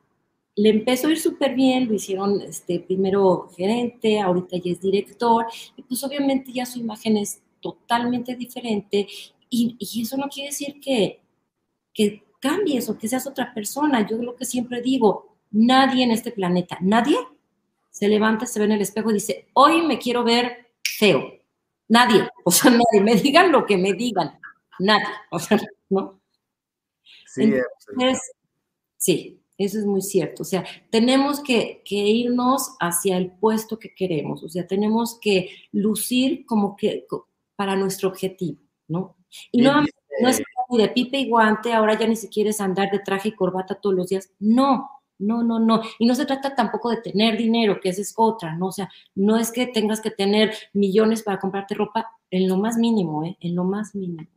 le 0.56 0.70
empezó 0.70 1.08
a 1.08 1.12
ir 1.12 1.20
súper 1.20 1.56
bien, 1.56 1.88
lo 1.88 1.96
hicieron 1.96 2.42
este, 2.42 2.80
primero 2.80 3.50
gerente, 3.56 4.20
ahorita 4.20 4.58
ya 4.58 4.72
es 4.72 4.82
director, 4.82 5.46
y 5.76 5.82
pues 5.82 6.04
obviamente 6.04 6.52
ya 6.52 6.66
su 6.66 6.80
imagen 6.80 7.18
es 7.18 7.42
totalmente 7.60 8.36
diferente 8.36 9.08
y, 9.50 9.78
eso 10.02 10.18
no 10.18 10.28
quiere 10.30 10.50
decir 10.50 10.80
que, 10.80 11.22
que 11.94 12.24
cambies 12.40 12.90
o 12.90 12.98
que 12.98 13.08
seas 13.08 13.28
otra 13.28 13.54
persona. 13.54 14.06
Yo 14.08 14.18
lo 14.18 14.36
que 14.36 14.46
siempre 14.46 14.82
digo, 14.82 15.38
nadie 15.52 16.04
en 16.04 16.12
este 16.12 16.32
planeta, 16.32 16.78
nadie 16.82 17.18
se 17.92 18.08
levanta, 18.08 18.48
se 18.48 18.60
ve 18.60 18.66
en 18.66 18.72
el 18.74 18.82
espejo 18.82 19.12
y 19.12 19.16
dice, 19.16 19.48
hoy 19.54 19.84
me 19.84 20.00
quiero 20.00 20.24
ver 20.24 20.72
feo. 20.84 21.34
Nadie, 21.88 22.28
o 22.44 22.52
sea, 22.52 22.72
nadie, 22.72 23.02
me 23.02 23.16
digan 23.16 23.52
lo 23.52 23.66
que 23.66 23.78
me 23.78 23.94
digan, 23.94 24.40
nadie, 24.80 25.06
o 25.30 25.40
sea, 25.40 25.60
¿no? 25.90 26.20
Sí, 27.28 27.54
sí, 28.98 29.43
eso 29.64 29.80
es 29.80 29.86
muy 29.86 30.02
cierto. 30.02 30.44
O 30.44 30.46
sea, 30.46 30.64
tenemos 30.90 31.42
que, 31.42 31.82
irnos 31.86 32.76
hacia 32.80 33.18
el 33.18 33.32
puesto 33.32 33.80
que 33.80 33.94
queremos. 33.94 34.44
O 34.44 34.50
sea, 34.50 34.68
tenemos 34.68 35.20
que 35.20 35.50
lucir 35.72 36.46
como 36.46 36.76
que 36.76 37.06
para 37.56 37.76
nuestro 37.76 38.10
objetivo, 38.10 38.60
¿no? 38.88 39.16
Y 39.52 39.62
no, 39.62 39.82
no 39.82 40.30
es 40.30 40.42
de 40.78 40.90
pipe 40.90 41.20
y 41.20 41.30
guante, 41.30 41.74
ahora 41.74 41.98
ya 41.98 42.08
ni 42.08 42.16
siquiera 42.16 42.50
es 42.50 42.62
andar 42.62 42.90
de 42.92 43.00
traje 43.00 43.30
y 43.30 43.36
corbata 43.36 43.76
todos 43.76 43.96
los 43.96 44.08
días. 44.08 44.32
No, 44.40 44.90
no, 45.20 45.44
no, 45.44 45.60
no. 45.60 45.82
Y 46.00 46.06
no 46.06 46.16
se 46.16 46.26
trata 46.26 46.56
tampoco 46.56 46.90
de 46.90 46.98
tener 46.98 47.38
dinero, 47.38 47.80
que 47.80 47.90
esa 47.90 48.02
es 48.02 48.14
otra, 48.18 48.56
¿no? 48.56 48.68
O 48.68 48.72
sea, 48.72 48.90
no 49.16 49.38
es 49.38 49.52
que 49.52 49.68
tengas 49.68 50.02
que 50.02 50.12
tener 50.12 50.54
millones 50.74 51.24
para 51.24 51.40
comprarte 51.40 51.76
ropa 51.76 52.10
en 52.30 52.48
lo 52.48 52.58
más 52.58 52.78
mínimo, 52.78 53.24
¿eh? 53.24 53.38
En 53.40 53.56
lo 53.56 53.64
más 53.64 53.96
mínimo. 53.96 54.28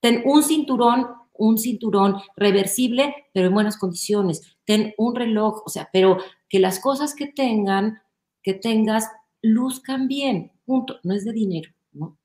ten 0.00 0.22
un 0.24 0.42
cinturón 0.42 1.08
un 1.40 1.58
cinturón 1.58 2.16
reversible, 2.36 3.14
pero 3.32 3.48
en 3.48 3.54
buenas 3.54 3.78
condiciones. 3.78 4.56
Ten 4.64 4.94
un 4.98 5.16
reloj, 5.16 5.62
o 5.64 5.70
sea, 5.70 5.88
pero 5.92 6.18
que 6.48 6.60
las 6.60 6.78
cosas 6.80 7.14
que 7.14 7.26
tengan, 7.26 8.02
que 8.42 8.54
tengas, 8.54 9.08
luzcan 9.40 10.06
bien, 10.06 10.52
punto. 10.66 11.00
No 11.02 11.14
es 11.14 11.24
de 11.24 11.32
dinero, 11.32 11.70
¿no? 11.92 12.18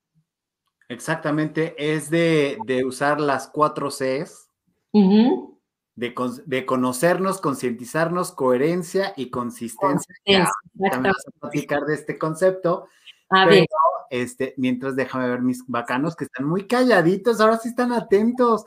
Exactamente, 0.88 1.74
es 1.78 2.10
de, 2.10 2.58
usar 2.86 3.20
las 3.20 3.48
cuatro 3.48 3.88
Cs, 3.88 4.50
de, 4.92 6.66
conocernos, 6.66 7.40
concientizarnos, 7.40 8.32
coherencia 8.32 9.14
y 9.16 9.30
consistencia. 9.30 10.14
También 10.26 11.02
vamos 11.02 11.26
a 11.26 11.40
platicar 11.40 11.84
de 11.86 11.94
este 11.94 12.18
concepto. 12.18 12.86
A 13.30 13.46
ver. 13.46 13.66
Este, 14.10 14.54
mientras 14.56 14.94
déjame 14.94 15.28
ver 15.28 15.40
mis 15.40 15.64
bacanos 15.66 16.14
que 16.14 16.24
están 16.24 16.46
muy 16.46 16.68
calladitos, 16.68 17.40
ahora 17.40 17.56
sí 17.56 17.70
están 17.70 17.92
atentos. 17.92 18.66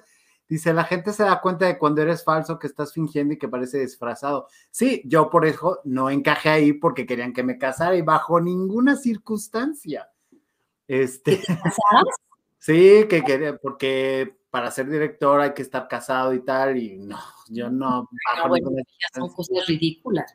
Dice, 0.50 0.74
la 0.74 0.84
gente 0.84 1.14
se 1.14 1.24
da 1.24 1.40
cuenta 1.42 1.68
de 1.68 1.78
cuando 1.78 2.02
eres 2.02 2.24
falso, 2.24 2.58
que 2.58 2.66
estás 2.66 2.92
fingiendo 2.92 3.36
y 3.36 3.38
que 3.38 3.48
parece 3.48 3.80
disfrazado. 3.80 4.48
Sí, 4.72 5.04
yo 5.06 5.30
por 5.30 5.46
eso 5.46 5.80
no 5.84 6.10
encajé 6.10 6.50
ahí 6.50 6.74
porque 6.74 7.06
querían 7.06 7.34
que 7.34 7.44
me 7.44 7.60
casara 7.60 7.96
y 7.96 8.02
bajo 8.02 8.42
ninguna 8.42 8.96
circunstancia. 8.96 10.10
Este, 10.88 11.40
sí, 12.58 13.06
que 13.08 13.24
quería, 13.24 13.58
porque 13.58 14.40
para 14.50 14.72
ser 14.72 14.90
director 14.90 15.40
hay 15.40 15.54
que 15.54 15.62
estar 15.62 15.88
casado 15.88 16.34
y 16.34 16.44
tal, 16.44 16.78
y 16.78 16.98
no, 16.98 17.20
yo 17.50 17.70
no. 17.70 18.10
son 19.14 19.30
cosas 19.30 19.68
ridículas. 19.68 20.34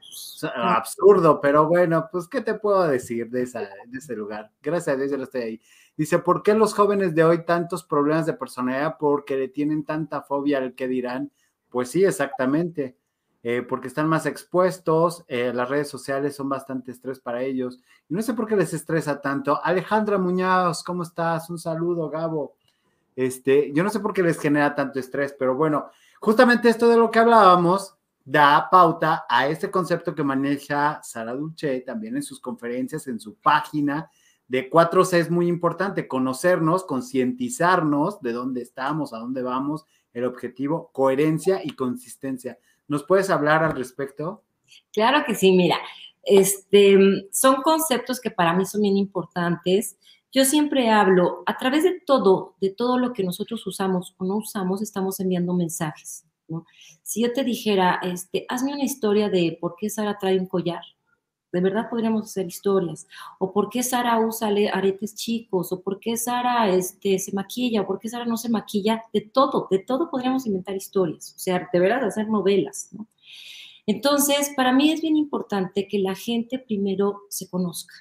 Absurdo, 0.55 1.41
pero 1.41 1.67
bueno, 1.67 2.09
pues, 2.13 2.29
¿qué 2.29 2.41
te 2.41 2.55
puedo 2.55 2.87
decir 2.87 3.29
de, 3.31 3.43
esa, 3.43 3.61
de 3.61 3.99
ese 3.99 4.15
lugar? 4.15 4.53
Gracias 4.63 4.95
a 4.95 4.97
Dios 4.97 5.11
yo 5.11 5.21
estoy 5.21 5.41
ahí. 5.41 5.61
Dice, 5.97 6.19
¿por 6.19 6.43
qué 6.43 6.55
los 6.55 6.75
jóvenes 6.75 7.15
de 7.15 7.25
hoy 7.25 7.45
tantos 7.45 7.85
problemas 7.85 8.27
de 8.27 8.33
personalidad? 8.33 8.97
Porque 8.99 9.37
le 9.37 9.49
tienen 9.49 9.85
tanta 9.85 10.23
fobia 10.23 10.59
al 10.59 10.75
que 10.75 10.89
dirán. 10.89 11.31
Pues 11.69 11.91
sí, 11.91 12.05
exactamente. 12.05 12.97
Eh, 13.47 13.61
porque 13.61 13.89
están 13.89 14.09
más 14.09 14.25
expuestos, 14.25 15.23
eh, 15.29 15.53
las 15.55 15.69
redes 15.69 15.91
sociales 15.91 16.35
son 16.35 16.49
bastante 16.49 16.91
estrés 16.91 17.21
para 17.21 17.43
ellos. 17.43 17.79
Y 18.09 18.15
no 18.15 18.23
sé 18.23 18.33
por 18.33 18.47
qué 18.47 18.57
les 18.57 18.73
estresa 18.73 19.21
tanto. 19.21 19.63
Alejandra 19.63 20.17
Muñoz, 20.17 20.83
¿cómo 20.83 21.03
estás? 21.03 21.51
Un 21.51 21.59
saludo, 21.59 22.09
Gabo. 22.09 22.57
Este, 23.15 23.71
yo 23.75 23.85
no 23.85 23.91
sé 23.91 24.01
por 24.01 24.15
qué 24.15 24.23
les 24.23 24.41
genera 24.41 24.75
tanto 24.75 24.99
estrés, 24.99 25.35
pero 25.39 25.55
bueno, 25.55 25.91
justamente 26.21 26.71
esto 26.71 26.89
de 26.89 26.97
lo 26.97 27.11
que 27.11 27.19
hablábamos 27.19 27.95
da 28.25 28.69
pauta 28.71 29.27
a 29.29 29.47
este 29.47 29.71
concepto 29.71 30.15
que 30.15 30.25
maneja 30.25 31.01
Sara 31.03 31.35
Dulce 31.35 31.81
también 31.81 32.17
en 32.17 32.23
sus 32.23 32.41
conferencias, 32.41 33.07
en 33.07 33.21
su 33.21 33.35
página, 33.35 34.11
de 34.49 34.71
4C 34.71 35.19
es 35.19 35.31
muy 35.31 35.49
importante, 35.49 36.07
conocernos, 36.07 36.85
concientizarnos 36.85 38.21
de 38.21 38.33
dónde 38.33 38.63
estamos, 38.63 39.13
a 39.13 39.19
dónde 39.19 39.43
vamos, 39.43 39.87
el 40.13 40.25
objetivo, 40.25 40.91
coherencia 40.93 41.61
y 41.65 41.71
consistencia. 41.71 42.59
¿Nos 42.87 43.05
puedes 43.05 43.31
hablar 43.31 43.65
al 43.65 43.75
respecto? 43.77 44.45
Claro 44.93 45.25
que 45.27 45.35
sí, 45.35 45.53
mira, 45.53 45.79
este, 46.23 47.29
son 47.33 47.63
conceptos 47.63 48.21
que 48.21 48.31
para 48.31 48.55
mí 48.55 48.65
son 48.67 48.83
bien 48.83 48.97
importantes. 48.97 49.97
Yo 50.33 50.45
siempre 50.45 50.91
hablo, 50.91 51.43
a 51.47 51.57
través 51.57 51.85
de 51.85 52.01
todo, 52.05 52.57
de 52.61 52.71
todo 52.71 52.99
lo 52.99 53.13
que 53.13 53.25
nosotros 53.25 53.67
usamos 53.67 54.15
o 54.19 54.25
no 54.25 54.37
usamos, 54.37 54.83
estamos 54.83 55.21
enviando 55.21 55.55
mensajes. 55.55 56.27
Si 57.03 57.23
yo 57.23 57.33
te 57.33 57.45
dijera, 57.45 58.01
este, 58.03 58.45
hazme 58.49 58.75
una 58.75 58.85
historia 58.85 59.29
de 59.29 59.57
por 59.61 59.77
qué 59.79 59.89
Sara 59.89 60.19
trae 60.19 60.39
un 60.39 60.47
collar, 60.47 60.83
de 61.55 61.61
verdad 61.61 61.89
podríamos 61.89 62.25
hacer 62.25 62.47
historias. 62.47 63.07
O 63.39 63.53
por 63.53 63.71
qué 63.71 63.83
Sara 63.83 64.19
usa 64.19 64.49
aretes 64.73 65.15
chicos, 65.15 65.71
o 65.73 65.81
por 65.81 66.01
qué 66.01 66.17
Sara 66.17 66.69
este, 66.69 67.19
se 67.21 67.33
maquilla, 67.33 67.83
o 67.83 67.87
por 67.87 68.01
qué 68.01 68.09
Sara 68.09 68.25
no 68.25 68.37
se 68.37 68.49
maquilla. 68.49 69.03
De 69.13 69.21
todo, 69.21 69.69
de 69.71 69.79
todo 69.79 70.11
podríamos 70.11 70.47
inventar 70.47 70.75
historias. 70.75 71.33
O 71.37 71.39
sea, 71.39 71.69
de 71.73 71.79
verdad 71.79 72.05
hacer 72.05 72.29
novelas. 72.29 72.91
Entonces, 73.87 74.51
para 74.57 74.73
mí 74.73 74.91
es 74.91 75.01
bien 75.01 75.17
importante 75.17 75.87
que 75.87 75.99
la 76.01 76.15
gente 76.15 76.59
primero 76.59 77.23
se 77.29 77.49
conozca. 77.49 77.95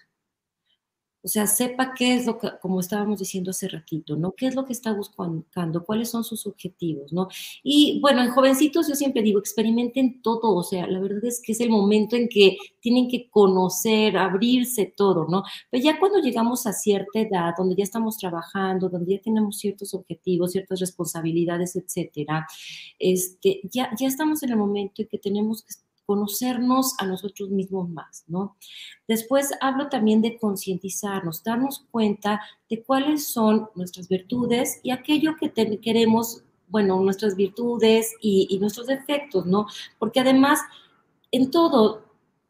O 1.23 1.27
sea, 1.27 1.47
sepa 1.47 1.93
qué 1.93 2.15
es 2.15 2.25
lo 2.25 2.37
que, 2.37 2.49
como 2.61 2.81
estábamos 2.81 3.19
diciendo 3.19 3.51
hace 3.51 3.69
ratito, 3.69 4.17
¿no? 4.17 4.33
¿Qué 4.33 4.47
es 4.47 4.55
lo 4.55 4.65
que 4.65 4.73
está 4.73 4.93
buscando? 4.93 5.85
¿Cuáles 5.85 6.09
son 6.09 6.23
sus 6.23 6.45
objetivos, 6.45 7.13
¿no? 7.13 7.29
Y 7.63 7.99
bueno, 8.01 8.21
en 8.21 8.31
jovencitos 8.31 8.87
yo 8.89 8.95
siempre 8.95 9.21
digo, 9.21 9.39
experimenten 9.39 10.21
todo, 10.21 10.53
o 10.53 10.63
sea, 10.63 10.85
la 10.87 10.99
verdad 10.99 11.23
es 11.23 11.41
que 11.41 11.53
es 11.53 11.61
el 11.61 11.69
momento 11.69 12.15
en 12.15 12.27
que 12.27 12.57
tienen 12.81 13.07
que 13.07 13.29
conocer, 13.29 14.17
abrirse 14.17 14.93
todo, 14.97 15.25
¿no? 15.29 15.43
Pero 15.69 15.83
ya 15.83 15.99
cuando 15.99 16.19
llegamos 16.19 16.67
a 16.67 16.73
cierta 16.73 17.19
edad, 17.19 17.53
donde 17.57 17.75
ya 17.75 17.83
estamos 17.83 18.17
trabajando, 18.17 18.89
donde 18.89 19.13
ya 19.13 19.21
tenemos 19.21 19.57
ciertos 19.57 19.93
objetivos, 19.93 20.51
ciertas 20.51 20.79
responsabilidades, 20.79 21.75
etcétera, 21.75 22.45
este, 22.99 23.61
ya, 23.71 23.89
ya 23.97 24.07
estamos 24.07 24.43
en 24.43 24.51
el 24.51 24.57
momento 24.57 25.01
en 25.01 25.07
que 25.07 25.17
tenemos 25.17 25.63
que 25.63 25.73
conocernos 26.05 26.95
a 26.99 27.05
nosotros 27.05 27.49
mismos 27.49 27.89
más, 27.89 28.23
¿no? 28.27 28.55
Después 29.07 29.51
hablo 29.61 29.89
también 29.89 30.21
de 30.21 30.37
concientizarnos, 30.37 31.43
darnos 31.43 31.85
cuenta 31.91 32.41
de 32.69 32.83
cuáles 32.83 33.27
son 33.27 33.69
nuestras 33.75 34.07
virtudes 34.07 34.79
y 34.83 34.91
aquello 34.91 35.35
que 35.39 35.51
queremos, 35.79 36.43
bueno, 36.67 36.99
nuestras 36.99 37.35
virtudes 37.35 38.13
y, 38.21 38.57
nuestros 38.59 38.87
defectos, 38.87 39.45
¿no? 39.45 39.67
Porque 39.99 40.19
además, 40.19 40.59
en 41.31 41.51
todo, 41.51 42.05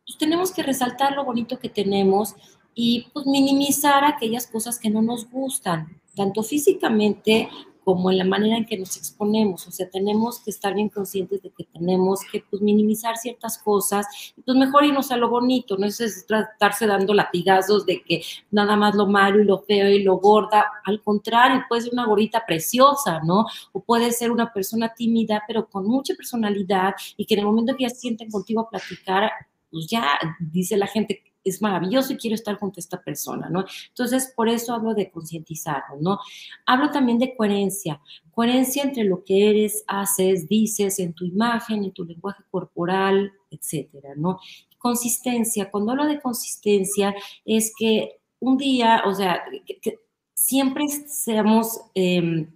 pues, 0.06 0.18
tenemos 0.18 0.52
que 0.52 0.64
resaltar 0.64 1.14
lo 1.14 1.26
bonito 1.26 1.60
que 1.60 1.70
tenemos 1.70 2.36
y 2.76 3.08
pues 3.14 3.26
minimizar 3.28 4.04
aquellas 4.04 4.48
cosas 4.48 4.80
que 4.80 4.90
no 4.90 5.02
nos 5.02 5.30
gustan, 5.30 6.02
tanto 6.16 6.42
físicamente 6.42 7.50
como 7.84 8.12
en 8.12 8.18
la 8.18 8.26
manera 8.26 8.58
en 8.58 8.66
que 8.66 8.78
nos 8.78 8.98
exponemos. 8.98 9.68
O 9.68 9.72
sea, 9.72 9.90
tenemos 9.90 10.40
que 10.40 10.52
estar 10.52 10.74
bien 10.74 10.90
conscientes 10.90 11.42
de 11.42 11.52
que 11.52 11.66
tenemos 11.66 12.22
que 12.32 12.44
pues, 12.50 12.62
minimizar 12.62 13.18
ciertas 13.18 13.58
cosas 13.58 14.06
pues 14.46 14.58
mejor 14.58 14.86
irnos 14.86 15.12
a 15.12 15.18
lo 15.18 15.30
bonito, 15.30 15.78
no 15.78 15.86
es 15.86 16.26
tratarse 16.28 16.88
dando 16.88 17.14
latigazos 17.14 17.86
de 17.86 18.02
que 18.04 18.22
nada 18.52 18.76
más 18.76 18.96
lo 18.96 19.08
malo 19.08 19.42
y 19.42 19.46
lo 19.46 19.60
feo 19.60 19.90
y 19.90 20.04
lo 20.04 20.18
gorda. 20.18 20.66
Al 20.86 21.02
contrario, 21.02 21.64
puede 21.68 21.84
ser 21.84 21.94
una 21.94 22.06
gorita 22.06 22.44
preciosa, 22.46 23.22
¿no? 23.24 23.46
O 23.72 23.82
puede 23.82 24.12
ser 24.12 24.32
una 24.32 24.52
persona 24.52 24.94
tímida, 24.94 25.44
pero 25.48 25.68
con 25.68 25.86
mucha 25.86 26.14
personalidad 26.16 26.94
y 27.18 27.26
que 27.26 27.36
en 27.36 27.42
el 27.42 27.46
momento 27.46 27.76
que 27.76 27.84
ya 27.84 27.90
sienten 27.90 28.30
contigo 28.30 28.62
a 28.62 28.70
platicar, 28.70 29.32
pues 29.72 29.88
ya 29.88 30.08
dice 30.40 30.78
la 30.78 30.88
gente, 30.88 31.24
es 31.44 31.62
maravilloso 31.62 32.14
y 32.14 32.18
quiero 32.18 32.36
estar 32.36 32.58
junto 32.58 32.80
a 32.80 32.82
esta 32.82 33.02
persona, 33.02 33.50
¿no? 33.50 33.66
Entonces, 33.90 34.34
por 34.36 34.50
eso 34.50 34.74
hablo 34.74 34.94
de 34.94 35.12
concientizarnos, 35.12 36.02
¿no? 36.02 36.20
Hablo 36.66 36.92
también 36.92 37.20
de 37.20 37.36
coherencia, 37.36 38.02
coherencia 38.32 38.84
entre 38.84 39.04
lo 39.04 39.24
que 39.24 39.50
eres, 39.50 39.84
haces, 39.88 40.48
dices, 40.48 41.00
en 41.00 41.14
tu 41.14 41.26
imagen, 41.26 41.84
en 41.84 41.92
tu 41.92 42.06
lenguaje 42.06 42.44
corporal, 42.50 43.32
etcétera, 43.52 44.14
¿no? 44.16 44.40
Consistencia, 44.78 45.72
cuando 45.72 45.92
hablo 45.92 46.06
de 46.06 46.22
consistencia, 46.22 47.16
es 47.46 47.74
que 47.78 48.20
un 48.40 48.58
día, 48.58 49.04
o 49.06 49.14
sea, 49.14 49.44
que, 49.82 50.00
siempre 50.34 50.88
seamos... 50.88 51.80
Em, 51.94 52.52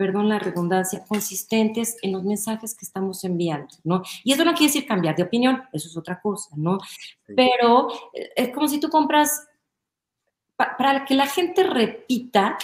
perdón 0.00 0.30
la 0.30 0.38
redundancia, 0.38 1.04
consistentes 1.06 1.98
en 2.00 2.12
los 2.12 2.24
mensajes 2.24 2.74
que 2.74 2.86
estamos 2.86 3.22
enviando, 3.22 3.76
¿no? 3.84 4.00
Y 4.24 4.32
eso 4.32 4.46
no 4.46 4.52
quiere 4.52 4.72
decir 4.72 4.86
cambiar 4.86 5.14
de 5.14 5.24
opinión, 5.24 5.62
eso 5.74 5.88
es 5.88 5.94
otra 5.94 6.22
cosa, 6.22 6.48
¿no? 6.56 6.78
Pero 7.26 7.90
eh, 8.14 8.30
es 8.34 8.48
como 8.48 8.66
si 8.66 8.80
tú 8.80 8.88
compras, 8.88 9.46
para 10.56 11.04
que 11.04 11.14
la 11.14 11.26
gente 11.26 11.64
repita, 11.64 12.56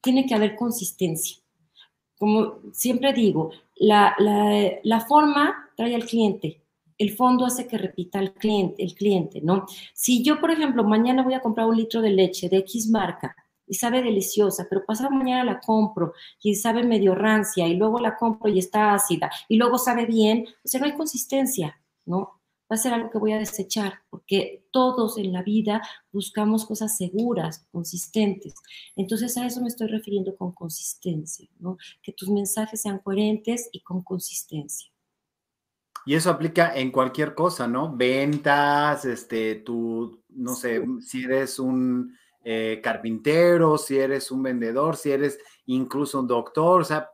tiene 0.00 0.24
que 0.24 0.36
haber 0.36 0.54
consistencia. 0.54 1.38
Como 2.16 2.60
siempre 2.72 3.12
digo, 3.12 3.50
la, 3.74 4.14
la 4.84 5.00
forma 5.00 5.70
trae 5.76 5.96
al 5.96 6.04
cliente, 6.04 6.62
el 6.96 7.10
fondo 7.16 7.44
hace 7.44 7.66
que 7.66 7.76
repita 7.76 8.20
el 8.20 8.34
cliente, 8.34 8.84
el 8.84 8.94
cliente, 8.94 9.40
¿no? 9.42 9.66
Si 9.94 10.22
yo, 10.22 10.38
por 10.38 10.52
ejemplo, 10.52 10.84
mañana 10.84 11.24
voy 11.24 11.34
a 11.34 11.40
comprar 11.40 11.66
un 11.66 11.76
litro 11.76 12.00
de 12.00 12.10
leche 12.10 12.48
de 12.48 12.58
X 12.58 12.88
marca 12.88 13.34
y 13.68 13.74
sabe 13.74 14.02
deliciosa, 14.02 14.66
pero 14.68 14.84
pasado 14.84 15.10
mañana 15.10 15.44
la 15.44 15.60
compro 15.60 16.14
y 16.42 16.54
sabe 16.54 16.82
medio 16.84 17.14
rancia 17.14 17.66
y 17.66 17.76
luego 17.76 18.00
la 18.00 18.16
compro 18.16 18.50
y 18.50 18.58
está 18.58 18.94
ácida 18.94 19.30
y 19.48 19.56
luego 19.56 19.78
sabe 19.78 20.06
bien, 20.06 20.46
o 20.64 20.68
sea, 20.68 20.80
no 20.80 20.86
hay 20.86 20.96
consistencia, 20.96 21.80
¿no? 22.06 22.40
Va 22.70 22.74
a 22.74 22.76
ser 22.76 22.92
algo 22.92 23.10
que 23.10 23.18
voy 23.18 23.32
a 23.32 23.38
desechar, 23.38 23.94
porque 24.10 24.66
todos 24.70 25.16
en 25.16 25.32
la 25.32 25.42
vida 25.42 25.80
buscamos 26.12 26.66
cosas 26.66 26.98
seguras, 26.98 27.66
consistentes. 27.72 28.54
Entonces 28.94 29.36
a 29.38 29.46
eso 29.46 29.62
me 29.62 29.68
estoy 29.68 29.88
refiriendo 29.88 30.36
con 30.36 30.52
consistencia, 30.52 31.48
¿no? 31.58 31.78
Que 32.02 32.12
tus 32.12 32.28
mensajes 32.28 32.82
sean 32.82 32.98
coherentes 32.98 33.70
y 33.72 33.80
con 33.80 34.02
consistencia. 34.02 34.90
Y 36.08 36.14
eso 36.14 36.30
aplica 36.30 36.74
en 36.74 36.90
cualquier 36.90 37.34
cosa, 37.34 37.68
¿no? 37.68 37.94
Ventas, 37.94 39.04
este, 39.04 39.56
tú, 39.56 40.22
no 40.30 40.54
sé, 40.54 40.82
si 41.02 41.24
eres 41.24 41.58
un 41.58 42.16
eh, 42.44 42.80
carpintero, 42.82 43.78
si 43.78 43.98
eres 43.98 44.30
un 44.30 44.42
vendedor, 44.42 44.96
si 44.96 45.10
eres 45.10 45.38
incluso 45.66 46.20
un 46.20 46.26
doctor, 46.26 46.80
o 46.80 46.84
sea, 46.84 47.10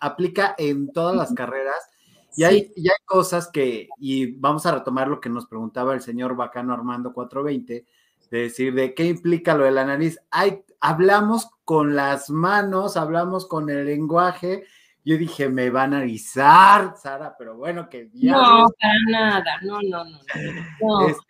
aplica 0.00 0.54
en 0.58 0.92
todas 0.92 1.16
las 1.16 1.32
carreras. 1.32 1.90
Y 2.36 2.44
hay, 2.44 2.72
hay 2.76 3.04
cosas 3.06 3.48
que, 3.48 3.88
y 3.98 4.32
vamos 4.38 4.66
a 4.66 4.72
retomar 4.72 5.08
lo 5.08 5.20
que 5.20 5.30
nos 5.30 5.46
preguntaba 5.46 5.94
el 5.94 6.02
señor 6.02 6.36
Bacano 6.36 6.74
Armando 6.74 7.12
420, 7.12 7.86
de 8.30 8.38
decir 8.38 8.74
de 8.74 8.94
qué 8.94 9.06
implica 9.06 9.54
lo 9.54 9.64
de 9.64 9.70
la 9.70 9.84
nariz. 9.84 10.18
Hay, 10.30 10.62
hablamos 10.80 11.48
con 11.64 11.96
las 11.96 12.28
manos, 12.28 12.96
hablamos 12.96 13.46
con 13.46 13.70
el 13.70 13.86
lenguaje. 13.86 14.64
Yo 15.04 15.16
dije, 15.16 15.48
me 15.48 15.70
van 15.70 15.94
a 15.94 15.98
avisar, 15.98 16.94
Sara, 17.00 17.34
pero 17.38 17.56
bueno, 17.56 17.88
que 17.88 18.10
No, 18.12 18.68
para 18.80 18.94
nada, 19.08 19.60
no, 19.62 19.80
no, 19.82 20.04
no. 20.04 20.18
no. 20.80 21.08
Este, 21.08 21.22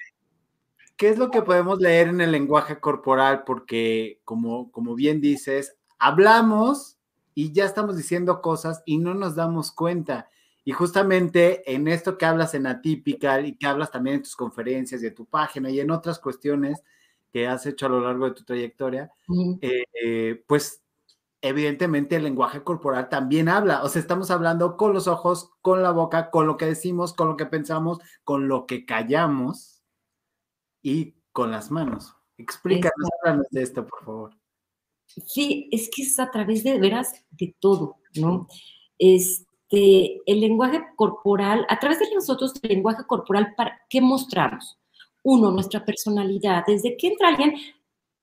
¿qué 0.96 1.08
es 1.10 1.18
lo 1.18 1.30
que 1.30 1.42
podemos 1.42 1.78
leer 1.80 2.08
en 2.08 2.20
el 2.20 2.32
lenguaje 2.32 2.80
corporal? 2.80 3.44
Porque, 3.44 4.20
como, 4.24 4.70
como 4.72 4.94
bien 4.94 5.20
dices, 5.20 5.76
hablamos 5.98 6.98
y 7.34 7.52
ya 7.52 7.64
estamos 7.64 7.96
diciendo 7.96 8.40
cosas 8.40 8.82
y 8.86 8.98
no 8.98 9.14
nos 9.14 9.34
damos 9.34 9.72
cuenta. 9.72 10.28
Y 10.64 10.72
justamente 10.72 11.72
en 11.72 11.86
esto 11.86 12.18
que 12.18 12.26
hablas 12.26 12.54
en 12.54 12.66
Atypical 12.66 13.46
y 13.46 13.56
que 13.56 13.66
hablas 13.66 13.90
también 13.90 14.16
en 14.16 14.22
tus 14.22 14.34
conferencias 14.36 15.02
y 15.02 15.06
en 15.06 15.14
tu 15.14 15.26
página 15.26 15.70
y 15.70 15.80
en 15.80 15.90
otras 15.90 16.18
cuestiones 16.18 16.82
que 17.32 17.46
has 17.46 17.66
hecho 17.66 17.86
a 17.86 17.90
lo 17.90 18.00
largo 18.00 18.24
de 18.24 18.32
tu 18.32 18.44
trayectoria, 18.44 19.12
eh, 19.60 19.84
eh, 20.02 20.42
pues 20.46 20.82
evidentemente 21.42 22.16
el 22.16 22.24
lenguaje 22.24 22.64
corporal 22.64 23.08
también 23.08 23.48
habla. 23.48 23.82
O 23.84 23.88
sea, 23.88 24.00
estamos 24.00 24.30
hablando 24.30 24.76
con 24.76 24.94
los 24.94 25.06
ojos, 25.06 25.50
con 25.60 25.82
la 25.82 25.90
boca, 25.92 26.30
con 26.30 26.46
lo 26.46 26.56
que 26.56 26.66
decimos, 26.66 27.12
con 27.12 27.28
lo 27.28 27.36
que 27.36 27.46
pensamos, 27.46 27.98
con 28.24 28.48
lo 28.48 28.66
que 28.66 28.86
callamos 28.86 29.75
y 30.86 31.16
con 31.32 31.50
las 31.50 31.72
manos. 31.72 32.14
Explícanos, 32.38 33.08
háblanos 33.20 33.48
de 33.50 33.62
esto, 33.62 33.84
por 33.84 34.04
favor. 34.04 34.36
Sí, 35.06 35.68
es 35.72 35.90
que 35.92 36.02
es 36.02 36.16
a 36.20 36.30
través 36.30 36.62
de, 36.62 36.78
veras, 36.78 37.24
de 37.30 37.56
todo, 37.58 37.96
¿no? 38.14 38.46
Este, 38.96 40.20
el 40.30 40.40
lenguaje 40.40 40.84
corporal, 40.94 41.66
a 41.68 41.80
través 41.80 41.98
de 41.98 42.14
nosotros, 42.14 42.52
el 42.62 42.68
lenguaje 42.68 43.04
corporal, 43.04 43.52
¿para 43.56 43.80
qué 43.90 44.00
mostramos? 44.00 44.78
Uno, 45.24 45.50
nuestra 45.50 45.84
personalidad. 45.84 46.62
Desde 46.64 46.96
que 46.96 47.08
entra 47.08 47.28
alguien, 47.28 47.54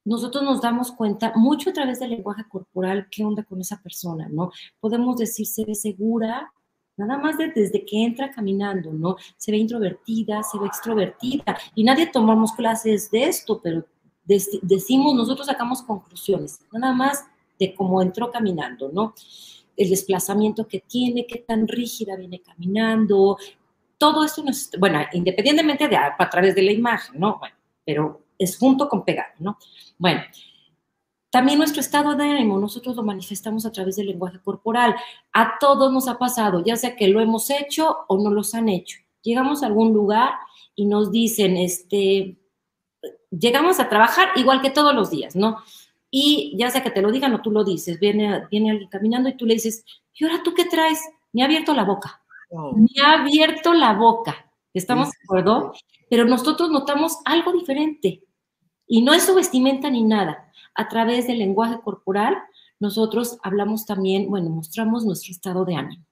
nosotros 0.06 0.44
nos 0.44 0.62
damos 0.62 0.94
cuenta 0.94 1.34
mucho 1.36 1.72
a 1.72 1.74
través 1.74 2.00
del 2.00 2.12
lenguaje 2.12 2.46
corporal 2.48 3.08
qué 3.12 3.26
onda 3.26 3.44
con 3.44 3.60
esa 3.60 3.82
persona, 3.82 4.30
¿no? 4.30 4.52
Podemos 4.80 5.18
decir, 5.18 5.48
se 5.48 5.66
ve 5.66 5.76
segura, 5.76 6.53
Nada 6.96 7.18
más 7.18 7.38
desde 7.38 7.84
que 7.86 8.04
entra 8.04 8.30
caminando, 8.30 8.94
¿no? 8.94 9.16
Se 9.38 9.52
ve 9.52 9.58
introvertida, 9.58 10.44
se 10.44 10.60
ve 10.60 10.68
extrovertida. 10.68 11.58
Y 11.74 11.84
nadie 11.84 12.08
tomamos 12.08 12.52
clases 12.54 13.10
de 13.10 13.24
esto, 13.24 13.60
pero 13.62 13.84
decimos, 14.26 15.16
nosotros 15.16 15.48
sacamos 15.48 15.82
conclusiones, 15.82 16.60
nada 16.72 16.94
más 16.94 17.26
de 17.60 17.74
cómo 17.74 18.02
entró 18.02 18.32
caminando, 18.32 18.90
¿no? 18.92 19.14
El 19.76 19.90
desplazamiento 19.90 20.68
que 20.68 20.82
tiene, 20.82 21.26
qué 21.26 21.40
tan 21.40 21.68
rígida 21.68 22.16
viene 22.16 22.42
caminando. 22.42 23.38
Todo 23.98 24.24
esto, 24.24 24.44
nos, 24.44 24.70
bueno, 24.80 25.00
independientemente 25.14 25.88
de 25.88 25.98
a, 25.98 26.16
través 26.30 26.54
de 26.54 26.62
la 26.62 26.72
imagen, 26.72 27.20
¿no? 27.20 27.40
Pero 27.84 28.22
es 28.38 28.58
junto 28.58 28.88
con 28.88 29.04
pegado, 29.04 29.34
¿no? 29.40 29.58
Bueno, 29.98 30.22
también 31.34 31.58
nuestro 31.58 31.82
estado 31.82 32.14
de 32.14 32.26
ánimo, 32.26 32.60
nosotros 32.60 32.96
lo 32.96 33.02
manifestamos 33.02 33.66
a 33.66 33.72
través 33.72 33.96
del 33.96 34.06
lenguaje 34.06 34.40
corporal. 34.40 34.96
A 35.32 35.58
todos 35.58 35.92
nos 35.92 36.08
ha 36.08 36.20
pasado, 36.20 36.64
ya 36.64 36.76
sea 36.76 36.96
que 36.96 37.08
lo 37.08 37.20
hemos 37.22 37.50
hecho 37.50 38.06
o 38.08 38.20
no 38.20 38.30
los 38.30 38.54
han 38.54 38.70
hecho. 38.70 39.00
Llegamos 39.24 39.64
a 39.64 39.66
algún 39.66 39.94
lugar 39.94 40.34
y 40.76 40.86
nos 40.86 41.12
dicen, 41.12 41.58
este, 41.58 42.38
llegamos 43.32 43.80
a 43.80 43.90
trabajar 43.90 44.30
igual 44.36 44.62
que 44.62 44.70
todos 44.70 44.94
los 44.94 45.10
días, 45.10 45.36
¿no? 45.36 45.58
Y 46.12 46.56
ya 46.56 46.70
sea 46.70 46.84
que 46.84 46.92
te 46.92 47.02
lo 47.02 47.12
digan 47.12 47.34
o 47.34 47.42
tú 47.42 47.50
lo 47.50 47.64
dices, 47.64 48.00
viene, 48.00 48.46
viene 48.52 48.70
alguien 48.70 48.90
caminando 48.92 49.28
y 49.28 49.36
tú 49.36 49.48
le 49.48 49.56
dices, 49.56 49.84
¿y 50.14 50.26
ahora 50.26 50.44
tú 50.44 50.54
qué 50.54 50.66
traes? 50.66 51.02
Me 51.32 51.42
ha 51.42 51.46
abierto 51.46 51.74
la 51.74 51.84
boca. 51.84 52.22
Me 52.76 53.04
ha 53.04 53.22
abierto 53.22 53.74
la 53.74 53.94
boca. 53.94 54.52
¿Estamos 54.72 55.10
de 55.10 55.18
acuerdo? 55.24 55.74
Pero 56.12 56.26
nosotros 56.26 56.70
notamos 56.70 57.18
algo 57.26 57.54
diferente. 57.54 58.22
Y 58.86 59.02
no 59.02 59.16
es 59.16 59.24
su 59.24 59.34
vestimenta 59.34 59.90
ni 59.90 60.04
nada 60.04 60.52
a 60.76 60.88
través 60.88 61.28
del 61.28 61.40
lenguaje 61.40 61.80
corporal, 61.82 62.36
nosotros 62.80 63.38
hablamos 63.44 63.86
también, 63.86 64.30
bueno, 64.30 64.50
mostramos 64.50 65.06
nuestro 65.06 65.32
estado 65.32 65.66
de 65.66 65.76
ánimo. 65.76 66.06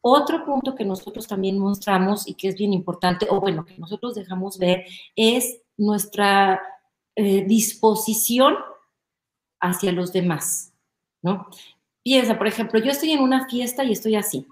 Otro 0.00 0.44
punto 0.44 0.74
que 0.74 0.84
nosotros 0.84 1.28
también 1.28 1.58
mostramos 1.58 2.28
y 2.28 2.34
que 2.34 2.48
es 2.48 2.56
bien 2.56 2.72
importante, 2.72 3.26
o 3.30 3.40
bueno, 3.40 3.64
que 3.64 3.78
nosotros 3.78 4.14
dejamos 4.14 4.58
ver, 4.58 4.84
es 5.14 5.62
nuestra 5.76 6.60
eh, 7.14 7.44
disposición 7.44 8.56
hacia 9.60 9.92
los 9.92 10.12
demás, 10.12 10.72
¿no? 11.22 11.46
Piensa, 12.02 12.36
por 12.36 12.48
ejemplo, 12.48 12.80
yo 12.80 12.90
estoy 12.90 13.12
en 13.12 13.20
una 13.20 13.48
fiesta 13.48 13.84
y 13.84 13.92
estoy 13.92 14.16
así. 14.16 14.46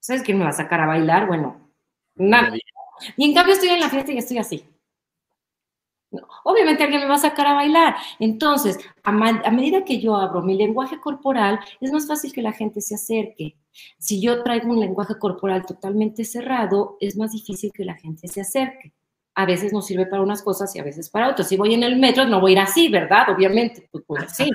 ¿Sabes 0.00 0.22
quién 0.22 0.38
me 0.38 0.44
va 0.44 0.50
a 0.50 0.54
sacar 0.54 0.80
a 0.80 0.86
bailar? 0.86 1.28
Bueno, 1.28 1.70
nada. 2.16 2.56
Y 3.16 3.24
en 3.24 3.34
cambio 3.34 3.54
estoy 3.54 3.68
en 3.68 3.80
la 3.80 3.88
fiesta 3.88 4.12
y 4.12 4.18
estoy 4.18 4.38
así. 4.38 4.64
Obviamente 6.44 6.84
alguien 6.84 7.02
me 7.02 7.08
va 7.08 7.16
a 7.16 7.18
sacar 7.18 7.46
a 7.46 7.54
bailar. 7.54 7.96
Entonces, 8.20 8.78
a, 9.02 9.12
medida 9.12 9.84
que 9.84 10.00
yo 10.00 10.16
abro 10.16 10.42
mi 10.42 10.56
lenguaje 10.56 11.00
corporal, 11.00 11.58
es 11.80 11.92
más 11.92 12.06
fácil 12.06 12.32
que 12.32 12.42
la 12.42 12.52
gente 12.52 12.80
se 12.80 12.94
acerque. 12.94 13.56
Si 13.98 14.20
yo 14.20 14.42
traigo 14.42 14.70
un 14.70 14.80
lenguaje 14.80 15.18
corporal 15.18 15.66
totalmente 15.66 16.24
cerrado, 16.24 16.96
es 17.00 17.16
más 17.16 17.32
difícil 17.32 17.72
que 17.72 17.84
la 17.84 17.94
gente 17.94 18.28
se 18.28 18.40
acerque. 18.40 18.92
A 19.34 19.44
veces 19.44 19.72
nos 19.72 19.86
sirve 19.86 20.06
para 20.06 20.22
unas 20.22 20.42
cosas 20.42 20.74
y 20.74 20.78
a 20.78 20.84
veces 20.84 21.10
para 21.10 21.28
otras. 21.28 21.48
Si 21.48 21.56
voy 21.56 21.74
en 21.74 21.82
el 21.82 21.96
metro, 21.96 22.24
no 22.24 22.40
voy 22.40 22.52
a 22.52 22.54
ir 22.54 22.58
así, 22.60 22.88
¿verdad? 22.88 23.28
Obviamente, 23.30 23.86
pues, 23.90 24.04
pues 24.06 24.24
sí. 24.36 24.50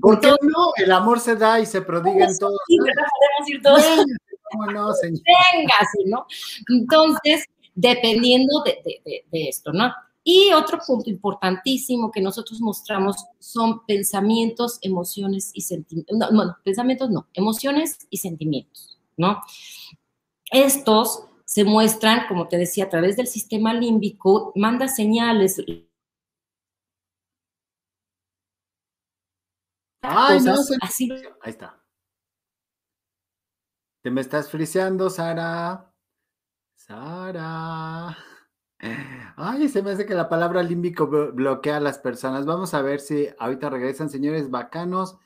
¿Por 0.00 0.20
qué 0.20 0.28
no? 0.28 0.72
El 0.76 0.92
amor 0.92 1.20
se 1.20 1.36
da 1.36 1.60
y 1.60 1.66
se 1.66 1.82
prodiga 1.82 2.26
en 2.26 2.38
todos. 2.38 2.58
Sí, 2.66 2.78
¿verdad? 2.78 3.04
Podemos 3.18 3.50
ir 3.50 3.62
todos. 3.62 4.06
¿Cómo 4.52 4.66
no, 4.66 4.92
señor? 4.94 5.20
Venga, 5.52 5.74
¿no? 6.06 6.26
Entonces, 6.68 7.44
dependiendo 7.76 8.64
de, 8.64 9.22
esto, 9.30 9.72
¿no? 9.72 9.92
Y 10.24 10.52
otro 10.52 10.80
punto 10.84 11.08
importantísimo 11.08 12.10
que 12.10 12.20
nosotros 12.20 12.60
mostramos 12.60 13.16
son 13.38 13.86
pensamientos, 13.86 14.78
emociones 14.82 15.52
y 15.54 15.60
sentimientos. 15.60 16.18
No, 16.18 16.30
no, 16.32 16.56
pensamientos 16.64 17.10
no, 17.10 17.28
emociones 17.32 18.08
y 18.10 18.16
sentimientos, 18.16 18.98
¿no? 19.16 19.40
Estos 20.50 21.26
se 21.44 21.64
muestran, 21.64 22.26
como 22.26 22.48
te 22.48 22.58
decía, 22.58 22.84
a 22.84 22.88
través 22.88 23.16
del 23.16 23.28
sistema 23.28 23.72
límbico, 23.72 24.52
manda 24.56 24.88
señales. 24.88 25.62
Ay, 30.00 30.40
no, 30.40 30.54
así. 30.80 31.10
Ahí 31.42 31.50
está. 31.50 31.80
Te 34.02 34.10
me 34.10 34.22
estás 34.22 34.50
friseando, 34.50 35.10
Sara. 35.10 35.85
Sara. 36.86 38.16
Ay, 39.36 39.68
se 39.68 39.82
me 39.82 39.90
hace 39.90 40.06
que 40.06 40.14
la 40.14 40.28
palabra 40.28 40.62
límbico 40.62 41.08
bloquea 41.08 41.78
a 41.78 41.80
las 41.80 41.98
personas. 41.98 42.46
Vamos 42.46 42.74
a 42.74 42.82
ver 42.82 43.00
si 43.00 43.28
ahorita 43.38 43.70
regresan, 43.70 44.08
señores 44.08 44.50
bacanos. 44.50 45.18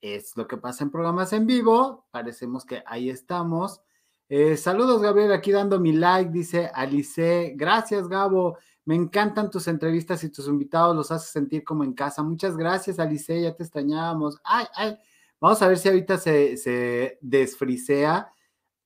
Es 0.00 0.36
lo 0.36 0.46
que 0.46 0.56
pasa 0.56 0.84
en 0.84 0.90
programas 0.90 1.32
en 1.32 1.46
vivo. 1.46 2.06
Parecemos 2.12 2.64
que 2.64 2.84
ahí 2.86 3.10
estamos. 3.10 3.80
Eh, 4.28 4.56
saludos, 4.56 5.02
Gabriel, 5.02 5.32
aquí 5.32 5.50
dando 5.50 5.80
mi 5.80 5.92
like, 5.92 6.30
dice 6.30 6.70
Alice. 6.72 7.54
Gracias, 7.56 8.06
Gabo. 8.06 8.58
Me 8.84 8.94
encantan 8.94 9.50
tus 9.50 9.66
entrevistas 9.66 10.22
y 10.22 10.30
tus 10.30 10.46
invitados, 10.46 10.94
los 10.94 11.10
haces 11.10 11.30
sentir 11.30 11.64
como 11.64 11.82
en 11.82 11.92
casa. 11.92 12.22
Muchas 12.22 12.56
gracias, 12.56 13.00
Alice, 13.00 13.42
ya 13.42 13.56
te 13.56 13.64
extrañábamos. 13.64 14.38
Ay, 14.44 14.66
ay. 14.76 14.96
Vamos 15.40 15.60
a 15.60 15.66
ver 15.66 15.78
si 15.78 15.88
ahorita 15.88 16.18
se, 16.18 16.56
se 16.56 17.18
desfrisea. 17.20 18.32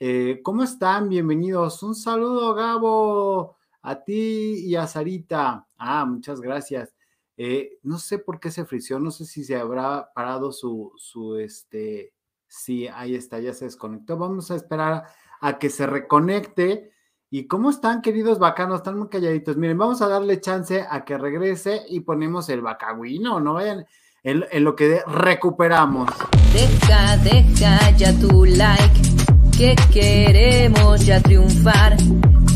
Eh, 0.06 0.42
¿Cómo 0.42 0.62
están? 0.62 1.08
Bienvenidos. 1.08 1.82
Un 1.82 1.94
saludo, 1.94 2.54
Gabo, 2.54 3.56
a 3.80 4.04
ti 4.04 4.66
y 4.66 4.76
a 4.76 4.86
Sarita. 4.86 5.66
Ah, 5.78 6.04
muchas 6.04 6.42
gracias. 6.42 6.94
Eh, 7.38 7.78
no 7.84 7.96
sé 7.98 8.18
por 8.18 8.38
qué 8.38 8.50
se 8.50 8.66
frició, 8.66 9.00
no 9.00 9.10
sé 9.10 9.24
si 9.24 9.44
se 9.44 9.56
habrá 9.56 10.12
parado 10.14 10.52
su, 10.52 10.92
su, 10.98 11.36
este, 11.36 12.12
sí, 12.46 12.86
ahí 12.86 13.14
está, 13.14 13.40
ya 13.40 13.54
se 13.54 13.64
desconectó. 13.64 14.18
Vamos 14.18 14.50
a 14.50 14.56
esperar 14.56 15.04
a 15.40 15.58
que 15.58 15.70
se 15.70 15.86
reconecte. 15.86 16.92
¿Y 17.30 17.46
cómo 17.46 17.70
están, 17.70 18.02
queridos 18.02 18.38
bacanos? 18.38 18.80
Están 18.80 18.98
muy 18.98 19.08
calladitos. 19.08 19.56
Miren, 19.56 19.78
vamos 19.78 20.02
a 20.02 20.08
darle 20.08 20.38
chance 20.38 20.84
a 20.86 21.02
que 21.06 21.16
regrese 21.16 21.80
y 21.88 22.00
ponemos 22.00 22.50
el 22.50 22.60
bacagüino, 22.60 23.40
no 23.40 23.54
vayan 23.54 23.86
en, 24.22 24.44
en 24.50 24.64
lo 24.64 24.76
que 24.76 25.00
recuperamos. 25.06 26.10
Deja, 26.52 27.16
deja 27.16 27.90
ya 27.96 28.12
tu 28.20 28.44
like, 28.44 29.23
que 29.56 29.74
queremos 29.92 31.04
ya 31.04 31.20
triunfar. 31.20 31.96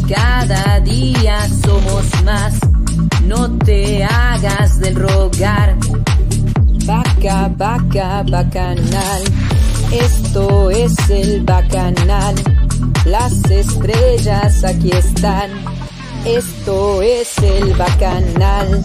Cada 0.08 0.80
día 0.80 1.38
somos 1.64 2.22
más, 2.24 2.54
no 3.24 3.50
te 3.58 4.02
hagas 4.04 4.80
del 4.80 4.96
rogar. 4.96 5.76
Vaca, 6.86 7.50
vaca, 7.56 8.24
bacanal, 8.28 9.22
esto 9.92 10.70
es 10.70 10.94
el 11.10 11.42
bacanal. 11.44 12.34
Las 13.04 13.32
estrellas 13.50 14.64
aquí 14.64 14.90
están, 14.90 15.50
esto 16.24 17.02
es 17.02 17.38
el 17.38 17.74
bacanal. 17.74 18.82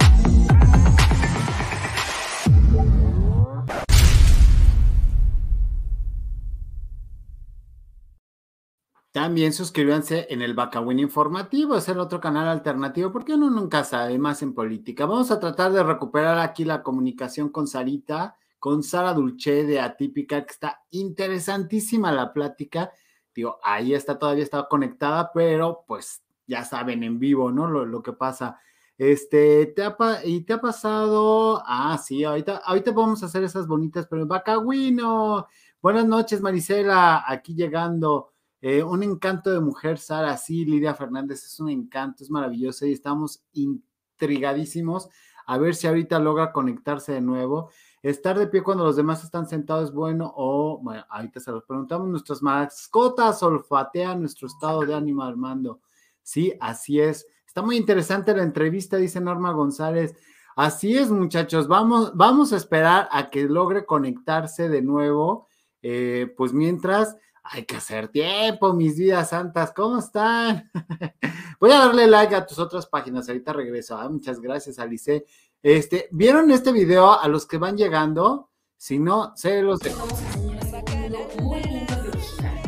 También 9.13 9.53
suscríbanse 9.53 10.25
en 10.31 10.41
el 10.41 10.55
Bacawin 10.55 10.97
Informativo, 10.97 11.77
es 11.77 11.87
el 11.87 11.99
otro 11.99 12.19
canal 12.19 12.47
alternativo, 12.47 13.11
porque 13.11 13.35
uno 13.35 13.47
nunca 13.51 13.83
sabe 13.83 14.17
más 14.17 14.41
en 14.41 14.55
política. 14.55 15.05
Vamos 15.05 15.29
a 15.29 15.39
tratar 15.39 15.71
de 15.71 15.83
recuperar 15.83 16.39
aquí 16.39 16.65
la 16.65 16.81
comunicación 16.81 17.49
con 17.49 17.67
Sarita, 17.67 18.35
con 18.57 18.81
Sara 18.81 19.13
Dulce 19.13 19.65
de 19.65 19.79
Atípica, 19.79 20.43
que 20.43 20.51
está 20.51 20.81
interesantísima 20.89 22.11
la 22.11 22.33
plática. 22.33 22.91
Digo, 23.35 23.59
ahí 23.61 23.93
está, 23.93 24.17
todavía 24.17 24.43
está 24.43 24.67
conectada, 24.67 25.31
pero 25.31 25.83
pues 25.87 26.23
ya 26.47 26.65
saben 26.65 27.03
en 27.03 27.19
vivo, 27.19 27.51
¿no? 27.51 27.67
Lo, 27.67 27.85
lo 27.85 28.01
que 28.01 28.13
pasa. 28.13 28.59
Este, 28.97 29.67
te 29.75 29.83
ha, 29.83 29.95
y 30.25 30.41
te 30.41 30.53
ha 30.53 30.59
pasado, 30.59 31.61
ah, 31.67 31.99
sí, 32.03 32.23
ahorita, 32.23 32.63
ahorita 32.65 32.91
vamos 32.93 33.21
a 33.21 33.27
hacer 33.27 33.43
esas 33.43 33.67
bonitas, 33.67 34.07
pero 34.09 34.25
Bacawino, 34.25 35.45
buenas 35.83 36.07
noches, 36.07 36.41
Marisela, 36.41 37.25
aquí 37.27 37.53
llegando. 37.53 38.32
Eh, 38.65 38.81
un 38.81 39.03
encanto 39.03 39.51
de 39.51 39.59
mujer, 39.59 39.97
Sara, 39.97 40.37
sí, 40.37 40.63
Lidia 40.63 40.93
Fernández 40.93 41.43
es 41.43 41.59
un 41.59 41.69
encanto, 41.69 42.23
es 42.23 42.29
maravillosa 42.29 42.87
y 42.87 42.93
estamos 42.93 43.43
intrigadísimos 43.51 45.09
a 45.45 45.57
ver 45.57 45.75
si 45.75 45.85
ahorita 45.85 46.17
logra 46.17 46.53
conectarse 46.53 47.11
de 47.11 47.19
nuevo. 47.19 47.71
Estar 48.01 48.39
de 48.39 48.47
pie 48.47 48.63
cuando 48.63 48.85
los 48.85 48.95
demás 48.95 49.21
están 49.21 49.49
sentados 49.49 49.89
es 49.89 49.93
bueno 49.93 50.33
o, 50.37 50.79
bueno, 50.81 51.03
ahorita 51.09 51.41
se 51.41 51.51
los 51.51 51.65
preguntamos, 51.65 52.07
nuestras 52.07 52.41
mascotas 52.41 53.43
olfatean 53.43 54.21
nuestro 54.21 54.47
estado 54.47 54.85
de 54.85 54.95
ánimo, 54.95 55.23
Armando. 55.23 55.81
Sí, 56.21 56.53
así 56.61 57.01
es. 57.01 57.27
Está 57.45 57.63
muy 57.63 57.75
interesante 57.75 58.33
la 58.33 58.43
entrevista, 58.43 58.95
dice 58.95 59.19
Norma 59.19 59.51
González. 59.51 60.15
Así 60.55 60.97
es, 60.97 61.11
muchachos, 61.11 61.67
vamos, 61.67 62.15
vamos 62.15 62.53
a 62.53 62.55
esperar 62.55 63.09
a 63.11 63.29
que 63.29 63.43
logre 63.43 63.85
conectarse 63.85 64.69
de 64.69 64.81
nuevo. 64.81 65.49
Eh, 65.81 66.33
pues 66.37 66.53
mientras 66.53 67.17
hay 67.43 67.65
que 67.65 67.75
hacer 67.75 68.07
tiempo, 68.07 68.73
mis 68.73 68.97
vidas 68.97 69.29
santas, 69.29 69.73
¿cómo 69.75 69.99
están? 69.99 70.71
Voy 71.59 71.71
a 71.71 71.79
darle 71.79 72.07
like 72.07 72.33
a 72.33 72.45
tus 72.45 72.57
otras 72.57 72.87
páginas, 72.87 73.27
ahorita 73.27 73.53
regreso. 73.53 73.97
¿ah? 73.97 74.07
Muchas 74.09 74.39
gracias, 74.39 74.79
Alice. 74.79 75.25
Este, 75.61 76.07
¿Vieron 76.11 76.49
este 76.51 76.71
video 76.71 77.19
a 77.19 77.27
los 77.27 77.45
que 77.45 77.57
van 77.57 77.77
llegando? 77.77 78.49
Si 78.77 78.97
no, 78.97 79.33
se 79.35 79.61
los 79.61 79.79
dejo. 79.79 80.07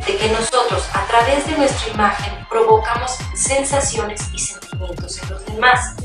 De 0.06 0.18
que 0.18 0.32
nosotros, 0.32 0.88
a 0.94 1.08
través 1.08 1.48
de 1.48 1.58
nuestra 1.58 1.94
imagen, 1.94 2.46
provocamos 2.50 3.12
sensaciones 3.34 4.22
y 4.34 4.40
sentimientos 4.40 5.22
en 5.24 5.30
los 5.30 5.46
demás. 5.46 5.96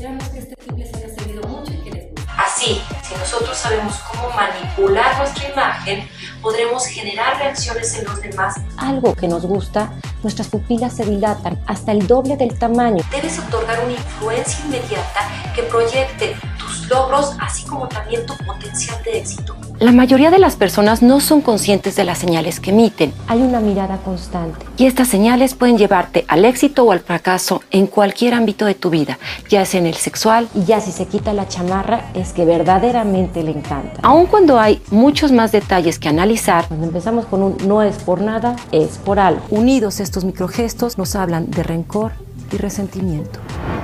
Así, 2.61 2.79
si 3.01 3.15
nosotros 3.15 3.57
sabemos 3.57 3.95
cómo 4.11 4.29
manipular 4.35 5.17
nuestra 5.17 5.49
imagen, 5.49 6.07
podremos 6.43 6.85
generar 6.85 7.39
reacciones 7.39 7.95
en 7.95 8.05
los 8.05 8.21
demás. 8.21 8.53
Algo 8.77 9.15
que 9.15 9.27
nos 9.27 9.47
gusta, 9.47 9.91
nuestras 10.21 10.47
pupilas 10.47 10.95
se 10.95 11.03
dilatan 11.03 11.59
hasta 11.65 11.91
el 11.91 12.05
doble 12.05 12.37
del 12.37 12.59
tamaño. 12.59 13.03
Debes 13.09 13.39
otorgar 13.39 13.83
una 13.83 13.93
influencia 13.93 14.63
inmediata 14.63 15.27
que 15.55 15.63
proyecte 15.63 16.35
tus 16.71 16.89
logros, 16.89 17.35
así 17.39 17.65
como 17.65 17.87
también 17.87 18.25
tu 18.25 18.33
potencial 18.45 18.97
de 19.03 19.19
éxito. 19.19 19.55
La 19.79 19.91
mayoría 19.91 20.29
de 20.29 20.37
las 20.37 20.55
personas 20.55 21.01
no 21.01 21.19
son 21.19 21.41
conscientes 21.41 21.95
de 21.95 22.03
las 22.03 22.19
señales 22.19 22.59
que 22.59 22.69
emiten. 22.69 23.13
Hay 23.27 23.41
una 23.41 23.59
mirada 23.59 23.97
constante. 23.97 24.63
Y 24.77 24.85
estas 24.85 25.07
señales 25.07 25.55
pueden 25.55 25.77
llevarte 25.77 26.23
al 26.27 26.45
éxito 26.45 26.83
o 26.83 26.91
al 26.91 26.99
fracaso 26.99 27.61
en 27.71 27.87
cualquier 27.87 28.35
ámbito 28.35 28.65
de 28.65 28.75
tu 28.75 28.89
vida, 28.91 29.17
ya 29.49 29.65
sea 29.65 29.79
en 29.79 29.87
el 29.87 29.95
sexual. 29.95 30.47
Y 30.53 30.65
ya 30.65 30.79
si 30.81 30.91
se 30.91 31.07
quita 31.07 31.33
la 31.33 31.47
chamarra, 31.47 32.11
es 32.13 32.31
que 32.31 32.45
verdaderamente 32.45 33.43
le 33.43 33.51
encanta. 33.51 33.99
Aun 34.03 34.27
cuando 34.27 34.59
hay 34.59 34.81
muchos 34.91 35.31
más 35.31 35.51
detalles 35.51 35.97
que 35.97 36.09
analizar, 36.09 36.67
cuando 36.67 36.85
empezamos 36.85 37.25
con 37.25 37.41
un 37.41 37.57
no 37.67 37.81
es 37.81 37.97
por 37.97 38.21
nada, 38.21 38.55
es 38.71 38.99
por 38.99 39.19
algo. 39.19 39.41
Unidos 39.49 39.99
estos 39.99 40.23
microgestos 40.23 40.97
nos 40.97 41.15
hablan 41.15 41.49
de 41.49 41.63
rencor 41.63 42.11
y 42.51 42.57
resentimiento. 42.57 43.39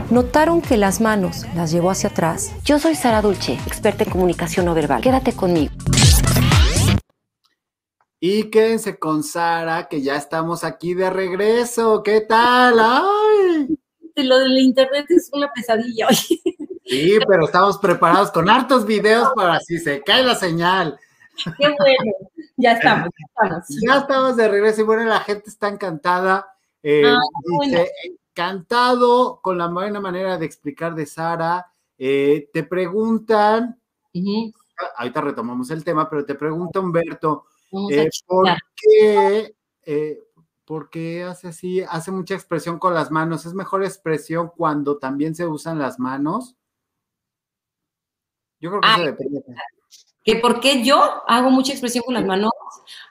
Notaron 0.09 0.61
que 0.61 0.77
las 0.77 1.01
manos 1.01 1.45
las 1.55 1.71
llevó 1.71 1.91
hacia 1.91 2.09
atrás. 2.09 2.53
Yo 2.63 2.79
soy 2.79 2.95
Sara 2.95 3.21
Dulce, 3.21 3.53
experta 3.67 4.03
en 4.03 4.09
comunicación 4.09 4.65
no 4.65 4.73
verbal. 4.73 5.01
Quédate 5.01 5.33
conmigo. 5.33 5.73
Y 8.19 8.49
quédense 8.49 8.97
con 8.97 9.23
Sara, 9.23 9.87
que 9.87 10.01
ya 10.01 10.15
estamos 10.15 10.63
aquí 10.63 10.93
de 10.93 11.09
regreso. 11.09 12.01
¿Qué 12.03 12.21
tal? 12.21 12.79
¡Ay! 12.79 13.77
Lo 14.15 14.39
del 14.39 14.57
internet 14.57 15.05
es 15.09 15.29
una 15.31 15.51
pesadilla. 15.53 16.07
Sí, 16.09 17.19
pero 17.27 17.45
estamos 17.45 17.77
preparados 17.77 18.31
con 18.31 18.49
hartos 18.49 18.85
videos 18.85 19.29
para 19.35 19.59
si 19.59 19.77
se 19.77 20.01
cae 20.03 20.23
la 20.23 20.35
señal. 20.35 20.97
Qué 21.57 21.67
bueno. 21.67 22.13
Ya 22.55 22.71
estamos, 22.71 23.09
ya 23.09 23.25
estamos. 23.27 23.65
Ya 23.85 23.97
estamos 23.97 24.37
de 24.37 24.47
regreso 24.47 24.81
y 24.81 24.85
bueno, 24.85 25.03
la 25.03 25.19
gente 25.19 25.49
está 25.49 25.67
encantada. 25.67 26.47
Eh, 26.81 27.03
Ah, 27.05 27.19
dice, 27.61 27.75
bueno. 27.75 27.89
Encantado 28.37 29.39
con 29.41 29.57
la 29.57 29.67
buena 29.67 29.99
manera 29.99 30.37
de 30.37 30.45
explicar 30.45 30.93
de 30.93 31.07
Sara. 31.07 31.73
Eh, 31.97 32.49
te 32.53 32.63
preguntan, 32.63 33.81
ahorita 34.97 35.21
retomamos 35.21 35.71
el 35.71 35.83
tema, 35.83 36.07
pero 36.07 36.23
te 36.23 36.35
pregunta 36.35 36.79
Humberto, 36.79 37.45
eh, 37.89 38.09
¿por 38.27 38.47
qué, 38.75 39.55
eh, 39.83 40.19
por 40.65 40.89
qué 40.91 41.23
hace 41.23 41.47
así? 41.47 41.81
Hace 41.81 42.11
mucha 42.11 42.35
expresión 42.35 42.77
con 42.77 42.93
las 42.93 43.09
manos. 43.09 43.45
¿Es 43.45 43.55
mejor 43.55 43.83
expresión 43.83 44.51
cuando 44.55 44.97
también 44.97 45.33
se 45.33 45.47
usan 45.47 45.79
las 45.79 45.97
manos? 45.99 46.55
Yo 48.59 48.69
creo 48.69 48.81
que 48.81 48.87
eso 48.87 48.99
Ay, 48.99 49.05
depende. 49.05 49.43
¿Que 50.23 50.35
¿Por 50.35 50.59
qué 50.59 50.83
yo 50.83 50.99
hago 51.27 51.49
mucha 51.49 51.71
expresión 51.71 52.03
con 52.05 52.13
las 52.13 52.25
manos? 52.25 52.51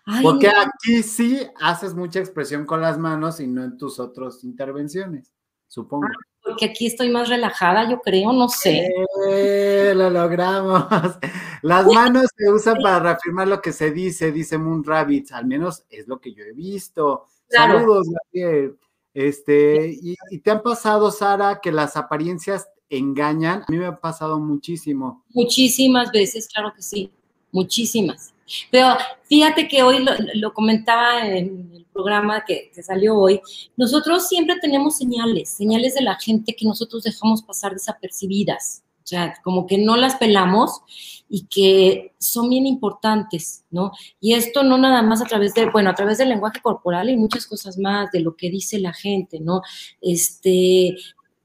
Ay, 0.07 0.22
Porque 0.22 0.46
no. 0.46 0.61
aquí 0.61 1.02
sí 1.02 1.40
haces 1.61 1.94
mucha 1.94 2.20
expresión 2.20 2.64
con 2.64 2.80
las 2.80 2.96
manos 2.96 3.40
y 3.40 3.46
no 3.48 3.64
en 3.64 3.76
tus 3.76 3.98
otras 3.98 4.44
intervenciones, 4.44 5.32
supongo. 5.66 6.07
porque 6.42 6.66
aquí 6.66 6.86
estoy 6.86 7.11
más 7.11 7.28
relajada, 7.28 7.90
yo 7.90 8.00
creo, 8.00 8.32
no 8.32 8.48
sé. 8.48 8.88
Eh, 9.28 9.92
lo 9.96 10.09
logramos. 10.11 10.84
Las 11.62 11.86
manos 11.86 12.26
se 12.36 12.48
usan 12.52 12.76
para 12.80 13.00
reafirmar 13.00 13.48
lo 13.48 13.61
que 13.61 13.72
se 13.72 13.90
dice, 13.90 14.30
dice 14.30 14.57
Moon 14.59 14.84
Rabbit, 14.84 15.32
al 15.32 15.46
menos 15.46 15.84
es 15.90 16.07
lo 16.07 16.20
que 16.20 16.32
yo 16.32 16.44
he 16.44 16.52
visto. 16.52 17.26
Claro. 17.48 17.80
Saludos, 17.80 18.07
Gabriel. 18.09 18.78
Este, 19.12 19.88
y, 20.00 20.14
y 20.30 20.38
te 20.38 20.50
han 20.52 20.62
pasado, 20.62 21.11
Sara, 21.11 21.61
que 21.61 21.72
las 21.72 21.96
apariencias 21.96 22.68
engañan. 22.88 23.62
A 23.62 23.72
mí 23.72 23.78
me 23.78 23.86
ha 23.86 23.96
pasado 23.96 24.38
muchísimo. 24.38 25.24
Muchísimas 25.30 26.12
veces, 26.12 26.46
claro 26.46 26.72
que 26.76 26.82
sí, 26.82 27.11
muchísimas. 27.50 28.32
Pero 28.70 28.97
fíjate 29.24 29.68
que 29.68 29.82
hoy 29.82 30.05
lo, 30.05 30.12
lo 30.34 30.53
comentaba 30.55 31.26
en 31.26 31.70
el 31.74 31.86
programa 31.92 32.44
que, 32.44 32.70
que, 32.74 32.82
salió 32.82 33.16
hoy, 33.16 33.40
nosotros 33.76 34.28
siempre 34.28 34.57
tenemos 34.61 34.97
señales, 34.97 35.51
señales 35.51 35.94
de 35.94 36.03
la 36.03 36.16
gente 36.16 36.55
que 36.55 36.66
nosotros 36.66 37.03
dejamos 37.03 37.42
pasar 37.42 37.72
desapercibidas. 37.72 38.82
O 39.07 39.09
sea, 39.09 39.34
como 39.44 39.68
que 39.68 39.78
no 39.78 39.97
las 39.97 40.16
pelamos 40.16 40.82
y 41.28 41.47
que 41.47 42.14
son 42.18 42.51
bien 42.51 42.66
importantes, 42.66 43.64
¿no? 43.70 43.92
Y 44.20 44.34
esto 44.34 44.64
no 44.64 44.78
nada 44.78 45.01
más 45.03 45.22
a 45.22 45.26
través 45.26 45.55
de, 45.55 45.70
bueno, 45.70 45.90
a 45.90 45.94
través 45.94 46.18
del 46.18 46.28
lenguaje 46.28 46.61
corporal 46.61 47.09
y 47.09 47.16
muchas 47.16 47.47
cosas 47.47 47.78
más 47.78 48.11
de 48.11 48.18
lo 48.18 48.34
que 48.34 48.51
dice 48.51 48.80
la 48.80 48.92
gente, 48.92 49.38
¿no? 49.38 49.62
Este, 50.01 50.97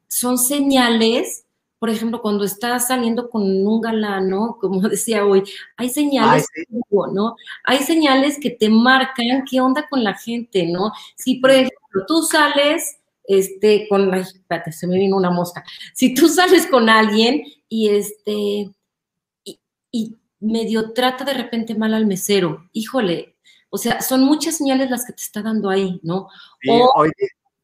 son 0.08 0.40
señales 0.40 1.46
por 1.82 1.90
ejemplo, 1.90 2.22
cuando 2.22 2.44
estás 2.44 2.90
saliendo 2.90 3.28
con 3.28 3.42
un 3.42 3.82
galán, 3.82 4.30
¿no? 4.30 4.60
Como 4.62 4.82
decía 4.88 5.26
hoy, 5.26 5.42
hay 5.78 5.90
señales, 5.90 6.46
¿no? 7.12 7.36
Hay 7.64 7.80
señales 7.80 8.38
que 8.40 8.52
te 8.52 8.70
marcan 8.70 9.44
qué 9.50 9.60
onda 9.62 9.90
con 9.90 10.04
la 10.04 10.14
gente, 10.14 10.68
¿no? 10.68 10.92
Si, 11.16 11.38
por 11.38 11.50
ejemplo, 11.50 12.06
tú 12.08 12.22
sales 12.22 13.00
este, 13.24 13.88
con, 13.90 14.14
ay, 14.14 14.22
espérate, 14.22 14.72
se 14.72 14.86
me 14.86 15.00
vino 15.00 15.18
una 15.18 15.32
mosca. 15.32 15.64
Si 15.96 16.14
tú 16.14 16.28
sales 16.30 16.68
con 16.68 16.88
alguien 16.88 17.42
y 17.68 17.90
este, 17.90 18.70
y, 19.92 20.18
medio 20.40 20.94
trata 20.94 21.24
de 21.24 21.34
repente 21.34 21.74
mal 21.74 21.96
al 21.96 22.06
mesero, 22.06 22.70
híjole, 22.74 23.38
o 23.72 23.80
sea, 23.80 24.02
son 24.02 24.24
muchas 24.24 24.56
señales 24.56 24.92
las 24.92 25.04
que 25.04 25.14
te 25.14 25.24
está 25.24 25.42
dando 25.42 25.68
ahí, 25.72 26.00
¿no? 26.04 26.28
oye, 26.94 27.12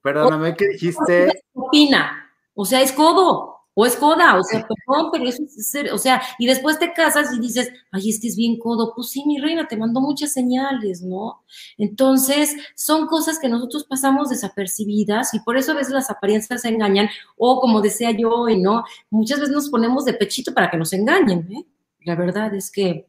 perdóname 0.02 0.56
que 0.56 0.68
dijiste. 0.74 1.44
Opina, 1.54 2.32
o 2.56 2.66
sea, 2.66 2.82
es 2.82 2.92
codo. 2.92 3.57
O 3.80 3.86
es 3.86 3.96
coda, 3.96 4.36
o 4.40 4.44
sea, 4.44 4.68
perdón, 4.68 5.10
pero 5.12 5.26
eso 5.26 5.44
es 5.44 5.70
ser, 5.70 5.94
o 5.94 6.00
sea, 6.00 6.20
y 6.40 6.48
después 6.48 6.80
te 6.80 6.94
casas 6.94 7.32
y 7.32 7.40
dices, 7.40 7.72
ay, 7.92 8.10
es 8.10 8.20
que 8.20 8.28
es 8.28 8.36
bien 8.36 8.58
codo. 8.58 8.92
Pues 8.96 9.12
sí, 9.12 9.24
mi 9.28 9.38
reina, 9.38 9.68
te 9.68 9.78
mandó 9.78 10.02
muchas 10.02 10.34
señales, 10.34 11.04
¿no? 11.04 11.44
Entonces, 11.78 12.56
son 12.76 13.06
cosas 13.06 13.38
que 13.38 13.48
nosotros 13.48 13.84
pasamos 13.84 14.30
desapercibidas 14.30 15.36
y 15.36 15.42
por 15.42 15.58
eso 15.58 15.74
a 15.74 15.76
veces 15.76 15.94
las 15.94 16.10
apariencias 16.10 16.64
se 16.64 16.70
engañan, 16.70 17.08
o 17.38 17.60
como 17.60 17.82
decía 17.82 18.10
yo 18.10 18.32
hoy, 18.32 18.60
¿no? 18.60 18.84
Muchas 19.12 19.40
veces 19.42 19.54
nos 19.54 19.70
ponemos 19.70 20.06
de 20.06 20.16
pechito 20.16 20.56
para 20.56 20.72
que 20.72 20.78
nos 20.78 20.92
engañen, 20.94 21.48
¿eh? 21.52 21.64
La 22.00 22.16
verdad 22.16 22.56
es 22.56 22.72
que 22.72 23.08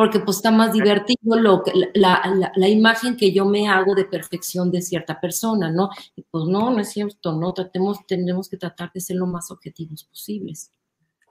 porque 0.00 0.18
pues 0.20 0.38
está 0.38 0.50
más 0.50 0.72
divertido 0.72 1.38
lo 1.38 1.62
que, 1.62 1.72
la, 1.92 2.50
la, 2.56 2.68
imagen 2.70 3.18
que 3.18 3.34
yo 3.34 3.44
me 3.44 3.68
hago 3.68 3.94
de 3.94 4.06
perfección 4.06 4.70
de 4.70 4.80
cierta 4.80 5.20
persona, 5.20 5.70
¿no? 5.70 5.90
Y 6.16 6.22
pues 6.22 6.46
no, 6.46 6.70
no 6.70 6.80
es 6.80 6.88
cierto, 6.88 7.32
¿no? 7.34 7.52
Tratemos, 7.52 8.06
tenemos 8.06 8.48
que 8.48 8.56
tratar 8.56 8.90
de 8.94 9.02
ser 9.02 9.16
lo 9.16 9.26
más 9.26 9.50
objetivos 9.50 10.04
posibles. 10.04 10.72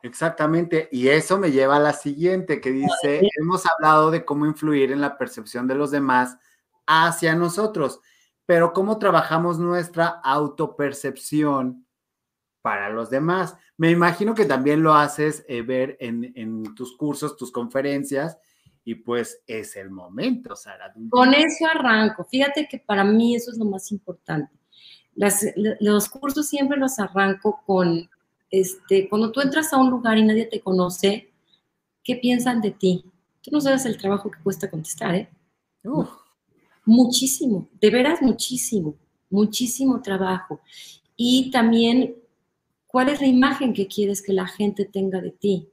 Exactamente, 0.03 0.87
y 0.91 1.07
eso 1.07 1.39
me 1.39 1.49
lleva 1.49 1.77
a 1.77 1.79
la 1.79 1.93
siguiente 1.93 2.61
que 2.61 2.69
dice, 2.69 3.21
hemos 3.41 3.63
hablado 3.65 4.11
de 4.11 4.23
cómo 4.23 4.45
influir 4.45 4.91
en 4.91 5.01
la 5.01 5.17
percepción 5.17 5.67
de 5.67 5.73
los 5.73 5.89
demás 5.89 6.37
hacia 6.85 7.33
nosotros, 7.33 8.01
pero 8.45 8.71
cómo 8.73 8.99
trabajamos 8.99 9.57
nuestra 9.57 10.21
autopercepción 10.23 11.87
para 12.61 12.91
los 12.91 13.09
demás. 13.09 13.55
Me 13.77 13.89
imagino 13.89 14.35
que 14.35 14.45
también 14.45 14.83
lo 14.83 14.93
haces 14.93 15.43
eh, 15.47 15.63
ver 15.63 15.97
en, 15.99 16.33
en, 16.35 16.75
tus 16.75 16.95
cursos, 16.95 17.35
tus 17.35 17.51
conferencias, 17.51 18.37
y 18.83 18.95
pues 18.95 19.41
es 19.45 19.75
el 19.75 19.89
momento, 19.89 20.55
Sara. 20.55 20.93
Con 21.09 21.33
eso 21.33 21.65
arranco. 21.65 22.23
Fíjate 22.23 22.67
que 22.67 22.79
para 22.79 23.03
mí 23.03 23.35
eso 23.35 23.51
es 23.51 23.57
lo 23.57 23.65
más 23.65 23.91
importante. 23.91 24.51
los 25.15 26.09
cursos 26.09 26.47
siempre 26.47 26.77
los 26.77 26.97
arranco 26.99 27.61
con, 27.65 28.09
este, 28.49 29.09
cuando 29.09 29.31
tú 29.31 29.41
entras 29.41 29.73
a 29.73 29.77
un 29.77 29.89
lugar 29.89 30.17
y 30.17 30.23
nadie 30.23 30.45
te 30.45 30.61
conoce, 30.61 31.31
¿qué 32.03 32.15
piensan 32.15 32.61
de 32.61 32.71
ti? 32.71 33.05
Tú 33.41 33.51
no 33.51 33.61
sabes 33.61 33.85
el 33.85 33.97
trabajo 33.97 34.31
que 34.31 34.41
cuesta 34.41 34.69
contestar, 34.69 35.15
¿eh? 35.15 35.29
Muchísimo, 36.85 37.69
de 37.79 37.89
veras 37.89 38.21
muchísimo, 38.21 38.95
muchísimo 39.29 40.01
trabajo. 40.01 40.61
Y 41.15 41.51
también, 41.51 42.15
¿cuál 42.87 43.09
es 43.09 43.21
la 43.21 43.27
imagen 43.27 43.73
que 43.73 43.87
quieres 43.87 44.21
que 44.21 44.33
la 44.33 44.47
gente 44.47 44.85
tenga 44.85 45.21
de 45.21 45.31
ti? 45.31 45.69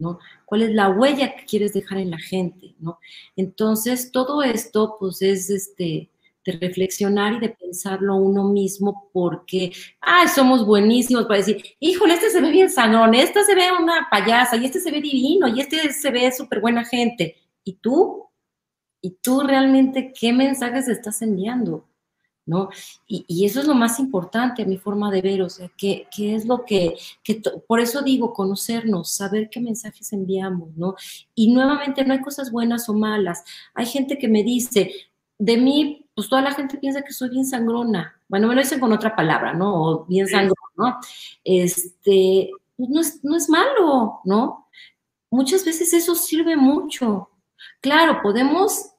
¿No? 0.00 0.18
¿Cuál 0.44 0.62
es 0.62 0.70
la 0.72 0.88
huella 0.88 1.36
que 1.36 1.44
quieres 1.44 1.72
dejar 1.72 1.98
en 1.98 2.10
la 2.10 2.18
gente, 2.18 2.74
¿no? 2.80 2.98
Entonces, 3.36 4.10
todo 4.10 4.42
esto, 4.42 4.96
pues, 4.98 5.22
es 5.22 5.50
este, 5.50 6.10
de 6.44 6.52
reflexionar 6.52 7.34
y 7.34 7.40
de 7.40 7.50
pensarlo 7.50 8.16
uno 8.16 8.44
mismo 8.44 9.10
porque, 9.12 9.72
ay, 10.00 10.28
somos 10.28 10.64
buenísimos 10.66 11.26
para 11.26 11.38
decir, 11.38 11.62
híjole, 11.78 12.14
este 12.14 12.30
se 12.30 12.40
ve 12.40 12.50
bien 12.50 12.70
sanón, 12.70 13.14
esta 13.14 13.44
se 13.44 13.54
ve 13.54 13.64
una 13.78 14.08
payasa, 14.10 14.56
y 14.56 14.64
este 14.64 14.80
se 14.80 14.90
ve 14.90 15.00
divino, 15.00 15.48
y 15.48 15.60
este 15.60 15.92
se 15.92 16.10
ve 16.10 16.32
súper 16.32 16.60
buena 16.60 16.84
gente. 16.84 17.36
¿Y 17.62 17.74
tú? 17.74 18.26
¿Y 19.02 19.12
tú 19.22 19.40
realmente 19.42 20.12
qué 20.18 20.32
mensajes 20.32 20.88
estás 20.88 21.22
enviando? 21.22 21.89
¿No? 22.50 22.68
Y, 23.06 23.44
eso 23.44 23.60
es 23.60 23.66
lo 23.68 23.74
más 23.74 24.00
importante 24.00 24.62
a 24.62 24.66
mi 24.66 24.76
forma 24.76 25.08
de 25.12 25.22
ver, 25.22 25.40
o 25.40 25.48
sea, 25.48 25.70
qué, 25.76 26.08
es 26.18 26.46
lo 26.46 26.64
que, 26.64 26.96
por 27.68 27.78
eso 27.78 28.02
digo, 28.02 28.32
conocernos, 28.32 29.12
saber 29.12 29.48
qué 29.48 29.60
mensajes 29.60 30.12
enviamos, 30.12 30.76
¿no? 30.76 30.96
Y 31.36 31.52
nuevamente 31.52 32.04
no 32.04 32.12
hay 32.12 32.20
cosas 32.20 32.50
buenas 32.50 32.88
o 32.88 32.94
malas. 32.94 33.44
Hay 33.72 33.86
gente 33.86 34.18
que 34.18 34.26
me 34.26 34.42
dice, 34.42 34.92
de 35.38 35.56
mí, 35.58 36.06
pues 36.12 36.28
toda 36.28 36.42
la 36.42 36.52
gente 36.52 36.76
piensa 36.76 37.02
que 37.02 37.12
soy 37.12 37.30
bien 37.30 37.46
sangrona. 37.46 38.20
Bueno, 38.28 38.48
me 38.48 38.56
lo 38.56 38.62
dicen 38.62 38.80
con 38.80 38.92
otra 38.92 39.14
palabra, 39.14 39.54
¿no? 39.54 39.82
O 39.82 40.04
bien 40.06 40.26
sangrona, 40.26 40.72
¿no? 40.76 40.96
Este, 41.44 42.50
pues 42.76 42.88
no 42.90 43.00
es, 43.00 43.24
no 43.24 43.36
es 43.36 43.48
malo, 43.48 44.20
¿no? 44.24 44.66
Muchas 45.30 45.64
veces 45.64 45.92
eso 45.92 46.16
sirve 46.16 46.56
mucho. 46.56 47.30
Claro, 47.80 48.20
podemos 48.22 48.90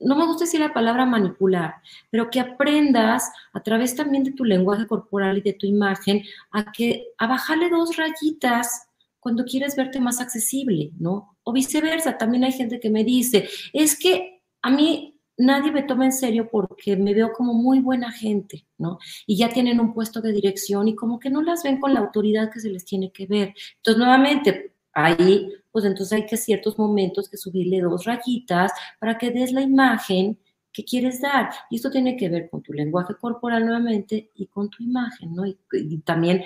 no 0.00 0.16
me 0.16 0.26
gusta 0.26 0.44
decir 0.44 0.60
la 0.60 0.72
palabra 0.72 1.04
manipular, 1.06 1.76
pero 2.10 2.30
que 2.30 2.40
aprendas 2.40 3.30
a 3.52 3.62
través 3.62 3.94
también 3.94 4.24
de 4.24 4.32
tu 4.32 4.44
lenguaje 4.44 4.86
corporal 4.86 5.38
y 5.38 5.42
de 5.42 5.52
tu 5.52 5.66
imagen 5.66 6.22
a 6.50 6.72
que 6.72 7.08
a 7.18 7.26
bajarle 7.26 7.68
dos 7.68 7.96
rayitas 7.96 8.88
cuando 9.20 9.44
quieres 9.44 9.76
verte 9.76 10.00
más 10.00 10.20
accesible, 10.20 10.92
¿no? 10.98 11.36
O 11.42 11.52
viceversa, 11.52 12.16
también 12.16 12.44
hay 12.44 12.52
gente 12.52 12.80
que 12.80 12.90
me 12.90 13.04
dice, 13.04 13.48
es 13.72 13.98
que 13.98 14.42
a 14.62 14.70
mí 14.70 15.16
nadie 15.36 15.72
me 15.72 15.82
toma 15.82 16.06
en 16.06 16.12
serio 16.12 16.48
porque 16.50 16.96
me 16.96 17.12
veo 17.12 17.32
como 17.32 17.52
muy 17.52 17.80
buena 17.80 18.10
gente, 18.12 18.64
¿no? 18.78 18.98
Y 19.26 19.36
ya 19.36 19.48
tienen 19.48 19.80
un 19.80 19.92
puesto 19.92 20.20
de 20.20 20.32
dirección 20.32 20.88
y 20.88 20.94
como 20.94 21.18
que 21.18 21.30
no 21.30 21.42
las 21.42 21.62
ven 21.62 21.80
con 21.80 21.92
la 21.92 22.00
autoridad 22.00 22.50
que 22.50 22.60
se 22.60 22.70
les 22.70 22.84
tiene 22.84 23.12
que 23.12 23.26
ver. 23.26 23.54
Entonces, 23.76 23.98
nuevamente, 23.98 24.72
ahí 24.92 25.52
pues 25.76 25.84
entonces 25.84 26.14
hay 26.14 26.24
que 26.24 26.38
ciertos 26.38 26.78
momentos 26.78 27.28
que 27.28 27.36
subirle 27.36 27.82
dos 27.82 28.06
rayitas 28.06 28.72
para 28.98 29.18
que 29.18 29.30
des 29.30 29.52
la 29.52 29.60
imagen 29.60 30.38
que 30.72 30.82
quieres 30.86 31.20
dar. 31.20 31.50
Y 31.68 31.76
esto 31.76 31.90
tiene 31.90 32.16
que 32.16 32.30
ver 32.30 32.48
con 32.48 32.62
tu 32.62 32.72
lenguaje 32.72 33.14
corporal 33.20 33.66
nuevamente 33.66 34.30
y 34.36 34.46
con 34.46 34.70
tu 34.70 34.82
imagen, 34.82 35.34
¿no? 35.34 35.44
Y, 35.44 35.58
también 35.98 36.42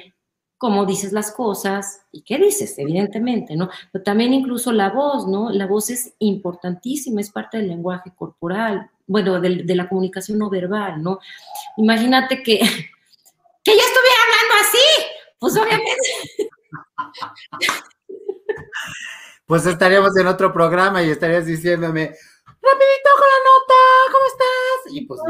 cómo 0.58 0.84
dices 0.84 1.12
las 1.12 1.30
cosas 1.30 2.02
y 2.10 2.22
qué 2.22 2.38
dices, 2.38 2.76
evidentemente, 2.76 3.54
¿no? 3.54 3.70
Pero 3.92 4.02
también 4.02 4.34
incluso 4.34 4.72
la 4.72 4.90
voz, 4.90 5.28
¿no? 5.28 5.48
La 5.50 5.68
voz 5.68 5.90
es 5.90 6.12
importantísima, 6.18 7.20
es 7.20 7.30
parte 7.30 7.58
del 7.58 7.68
lenguaje 7.68 8.10
corporal, 8.16 8.90
bueno, 9.06 9.40
de, 9.40 9.62
de 9.62 9.74
la 9.76 9.88
comunicación 9.88 10.38
no 10.38 10.50
verbal, 10.50 11.00
¿no? 11.00 11.20
Imagínate 11.76 12.42
que, 12.42 12.58
que 13.62 13.70
yo 13.70 13.80
estuviera 13.80 14.18
hablando 14.26 14.54
así, 14.60 15.06
pues 15.38 15.56
obviamente 15.56 16.10
pues 19.50 19.66
estaríamos 19.66 20.16
en 20.16 20.28
otro 20.28 20.52
programa 20.52 21.02
y 21.02 21.10
estarías 21.10 21.44
diciéndome, 21.44 22.02
rapidito 22.04 23.10
con 23.18 23.26
la 23.26 23.40
nota, 23.50 23.74
¿cómo 24.12 24.26
estás? 24.28 24.94
Y 24.94 25.06
pues 25.06 25.20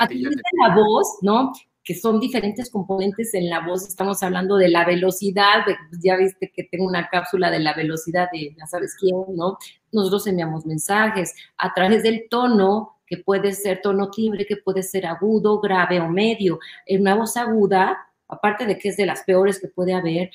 a 0.00 0.08
ti 0.08 0.24
la 0.24 0.74
voz, 0.74 1.18
¿no? 1.22 1.52
Que 1.84 1.94
son 1.94 2.18
diferentes 2.18 2.72
componentes 2.72 3.34
en 3.34 3.48
la 3.48 3.64
voz. 3.64 3.86
Estamos 3.86 4.20
hablando 4.24 4.56
de 4.56 4.68
la 4.68 4.84
velocidad, 4.84 5.64
ya 6.02 6.16
viste 6.16 6.50
que 6.52 6.64
tengo 6.64 6.84
una 6.84 7.08
cápsula 7.08 7.52
de 7.52 7.60
la 7.60 7.72
velocidad 7.72 8.28
de 8.32 8.52
ya 8.58 8.66
sabes 8.66 8.96
quién, 8.98 9.14
¿no? 9.28 9.58
Nosotros 9.92 10.26
enviamos 10.26 10.66
mensajes 10.66 11.36
a 11.58 11.72
través 11.72 12.02
del 12.02 12.26
tono, 12.28 12.98
que 13.06 13.18
puede 13.18 13.52
ser 13.52 13.80
tono 13.80 14.10
timbre, 14.10 14.44
que 14.44 14.56
puede 14.56 14.82
ser 14.82 15.06
agudo, 15.06 15.60
grave 15.60 16.00
o 16.00 16.08
medio. 16.08 16.58
En 16.86 17.02
una 17.02 17.14
voz 17.14 17.36
aguda, 17.36 18.08
aparte 18.26 18.66
de 18.66 18.76
que 18.76 18.88
es 18.88 18.96
de 18.96 19.06
las 19.06 19.22
peores 19.22 19.60
que 19.60 19.68
puede 19.68 19.94
haber, 19.94 20.32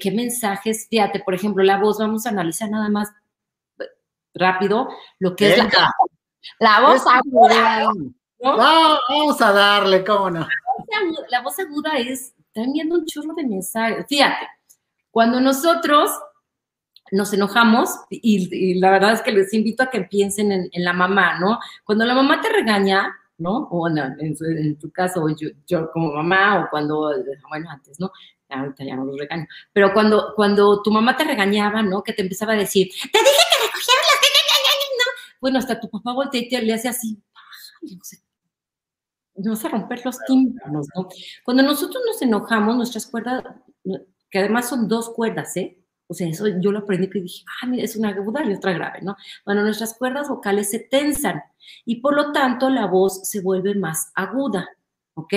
¿qué, 0.00 0.10
mensajes? 0.10 0.86
Fíjate, 0.90 1.20
por 1.20 1.34
ejemplo, 1.34 1.62
la 1.62 1.78
voz, 1.78 1.98
vamos 1.98 2.26
a 2.26 2.30
analizar 2.30 2.70
nada 2.70 2.88
más 2.88 3.08
rápido 4.34 4.88
lo 5.18 5.34
que 5.34 5.52
es 5.52 5.58
la, 6.60 6.80
voz 6.80 7.02
aguda. 7.06 7.90
vamos 8.40 9.40
a 9.40 9.52
darle, 9.52 10.04
¿cómo 10.04 10.30
no? 10.30 10.46
La 11.30 11.42
voz 11.42 11.58
aguda, 11.58 11.98
es, 11.98 12.34
están 12.38 12.72
viendo 12.72 12.96
un 12.96 13.04
churro 13.04 13.34
de 13.34 13.44
mensajes. 13.44 14.06
Fíjate, 14.08 14.46
cuando 15.10 15.40
nosotros 15.40 16.10
nos 17.10 17.32
enojamos, 17.32 17.90
y, 18.10 18.78
la 18.80 18.90
verdad 18.90 19.12
es 19.12 19.22
que 19.22 19.32
les 19.32 19.52
invito 19.54 19.82
a 19.82 19.90
que 19.90 20.02
piensen 20.02 20.52
en, 20.52 20.68
en 20.72 20.84
la 20.84 20.92
mamá, 20.92 21.38
¿no? 21.38 21.58
Cuando 21.84 22.04
la 22.04 22.14
mamá 22.14 22.40
te 22.40 22.48
regaña, 22.50 23.14
¿no? 23.38 23.68
O 23.70 23.88
en, 23.88 24.78
tu 24.78 24.90
caso, 24.90 25.24
yo, 25.66 25.90
como 25.92 26.12
mamá, 26.12 26.64
o 26.64 26.70
cuando, 26.70 27.12
bueno, 27.48 27.70
antes, 27.70 27.98
¿no? 27.98 28.10
Ahorita 28.48 28.84
ya 28.84 28.96
no 28.96 29.04
los 29.04 29.18
regaño. 29.18 29.46
Pero 29.72 29.92
cuando, 29.92 30.32
cuando 30.34 30.82
tu 30.82 30.90
mamá 30.90 31.16
te 31.16 31.24
regañaba, 31.24 31.82
¿no? 31.82 32.02
Que 32.02 32.12
te 32.12 32.22
empezaba 32.22 32.54
a 32.54 32.56
decir, 32.56 32.88
te 32.88 33.18
dije 33.18 33.42
que 33.50 33.66
recogieras 33.66 34.04
las... 34.06 34.20
¿no? 34.98 35.04
Bueno, 35.40 35.58
hasta 35.58 35.80
tu 35.80 35.88
papá 35.88 36.12
voltea 36.12 36.40
y 36.40 36.48
te 36.48 36.62
le 36.62 36.74
hace 36.74 36.88
así, 36.88 37.22
no 39.36 39.54
sé, 39.54 39.66
a 39.66 39.70
romper 39.70 40.04
los 40.04 40.18
tímpanos, 40.26 40.88
¿no? 40.96 41.08
Cuando 41.44 41.62
nosotros 41.62 42.02
nos 42.06 42.20
enojamos, 42.22 42.76
nuestras 42.76 43.06
cuerdas 43.06 43.44
que 44.30 44.38
además 44.38 44.68
son 44.68 44.88
dos 44.88 45.10
cuerdas, 45.10 45.56
¿eh? 45.56 45.78
O 46.06 46.14
sea, 46.14 46.26
eso 46.26 46.46
yo 46.60 46.72
lo 46.72 46.80
aprendí 46.80 47.08
y 47.12 47.20
dije, 47.20 47.44
ah, 47.62 47.66
mira, 47.66 47.84
es 47.84 47.94
una 47.94 48.08
aguda 48.08 48.42
y 48.42 48.54
otra 48.54 48.72
grave, 48.72 49.00
¿no? 49.02 49.16
Bueno, 49.44 49.62
nuestras 49.62 49.94
cuerdas 49.94 50.28
vocales 50.28 50.70
se 50.70 50.80
tensan 50.80 51.42
y 51.84 52.00
por 52.00 52.14
lo 52.14 52.32
tanto 52.32 52.70
la 52.70 52.86
voz 52.86 53.28
se 53.28 53.42
vuelve 53.42 53.74
más 53.74 54.10
aguda, 54.14 54.68
¿ok? 55.14 55.34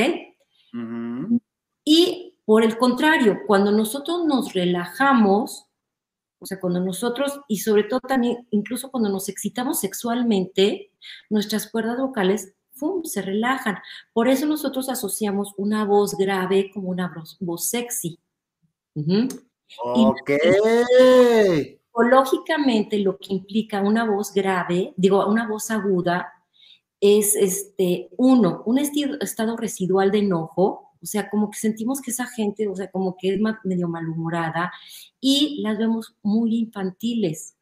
Y 1.84 2.31
por 2.52 2.66
el 2.66 2.78
contrario, 2.78 3.44
cuando 3.48 3.72
nosotros 3.72 4.26
nos 4.26 4.52
relajamos, 4.52 5.70
o 6.38 6.46
sea, 6.46 6.60
cuando 6.60 6.82
nosotros, 6.82 7.40
y 7.48 7.60
sobre 7.60 7.86
todo 7.86 8.02
también, 8.02 8.46
incluso 8.52 8.92
cuando 8.92 9.08
nos 9.08 9.30
excitamos 9.30 9.80
sexualmente, 9.80 10.92
nuestras 11.30 11.72
cuerdas 11.72 11.98
vocales 11.98 12.54
¡fum! 12.74 13.06
se 13.06 13.22
relajan. 13.22 13.78
Por 14.12 14.28
eso 14.28 14.46
nosotros 14.48 14.90
asociamos 14.90 15.54
una 15.56 15.86
voz 15.86 16.18
grave 16.18 16.72
como 16.74 16.90
una 16.90 17.10
voz, 17.40 17.70
sexy. 17.70 18.20
Ok. 19.86 20.32
Psicológicamente, 21.88 23.00
lo 23.00 23.18
que 23.18 23.34
implica 23.34 23.80
una 23.80 24.04
voz 24.04 24.34
grave, 24.34 24.94
digo, 24.98 25.26
una 25.26 25.48
voz 25.48 25.72
aguda, 25.72 26.34
es 27.00 27.34
este, 27.34 28.10
uno, 28.18 28.62
un 28.66 28.78
estado 28.78 29.56
residual 29.56 30.12
de 30.12 30.20
enojo, 30.20 30.91
o 31.02 31.06
sea, 31.06 31.30
como 31.30 31.50
que 31.50 31.58
sentimos 31.58 32.02
que 32.02 32.12
esa 32.12 32.28
gente, 32.28 32.68
o 32.68 32.76
sea, 32.76 32.90
como 32.92 33.16
que 33.18 33.34
es 33.34 33.42
medio 33.64 33.88
malhumorada 33.88 34.72
y 35.20 35.62
las 35.62 35.78
vemos 35.78 36.16
muy 36.22 36.56
infantiles, 36.56 37.56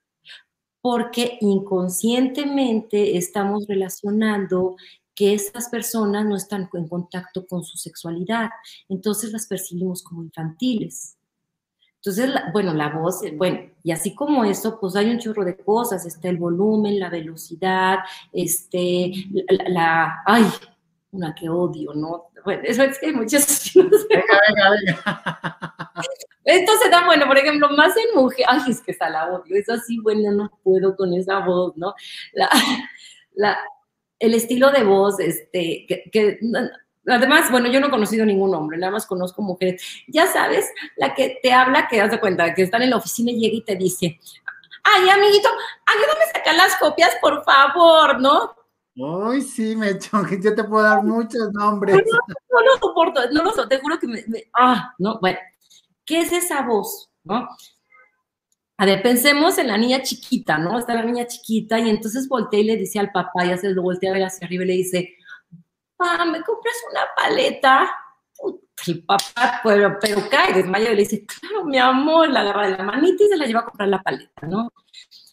porque 0.81 1.37
inconscientemente 1.41 3.17
estamos 3.17 3.65
relacionando 3.67 4.75
que 5.15 5.33
esas 5.33 5.69
personas 5.69 6.25
no 6.25 6.35
están 6.35 6.69
en 6.73 6.87
contacto 6.87 7.45
con 7.45 7.63
su 7.63 7.77
sexualidad, 7.77 8.49
entonces 8.87 9.31
las 9.31 9.47
percibimos 9.47 10.01
como 10.01 10.23
infantiles. 10.23 11.17
Entonces, 11.95 12.31
bueno, 12.53 12.73
la 12.73 12.87
voz, 12.87 13.21
eh, 13.23 13.33
bueno, 13.35 13.59
y 13.83 13.91
así 13.91 14.15
como 14.15 14.45
eso, 14.45 14.79
pues 14.79 14.95
hay 14.95 15.09
un 15.09 15.19
chorro 15.19 15.43
de 15.43 15.57
cosas, 15.57 16.05
está 16.05 16.29
el 16.29 16.37
volumen, 16.37 16.97
la 16.97 17.09
velocidad, 17.09 17.99
este, 18.31 19.11
la, 19.49 19.69
la 19.69 20.23
ay, 20.25 20.45
una 21.11 21.33
que 21.33 21.49
odio, 21.49 21.93
¿no? 21.93 22.29
Bueno, 22.45 22.61
eso 22.65 22.83
es 22.83 22.99
que 22.99 23.07
hay 23.07 23.13
muchas. 23.13 23.71
venga, 23.75 24.39
venga, 24.47 24.69
venga. 24.71 25.93
Esto 26.45 26.71
se 26.81 26.89
da, 26.89 27.05
bueno, 27.05 27.27
por 27.27 27.37
ejemplo, 27.37 27.69
más 27.69 27.95
en 27.97 28.15
mujer, 28.15 28.45
ay, 28.47 28.61
es 28.69 28.81
que 28.81 28.91
está 28.91 29.09
la 29.09 29.27
odio, 29.27 29.55
es 29.55 29.69
así, 29.69 29.99
bueno, 29.99 30.31
no 30.31 30.51
puedo 30.63 30.95
con 30.95 31.13
esa 31.13 31.39
voz, 31.39 31.75
¿no? 31.77 31.93
La, 32.33 32.49
la, 33.35 33.57
el 34.19 34.33
estilo 34.33 34.71
de 34.71 34.83
voz, 34.83 35.19
este, 35.19 35.85
que, 35.87 36.39
Además, 37.07 37.49
bueno, 37.49 37.69
yo 37.69 37.79
no 37.79 37.87
he 37.87 37.91
conocido 37.91 38.25
ningún 38.25 38.53
hombre, 38.53 38.77
nada 38.77 38.91
más 38.91 39.07
conozco 39.07 39.41
mujeres. 39.41 39.81
Ya 40.07 40.27
sabes, 40.27 40.69
la 40.95 41.15
que 41.15 41.39
te 41.41 41.51
habla, 41.51 41.87
que 41.87 41.97
das 41.97 42.11
de 42.11 42.19
cuenta, 42.19 42.53
que 42.53 42.63
están 42.63 42.83
en 42.83 42.91
la 42.91 42.97
oficina 42.97 43.31
y 43.31 43.39
llega 43.39 43.55
y 43.55 43.63
te 43.63 43.75
dice, 43.75 44.19
ay, 44.83 45.09
amiguito, 45.09 45.49
ayúdame 45.85 46.23
a 46.23 46.37
sacar 46.37 46.55
las 46.55 46.75
copias, 46.75 47.11
por 47.21 47.43
favor, 47.43 48.19
¿no? 48.19 48.58
Uy, 49.01 49.41
sí, 49.41 49.77
me 49.77 49.97
que 49.97 50.41
yo 50.41 50.53
te 50.53 50.63
puedo 50.65 50.83
dar 50.83 51.01
muchos 51.03 51.53
nombres. 51.53 51.95
No, 51.95 52.61
lo 52.61 52.77
soporto, 52.81 53.21
no 53.31 53.43
lo 53.43 53.49
soporto, 53.51 53.69
te 53.69 53.79
juro 53.79 53.97
que 53.97 54.07
me, 54.07 54.25
ah, 54.57 54.93
no, 54.97 55.19
bueno, 55.21 55.39
¿qué 56.03 56.19
es 56.19 56.33
esa 56.33 56.63
voz, 56.63 57.09
no? 57.23 57.47
A 58.77 58.85
ver, 58.85 59.01
pensemos 59.01 59.57
en 59.57 59.67
la 59.67 59.77
niña 59.77 60.01
chiquita, 60.01 60.57
¿no? 60.57 60.77
Está 60.77 60.95
la 60.95 61.03
niña 61.03 61.25
chiquita 61.27 61.79
y 61.79 61.89
entonces 61.89 62.27
voltea 62.27 62.59
y 62.59 62.65
le 62.65 62.75
dice 62.75 62.99
al 62.99 63.13
papá, 63.13 63.45
ya 63.45 63.57
se 63.57 63.69
lo 63.69 63.81
voltea 63.81 64.11
a 64.11 64.13
ver 64.15 64.23
hacia 64.23 64.45
arriba 64.45 64.65
y 64.65 64.67
le 64.67 64.73
dice, 64.73 65.15
papá, 65.95 66.25
¿me 66.25 66.43
compras 66.43 66.75
una 66.91 67.01
paleta? 67.15 67.89
el 68.87 69.03
papá, 69.03 69.61
pero, 69.63 69.97
pero 69.99 70.29
cae 70.29 70.53
desmayado 70.53 70.93
y 70.93 70.95
le 70.95 71.03
dice, 71.03 71.25
claro, 71.25 71.65
mi 71.65 71.77
amor, 71.77 72.29
la 72.29 72.41
agarra 72.41 72.69
de 72.69 72.77
la 72.77 72.83
manita 72.83 73.23
y 73.23 73.27
se 73.27 73.37
la 73.37 73.45
lleva 73.45 73.61
a 73.61 73.65
comprar 73.65 73.89
la 73.89 74.01
paleta, 74.01 74.47
¿no? 74.47 74.71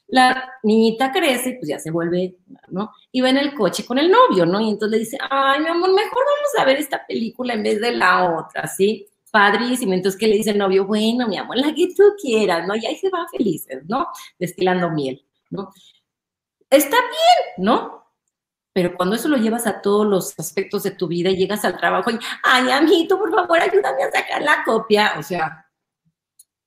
La 0.09 0.53
niñita 0.63 1.13
crece, 1.13 1.57
pues 1.59 1.69
ya 1.69 1.79
se 1.79 1.91
vuelve, 1.91 2.37
¿no? 2.69 2.93
Va 3.21 3.31
en 3.31 3.39
el 3.39 3.55
coche 3.55 3.85
con 3.87 3.99
el 3.99 4.11
novio, 4.11 4.47
¿no? 4.47 4.61
Y 4.61 4.71
entonces 4.71 4.91
le 4.91 4.99
dice, 5.05 5.19
ay, 5.31 5.61
mi 5.61 5.69
amor, 5.69 5.93
mejor 5.93 6.25
vamos 6.25 6.59
a 6.59 6.65
ver 6.65 6.77
esta 6.77 7.07
película 7.07 7.55
en 7.55 7.63
vez 7.63 7.81
de 7.81 7.93
la 7.93 8.31
otra, 8.39 8.67
¿sí? 8.67 9.07
Padrísimo. 9.31 9.95
Entonces, 9.95 10.19
¿qué 10.19 10.27
le 10.27 10.37
dice 10.37 10.51
el 10.51 10.59
novio? 10.59 10.87
Bueno, 10.87 11.27
mi 11.29 11.37
amor, 11.37 11.57
la 11.57 11.75
que 11.75 11.89
tú 11.95 12.15
quieras, 12.21 12.67
¿no? 12.67 12.77
Y 12.77 12.85
ahí 12.87 12.97
se 12.97 13.11
van 13.11 13.29
felices, 13.29 13.83
¿no? 13.87 14.09
Destilando 14.39 14.91
miel, 14.91 15.25
¿no? 15.51 15.71
Está 16.71 16.97
bien, 16.97 17.67
¿no? 17.67 18.07
Pero 18.73 18.95
cuando 18.95 19.17
eso 19.17 19.29
lo 19.29 19.39
llevas 19.39 19.67
a 19.67 19.81
todos 19.81 20.07
los 20.07 20.39
aspectos 20.39 20.83
de 20.83 20.91
tu 20.91 21.09
vida 21.09 21.31
y 21.31 21.37
llegas 21.37 21.65
al 21.65 21.79
trabajo 21.79 22.11
y, 22.11 22.19
ay, 22.43 22.71
amiguito, 22.71 23.19
por 23.19 23.31
favor, 23.31 23.59
ayúdame 23.59 24.03
a 24.03 24.11
sacar 24.11 24.43
la 24.43 24.63
copia, 24.65 25.15
o 25.19 25.23
sea, 25.23 25.67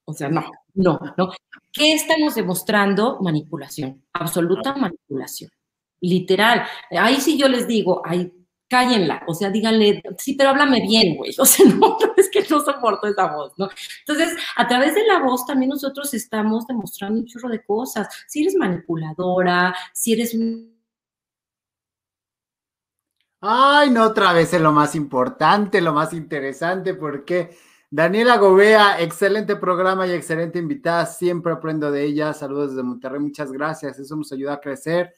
o 0.05 0.13
sea, 0.13 0.27
no, 0.29 0.49
no, 0.73 0.99
no. 1.17 1.31
¿Qué 1.71 1.93
estamos 1.93 2.33
demostrando? 2.33 3.19
Manipulación, 3.21 4.03
absoluta 4.11 4.75
manipulación. 4.75 5.51
Literal. 6.01 6.63
Ahí 6.91 7.17
sí 7.17 7.37
yo 7.37 7.47
les 7.47 7.67
digo, 7.67 8.01
ay, 8.05 8.31
cállenla, 8.69 9.23
o 9.27 9.33
sea, 9.33 9.49
díganle, 9.49 10.03
sí, 10.17 10.35
pero 10.35 10.51
háblame 10.51 10.81
bien, 10.81 11.17
güey. 11.17 11.33
O 11.39 11.45
sea, 11.45 11.65
no, 11.79 11.97
es 12.15 12.29
que 12.29 12.45
no 12.49 12.61
soporto 12.61 13.07
esa 13.07 13.33
voz, 13.33 13.53
¿no? 13.57 13.67
Entonces, 14.05 14.37
a 14.55 14.67
través 14.67 14.95
de 14.95 15.05
la 15.05 15.19
voz 15.19 15.45
también 15.45 15.69
nosotros 15.69 16.13
estamos 16.13 16.67
demostrando 16.67 17.19
un 17.19 17.25
chorro 17.25 17.49
de 17.49 17.63
cosas. 17.63 18.07
Si 18.27 18.41
eres 18.41 18.55
manipuladora, 18.55 19.75
si 19.93 20.13
eres... 20.13 20.37
Ay, 23.41 23.89
no, 23.89 24.03
otra 24.03 24.33
vez 24.33 24.53
es 24.53 24.61
lo 24.61 24.71
más 24.71 24.95
importante, 24.95 25.81
lo 25.81 25.93
más 25.93 26.13
interesante, 26.13 26.93
porque 26.93 27.57
Daniela 27.89 28.37
Gobea, 28.37 29.01
excelente 29.01 29.55
programa 29.55 30.05
y 30.05 30.11
excelente 30.11 30.59
invitada. 30.59 31.05
Siempre 31.07 31.53
aprendo 31.53 31.89
de 31.89 32.03
ella. 32.03 32.33
Saludos 32.33 32.71
desde 32.71 32.83
Monterrey. 32.83 33.19
Muchas 33.19 33.51
gracias. 33.51 33.97
Eso 33.97 34.15
nos 34.15 34.31
ayuda 34.31 34.53
a 34.53 34.59
crecer. 34.59 35.15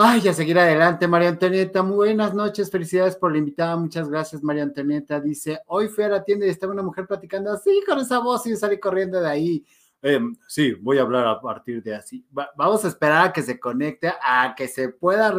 Ay, 0.00 0.28
a 0.28 0.32
seguir 0.32 0.56
adelante, 0.56 1.08
María 1.08 1.28
Antonieta. 1.28 1.82
Muy 1.82 1.96
buenas 1.96 2.32
noches. 2.32 2.70
Felicidades 2.70 3.16
por 3.16 3.32
la 3.32 3.38
invitada. 3.38 3.76
Muchas 3.76 4.08
gracias, 4.08 4.44
María 4.44 4.62
Antonieta. 4.62 5.20
Dice, 5.20 5.58
hoy 5.66 5.88
fui 5.88 6.04
a 6.04 6.08
la 6.08 6.22
tienda 6.22 6.46
y 6.46 6.50
estaba 6.50 6.72
una 6.72 6.84
mujer 6.84 7.04
platicando 7.04 7.50
así 7.50 7.82
con 7.84 7.98
esa 7.98 8.20
voz 8.20 8.46
y 8.46 8.54
salí 8.54 8.78
corriendo 8.78 9.20
de 9.20 9.28
ahí. 9.28 9.66
Em, 10.00 10.36
sí, 10.46 10.74
voy 10.74 10.98
a 10.98 11.02
hablar 11.02 11.26
a 11.26 11.40
partir 11.40 11.82
de 11.82 11.96
así. 11.96 12.24
vamos 12.30 12.84
a 12.84 12.88
esperar 12.88 13.26
a 13.26 13.32
que 13.32 13.42
se 13.42 13.58
conecte, 13.58 14.12
a 14.22 14.54
que 14.56 14.68
se 14.68 14.90
pueda... 14.90 15.34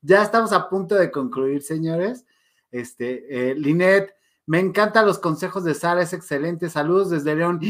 Ya 0.00 0.22
estamos 0.22 0.52
a 0.52 0.68
punto 0.68 0.94
de 0.94 1.10
concluir, 1.10 1.60
señores. 1.62 2.24
Este, 2.70 3.50
eh, 3.50 3.54
Linet, 3.56 4.14
me 4.48 4.60
encantan 4.60 5.04
los 5.04 5.18
consejos 5.18 5.62
de 5.62 5.74
Sara, 5.74 6.00
es 6.00 6.14
excelente. 6.14 6.70
Saludos 6.70 7.10
desde 7.10 7.36
León. 7.36 7.60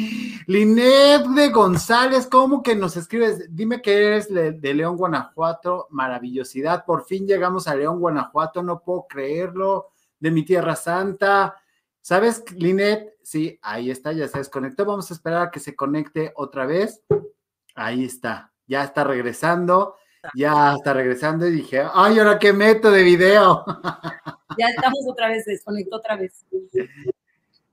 Linet 0.47 1.26
de 1.26 1.49
González, 1.51 2.29
¿cómo 2.31 2.62
que 2.62 2.76
nos 2.76 2.97
escribes? 2.97 3.53
Dime 3.55 3.83
que 3.83 4.07
eres 4.07 4.33
de 4.33 4.74
León, 4.74 4.97
Guanajuato. 4.97 5.89
Maravillosidad. 5.91 6.85
Por 6.85 7.05
fin 7.05 7.26
llegamos 7.26 7.66
a 7.66 7.74
León, 7.74 7.99
Guanajuato. 7.99 8.62
No 8.62 8.81
puedo 8.81 9.07
creerlo. 9.09 9.89
De 10.20 10.31
mi 10.31 10.45
tierra 10.45 10.76
santa. 10.76 11.57
¿Sabes, 12.01 12.45
Linet? 12.53 13.16
Sí, 13.24 13.59
ahí 13.61 13.91
está, 13.91 14.12
ya 14.12 14.29
se 14.29 14.39
desconectó. 14.39 14.85
Vamos 14.85 15.11
a 15.11 15.14
esperar 15.14 15.49
a 15.49 15.51
que 15.51 15.59
se 15.59 15.74
conecte 15.74 16.33
otra 16.37 16.64
vez. 16.64 17.03
Ahí 17.74 18.05
está, 18.05 18.53
ya 18.68 18.85
está 18.85 19.03
regresando. 19.03 19.97
Ya 20.35 20.75
está 20.75 20.93
regresando 20.93 21.47
y 21.47 21.53
dije, 21.53 21.83
ay, 21.93 22.19
ahora 22.19 22.39
qué 22.39 22.53
meto 22.53 22.91
de 22.91 23.03
video. 23.03 23.64
Ya 24.59 24.71
estamos 24.71 25.07
otra 25.09 25.29
vez, 25.29 25.45
desconectó 25.45 25.99
otra 25.99 26.16
vez. 26.16 26.45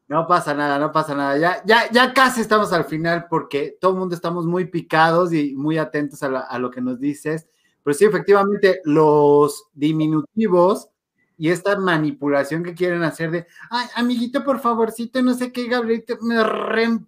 No 0.08 0.28
pasa 0.28 0.54
nada, 0.54 0.78
no 0.78 0.92
pasa 0.92 1.16
nada. 1.16 1.36
Ya, 1.36 1.64
ya, 1.66 1.90
ya 1.90 2.14
casi 2.14 2.42
estamos 2.42 2.72
al 2.74 2.86
final 2.86 3.26
porque 3.28 3.76
todo 3.82 3.94
el 3.94 3.98
mundo 3.98 4.14
estamos 4.14 4.46
muy 4.46 4.66
picados 4.66 5.34
y 5.34 5.56
muy 5.56 5.80
atentos 5.80 6.22
a, 6.22 6.60
lo 6.60 6.70
que 6.70 6.82
nos 6.82 7.00
dices. 7.00 7.48
Pero 7.82 7.96
sí, 7.96 8.06
efectivamente, 8.06 8.82
los 8.84 9.66
diminutivos 9.74 10.90
y 11.38 11.50
esta 11.50 11.76
manipulación 11.76 12.64
que 12.64 12.76
quieren 12.76 13.02
hacer 13.02 13.32
de, 13.32 13.48
ay, 13.72 13.88
amiguito, 13.96 14.44
por 14.44 14.60
favorcito, 14.60 15.24
no 15.24 15.34
sé 15.34 15.52
qué, 15.52 15.68
Gabrielito, 15.68 16.18
me 16.22 16.44
re... 16.44 17.00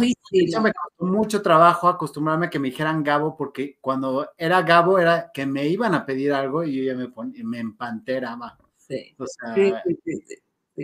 Ay, 0.00 0.14
me 0.32 0.72
costó 0.72 1.04
mucho 1.04 1.42
trabajo 1.42 1.88
acostumbrarme 1.88 2.46
a 2.46 2.50
que 2.50 2.58
me 2.58 2.68
dijeran 2.68 3.04
Gabo, 3.04 3.36
porque 3.36 3.78
cuando 3.80 4.30
era 4.36 4.62
Gabo 4.62 4.98
era 4.98 5.30
que 5.32 5.46
me 5.46 5.66
iban 5.66 5.94
a 5.94 6.04
pedir 6.04 6.32
algo 6.32 6.64
y 6.64 6.76
yo 6.76 6.92
ya 6.92 6.94
me, 6.94 7.10
me 7.44 7.58
empanteraba. 7.58 8.58
Sí. 8.76 9.14
O 9.18 9.26
sea, 9.26 9.82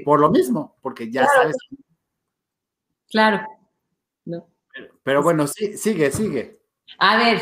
por 0.05 0.21
lo 0.21 0.31
mismo, 0.31 0.77
porque 0.81 1.11
ya 1.11 1.27
sabes. 1.27 1.57
Claro. 3.11 3.47
Pero, 5.03 5.23
bueno, 5.23 5.47
sí, 5.47 5.77
sigue, 5.77 6.11
sigue. 6.11 6.61
A 6.99 7.17
ver, 7.19 7.41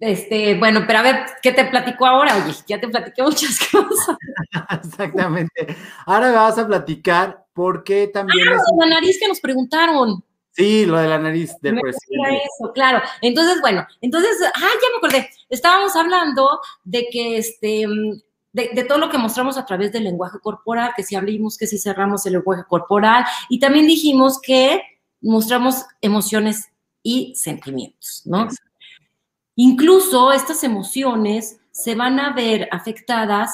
este, 0.00 0.58
bueno, 0.58 0.84
pero 0.86 0.98
a 0.98 1.02
ver, 1.02 1.26
¿qué 1.42 1.52
te 1.52 1.64
platico 1.66 2.04
ahora? 2.04 2.36
Oye, 2.36 2.54
ya 2.66 2.80
te 2.80 2.88
platiqué 2.88 3.22
muchas 3.22 3.58
cosas. 3.70 4.16
Exactamente. 4.82 5.76
Ahora 6.06 6.28
me 6.28 6.36
vas 6.36 6.58
a 6.58 6.66
platicar 6.66 7.46
por 7.52 7.84
qué 7.84 8.08
también. 8.08 8.48
Ah, 8.48 8.58
la 8.80 8.86
nariz 8.86 9.18
que 9.20 9.28
nos 9.28 9.40
preguntaron. 9.40 10.24
Sí, 10.56 10.86
lo 10.86 10.98
de 10.98 11.08
la 11.08 11.18
nariz 11.18 11.52
del 11.60 11.80
presidente. 11.80 12.42
Eso, 12.44 12.72
claro. 12.72 13.02
Entonces, 13.20 13.60
bueno, 13.60 13.84
entonces, 14.00 14.36
ah, 14.42 14.60
ya 14.60 14.88
me 14.92 14.98
acordé. 14.98 15.28
Estábamos 15.48 15.96
hablando 15.96 16.60
de 16.84 17.08
que 17.10 17.38
este, 17.38 17.86
de, 18.52 18.84
todo 18.84 18.98
lo 18.98 19.10
que 19.10 19.18
mostramos 19.18 19.58
a 19.58 19.66
través 19.66 19.92
del 19.92 20.04
lenguaje 20.04 20.38
corporal, 20.40 20.92
que 20.96 21.02
si 21.02 21.16
abrimos, 21.16 21.58
que 21.58 21.66
si 21.66 21.76
cerramos 21.76 22.24
el 22.26 22.34
lenguaje 22.34 22.62
corporal, 22.68 23.24
y 23.48 23.58
también 23.58 23.86
dijimos 23.86 24.40
que 24.40 24.80
mostramos 25.20 25.84
emociones 26.00 26.68
y 27.02 27.34
sentimientos, 27.34 28.22
¿no? 28.24 28.46
Incluso 29.56 30.32
estas 30.32 30.62
emociones 30.62 31.58
se 31.72 31.96
van 31.96 32.20
a 32.20 32.32
ver 32.32 32.68
afectadas 32.70 33.50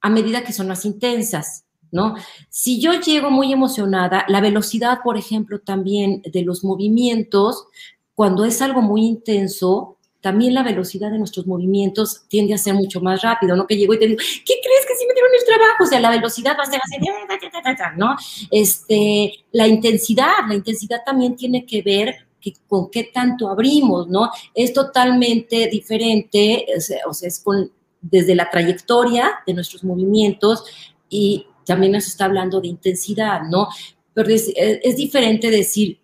a 0.00 0.08
medida 0.08 0.44
que 0.44 0.54
son 0.54 0.68
más 0.68 0.86
intensas, 0.86 1.66
¿no? 1.90 2.16
Si 2.48 2.80
yo 2.80 2.92
llego 3.00 3.30
muy 3.30 3.52
emocionada, 3.52 4.24
la 4.28 4.40
velocidad, 4.40 5.00
por 5.02 5.16
ejemplo, 5.16 5.60
también 5.60 6.22
de 6.22 6.42
los 6.42 6.64
movimientos, 6.64 7.66
cuando 8.14 8.44
es 8.44 8.60
algo 8.62 8.82
muy 8.82 9.06
intenso, 9.06 9.98
también 10.20 10.52
la 10.52 10.64
velocidad 10.64 11.10
de 11.10 11.18
nuestros 11.18 11.46
movimientos 11.46 12.22
tiende 12.28 12.52
a 12.52 12.58
ser 12.58 12.74
mucho 12.74 13.00
más 13.00 13.22
rápido, 13.22 13.54
¿no? 13.54 13.66
Que 13.66 13.76
llego 13.76 13.94
y 13.94 13.98
te 13.98 14.06
digo, 14.08 14.18
¿qué 14.18 14.54
crees 14.62 14.86
que 14.86 14.96
si 14.96 15.06
me 15.06 15.14
dieron 15.14 15.30
el 15.38 15.46
trabajo? 15.46 15.84
O 15.84 15.86
sea, 15.86 16.00
la 16.00 16.10
velocidad 16.10 16.56
va 16.58 16.64
a 16.64 16.66
ser 16.66 16.80
así, 16.82 17.96
¿no? 17.96 18.16
Este, 18.50 19.44
la 19.52 19.68
intensidad, 19.68 20.32
la 20.48 20.54
intensidad 20.54 21.02
también 21.06 21.36
tiene 21.36 21.64
que 21.64 21.82
ver 21.82 22.26
con 22.66 22.90
qué 22.90 23.04
tanto 23.04 23.48
abrimos, 23.48 24.08
¿no? 24.08 24.30
Es 24.54 24.72
totalmente 24.72 25.68
diferente, 25.68 26.66
o 27.06 27.12
sea 27.12 27.28
es 27.28 27.40
con, 27.40 27.70
desde 28.00 28.34
la 28.34 28.50
trayectoria 28.50 29.40
de 29.46 29.54
nuestros 29.54 29.84
movimientos 29.84 30.64
y 31.08 31.46
también 31.68 31.92
nos 31.92 32.06
está 32.08 32.24
hablando 32.24 32.60
de 32.60 32.68
intensidad, 32.68 33.42
¿no? 33.42 33.68
Pero 34.14 34.30
es, 34.30 34.50
es 34.56 34.96
diferente 34.96 35.50
decir, 35.50 36.00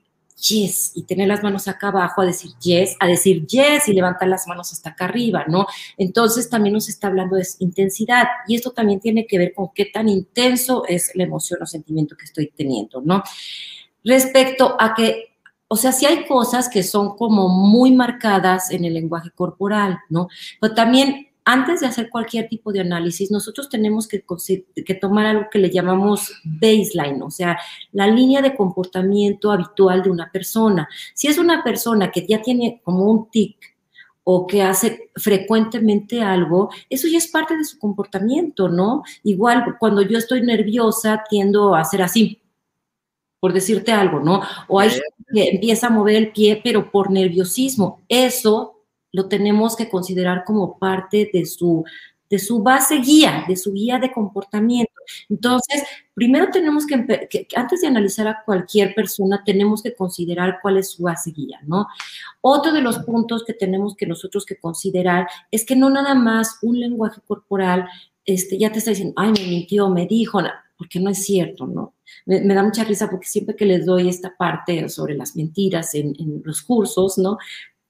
yes 0.48 0.92
y 0.94 1.04
tener 1.04 1.28
las 1.28 1.42
manos 1.42 1.68
acá 1.68 1.88
abajo 1.88 2.20
a 2.20 2.26
decir 2.26 2.52
yes, 2.60 2.96
a 3.00 3.06
decir 3.06 3.46
yes 3.46 3.88
y 3.88 3.92
levantar 3.92 4.28
las 4.28 4.46
manos 4.46 4.72
hasta 4.72 4.90
acá 4.90 5.06
arriba, 5.06 5.44
¿no? 5.48 5.66
Entonces 5.96 6.48
también 6.50 6.74
nos 6.74 6.88
está 6.88 7.08
hablando 7.08 7.36
de 7.36 7.46
intensidad 7.60 8.26
y 8.46 8.56
esto 8.56 8.72
también 8.72 9.00
tiene 9.00 9.26
que 9.26 9.38
ver 9.38 9.54
con 9.54 9.70
qué 9.74 9.86
tan 9.86 10.08
intenso 10.08 10.84
es 10.86 11.10
la 11.14 11.24
emoción 11.24 11.62
o 11.62 11.66
sentimiento 11.66 12.16
que 12.16 12.24
estoy 12.24 12.52
teniendo, 12.54 13.00
¿no? 13.00 13.22
Respecto 14.04 14.76
a 14.78 14.94
que, 14.94 15.36
o 15.68 15.76
sea, 15.76 15.92
si 15.92 16.04
hay 16.04 16.26
cosas 16.26 16.68
que 16.68 16.82
son 16.82 17.16
como 17.16 17.48
muy 17.48 17.92
marcadas 17.92 18.70
en 18.70 18.84
el 18.84 18.94
lenguaje 18.94 19.30
corporal, 19.30 19.98
¿no? 20.10 20.28
Pero 20.60 20.74
también 20.74 21.28
antes 21.45 21.80
de 21.80 21.86
hacer 21.86 22.09
cualquier 22.09 22.49
tipo 22.49 22.72
de 22.72 22.80
análisis, 22.80 23.30
nosotros 23.30 23.68
tenemos 23.68 24.09
que, 24.09 24.24
tomar 25.01 25.26
algo 25.26 25.47
que 25.51 25.59
le 25.59 25.70
llamamos 25.70 26.32
baseline, 26.45 27.22
o 27.22 27.30
sea, 27.30 27.59
la 27.92 28.07
línea 28.07 28.40
de 28.40 28.57
comportamiento 28.57 29.53
habitual 29.53 30.03
de 30.03 30.11
una 30.11 30.30
persona. 30.30 30.88
Si 31.12 31.28
es 31.28 31.36
una 31.36 31.62
persona 31.62 32.11
que 32.11 32.26
ya 32.26 32.40
tiene 32.40 32.80
como 32.82 33.05
un 33.11 33.30
tic 33.30 33.57
o 34.24 34.47
que 34.47 34.62
hace 34.62 35.11
frecuentemente 35.16 36.22
algo, 36.22 36.70
eso 36.88 37.09
ya 37.09 37.18
es 37.18 37.28
parte 37.28 37.57
de 37.59 37.64
su 37.64 37.78
comportamiento, 37.78 38.70
¿no? 38.70 39.03
Igual 39.22 39.76
cuando 39.78 40.01
yo 40.01 40.16
estoy 40.16 40.40
nerviosa 40.40 41.24
tiendo 41.28 41.74
a 41.74 41.80
hacer 41.80 42.01
así, 42.01 42.40
por 43.38 43.53
decirte 43.53 43.92
algo, 43.92 44.20
¿no? 44.20 44.40
O 44.66 44.80
hay 44.80 44.88
que 45.30 45.51
empieza 45.51 45.88
a 45.88 45.90
mover 45.90 46.16
el 46.16 46.32
pie, 46.32 46.62
pero 46.64 46.90
por 46.90 47.11
nerviosismo. 47.11 48.01
Eso 48.09 48.73
lo 49.14 49.28
tenemos 49.28 49.76
que 49.76 49.88
considerar 49.88 50.42
como 50.44 50.76
parte 50.76 51.30
de 51.32 51.46
su, 51.46 51.84
de 52.28 52.40
su 52.40 52.64
base 52.64 52.96
guía, 52.96 53.44
de 53.46 53.54
su 53.56 53.72
guía 53.72 54.00
de 54.00 54.10
comportamiento. 54.10 54.92
Entonces, 55.30 55.84
primero 56.14 56.50
tenemos 56.50 56.84
que, 56.84 57.28
que, 57.30 57.46
antes 57.54 57.80
de 57.80 57.86
analizar 57.86 58.26
a 58.26 58.42
cualquier 58.44 58.92
persona, 58.92 59.40
tenemos 59.46 59.84
que 59.84 59.94
considerar 59.94 60.58
cuál 60.60 60.78
es 60.78 60.90
su 60.90 61.04
base 61.04 61.30
guía, 61.30 61.60
¿no? 61.64 61.86
Otro 62.40 62.72
de 62.72 62.80
los 62.80 62.98
puntos 63.00 63.44
que 63.44 63.54
tenemos 63.54 63.94
que 63.94 64.04
nosotros 64.04 64.44
que 64.44 64.56
considerar 64.56 65.28
es 65.52 65.64
que 65.64 65.76
no 65.76 65.90
nada 65.90 66.16
más 66.16 66.58
un 66.62 66.80
lenguaje 66.80 67.20
corporal 67.24 67.86
este, 68.24 68.58
ya 68.58 68.72
te 68.72 68.78
está 68.78 68.90
diciendo, 68.90 69.14
ay, 69.16 69.30
me 69.30 69.46
mintió, 69.46 69.88
me 69.90 70.06
dijo, 70.06 70.40
porque 70.76 70.98
no 70.98 71.08
es 71.08 71.24
cierto, 71.24 71.68
¿no? 71.68 71.94
Me, 72.26 72.42
da 72.52 72.64
mucha 72.64 72.82
risa 72.82 73.08
porque 73.08 73.28
siempre 73.28 73.54
que 73.54 73.64
les 73.64 73.86
doy 73.86 74.08
esta 74.08 74.36
parte 74.36 74.88
sobre 74.88 75.14
las 75.14 75.36
mentiras 75.36 75.94
en, 75.94 76.16
en 76.18 76.42
los 76.44 76.62
cursos, 76.62 77.16
¿no? 77.16 77.38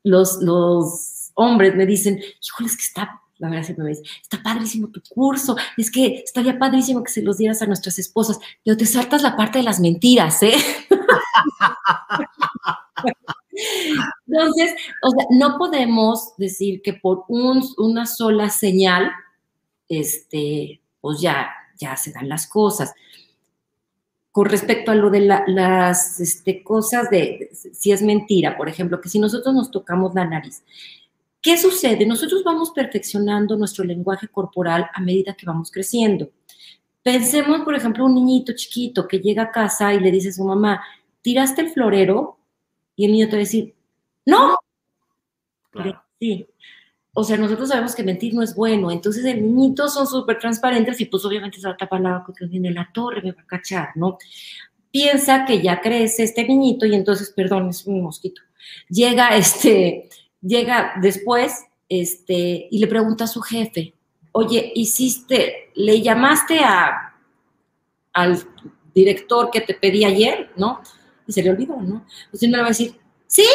Los, 0.03 0.43
los 0.43 1.14
hombres 1.35 1.75
me 1.75 1.87
dicen, 1.87 2.19
híjole, 2.19 2.69
es 2.69 2.77
que 2.77 2.83
está, 2.83 3.21
la 3.39 3.49
verdad 3.49 3.65
siempre 3.65 3.85
me 3.85 3.91
dicen, 3.91 4.07
está 4.23 4.43
padrísimo 4.43 4.89
tu 4.89 5.01
curso, 5.09 5.57
es 5.77 5.91
que 5.91 6.23
estaría 6.25 6.59
padrísimo 6.59 7.03
que 7.03 7.13
se 7.13 7.23
los 7.23 7.39
dieras 7.39 7.63
a 7.63 7.67
nuestras 7.67 7.99
esposas, 7.99 8.39
pero 8.65 8.77
te 8.77 8.87
saltas 8.87 9.23
la 9.23 9.37
parte 9.37 9.59
de 9.59 9.65
las 9.65 9.81
mentiras, 9.81 10.43
¿eh? 10.43 10.55
Entonces, 14.27 14.75
o 15.03 15.11
sea, 15.11 15.27
no 15.31 15.59
podemos 15.59 16.37
decir 16.37 16.83
que 16.83 16.95
por 16.95 17.25
una 17.29 18.07
sola 18.07 18.51
señal, 18.51 19.11
este, 19.89 20.81
pues 21.01 21.21
ya, 21.21 21.51
ya 21.79 21.97
se 21.97 22.13
dan 22.13 22.29
las 22.29 22.47
cosas. 22.47 22.95
Con 24.33 24.47
respecto 24.47 24.91
a 24.91 24.97
lo 24.97 25.11
de 25.11 25.21
las 25.21 26.19
este, 26.19 26.65
cosas 26.65 27.09
de 27.11 27.51
si 27.53 27.93
es 27.93 28.03
mentira, 28.03 28.57
por 28.57 28.69
ejemplo, 28.69 29.01
que 29.01 29.09
si 29.09 29.21
nosotros 29.21 29.55
nos 29.55 29.71
tocamos 29.71 30.13
la 30.15 30.25
nariz 30.25 30.65
¿Qué 31.45 31.59
sucede? 31.59 32.07
Nosotros 32.07 32.43
vamos 32.43 32.71
perfeccionando 32.71 33.55
nuestro 33.55 33.85
lenguaje 33.85 34.29
corporal 34.29 34.89
a 34.95 35.01
medida 35.03 35.35
que 35.35 35.45
vamos 35.45 35.71
creciendo. 35.71 36.31
Pensemos, 37.03 37.61
por 37.61 37.75
ejemplo, 37.75 38.07
un 38.07 38.15
niñito 38.15 38.55
chiquito 38.55 39.07
que 39.07 39.19
llega 39.19 39.43
a 39.43 39.51
casa 39.51 39.93
y 39.93 40.01
le 40.01 40.11
dice 40.11 40.31
a 40.31 40.33
su 40.33 40.43
mamá, 40.43 40.83
¿tiraste 41.21 41.61
el 41.61 41.71
florero? 41.71 42.39
Y 42.97 43.05
el 43.05 43.13
niño 43.13 43.27
te 43.27 43.33
va 43.33 43.37
a 43.37 43.41
decir, 43.41 43.75
no. 44.25 44.57
Sí. 46.19 46.47
O 47.13 47.23
sea, 47.23 47.37
nosotros 47.37 47.69
sabemos 47.69 47.95
que 47.95 48.03
mentir 48.03 48.33
no 48.33 48.43
es 48.43 48.55
bueno. 48.55 48.91
Entonces, 48.91 49.23
el 49.27 49.43
niñito 49.43 49.87
son 49.89 50.07
súper 50.07 50.39
transparentes 50.39 50.99
y 51.03 51.05
pues 51.05 51.27
obviamente 51.27 51.61
se 51.61 51.69
va 51.69 51.75
a 51.75 51.77
tapar 51.77 52.01
la 52.01 52.25
que 52.35 52.47
viene 52.47 52.71
la 52.71 52.89
torre, 52.91 53.21
me 53.21 53.33
va 53.33 53.43
a 53.43 53.47
cachar, 53.47 53.91
¿no? 53.97 54.17
Piensa 54.91 55.45
que 55.45 55.61
ya 55.61 55.83
crece 55.83 56.23
este 56.23 56.49
niñito 56.49 56.87
y 56.87 56.95
entonces, 56.95 57.35
perdón, 57.37 57.69
es 57.69 57.85
un 57.85 58.03
mosquito. 58.03 58.41
Llega 58.89 59.37
este 59.37 60.09
llega 60.45 60.95
después 61.01 61.65
este, 61.89 62.69
y 62.71 62.79
le 62.79 62.87
pregunta 62.87 63.25
a 63.25 63.29
su 63.29 63.41
jefe, 63.41 63.95
oye, 64.33 64.73
hiciste, 64.75 65.71
le 65.75 66.01
llamaste 66.03 66.61
a, 66.61 67.15
al 68.13 68.47
director 68.95 69.51
que 69.51 69.61
te 69.61 69.75
pedí 69.75 70.05
ayer, 70.05 70.51
¿no? 70.57 70.81
Y 71.27 71.33
se 71.33 71.43
le 71.43 71.51
olvidó, 71.51 71.81
¿no? 71.81 72.05
Pues 72.31 72.43
él 72.43 72.51
me 72.51 72.59
va 72.59 72.67
a 72.67 72.69
decir, 72.69 72.95
sí, 73.27 73.47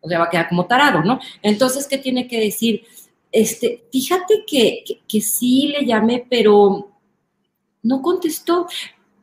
o 0.00 0.08
sea, 0.08 0.18
va 0.18 0.24
a 0.26 0.30
quedar 0.30 0.48
como 0.48 0.66
tarado, 0.66 1.02
¿no? 1.02 1.20
Entonces, 1.42 1.86
¿qué 1.86 1.98
tiene 1.98 2.26
que 2.26 2.40
decir? 2.40 2.84
Este, 3.30 3.84
fíjate 3.92 4.44
que, 4.46 4.82
que, 4.86 5.00
que 5.06 5.20
sí 5.20 5.68
le 5.68 5.86
llamé, 5.86 6.26
pero 6.28 6.90
no 7.82 8.02
contestó, 8.02 8.66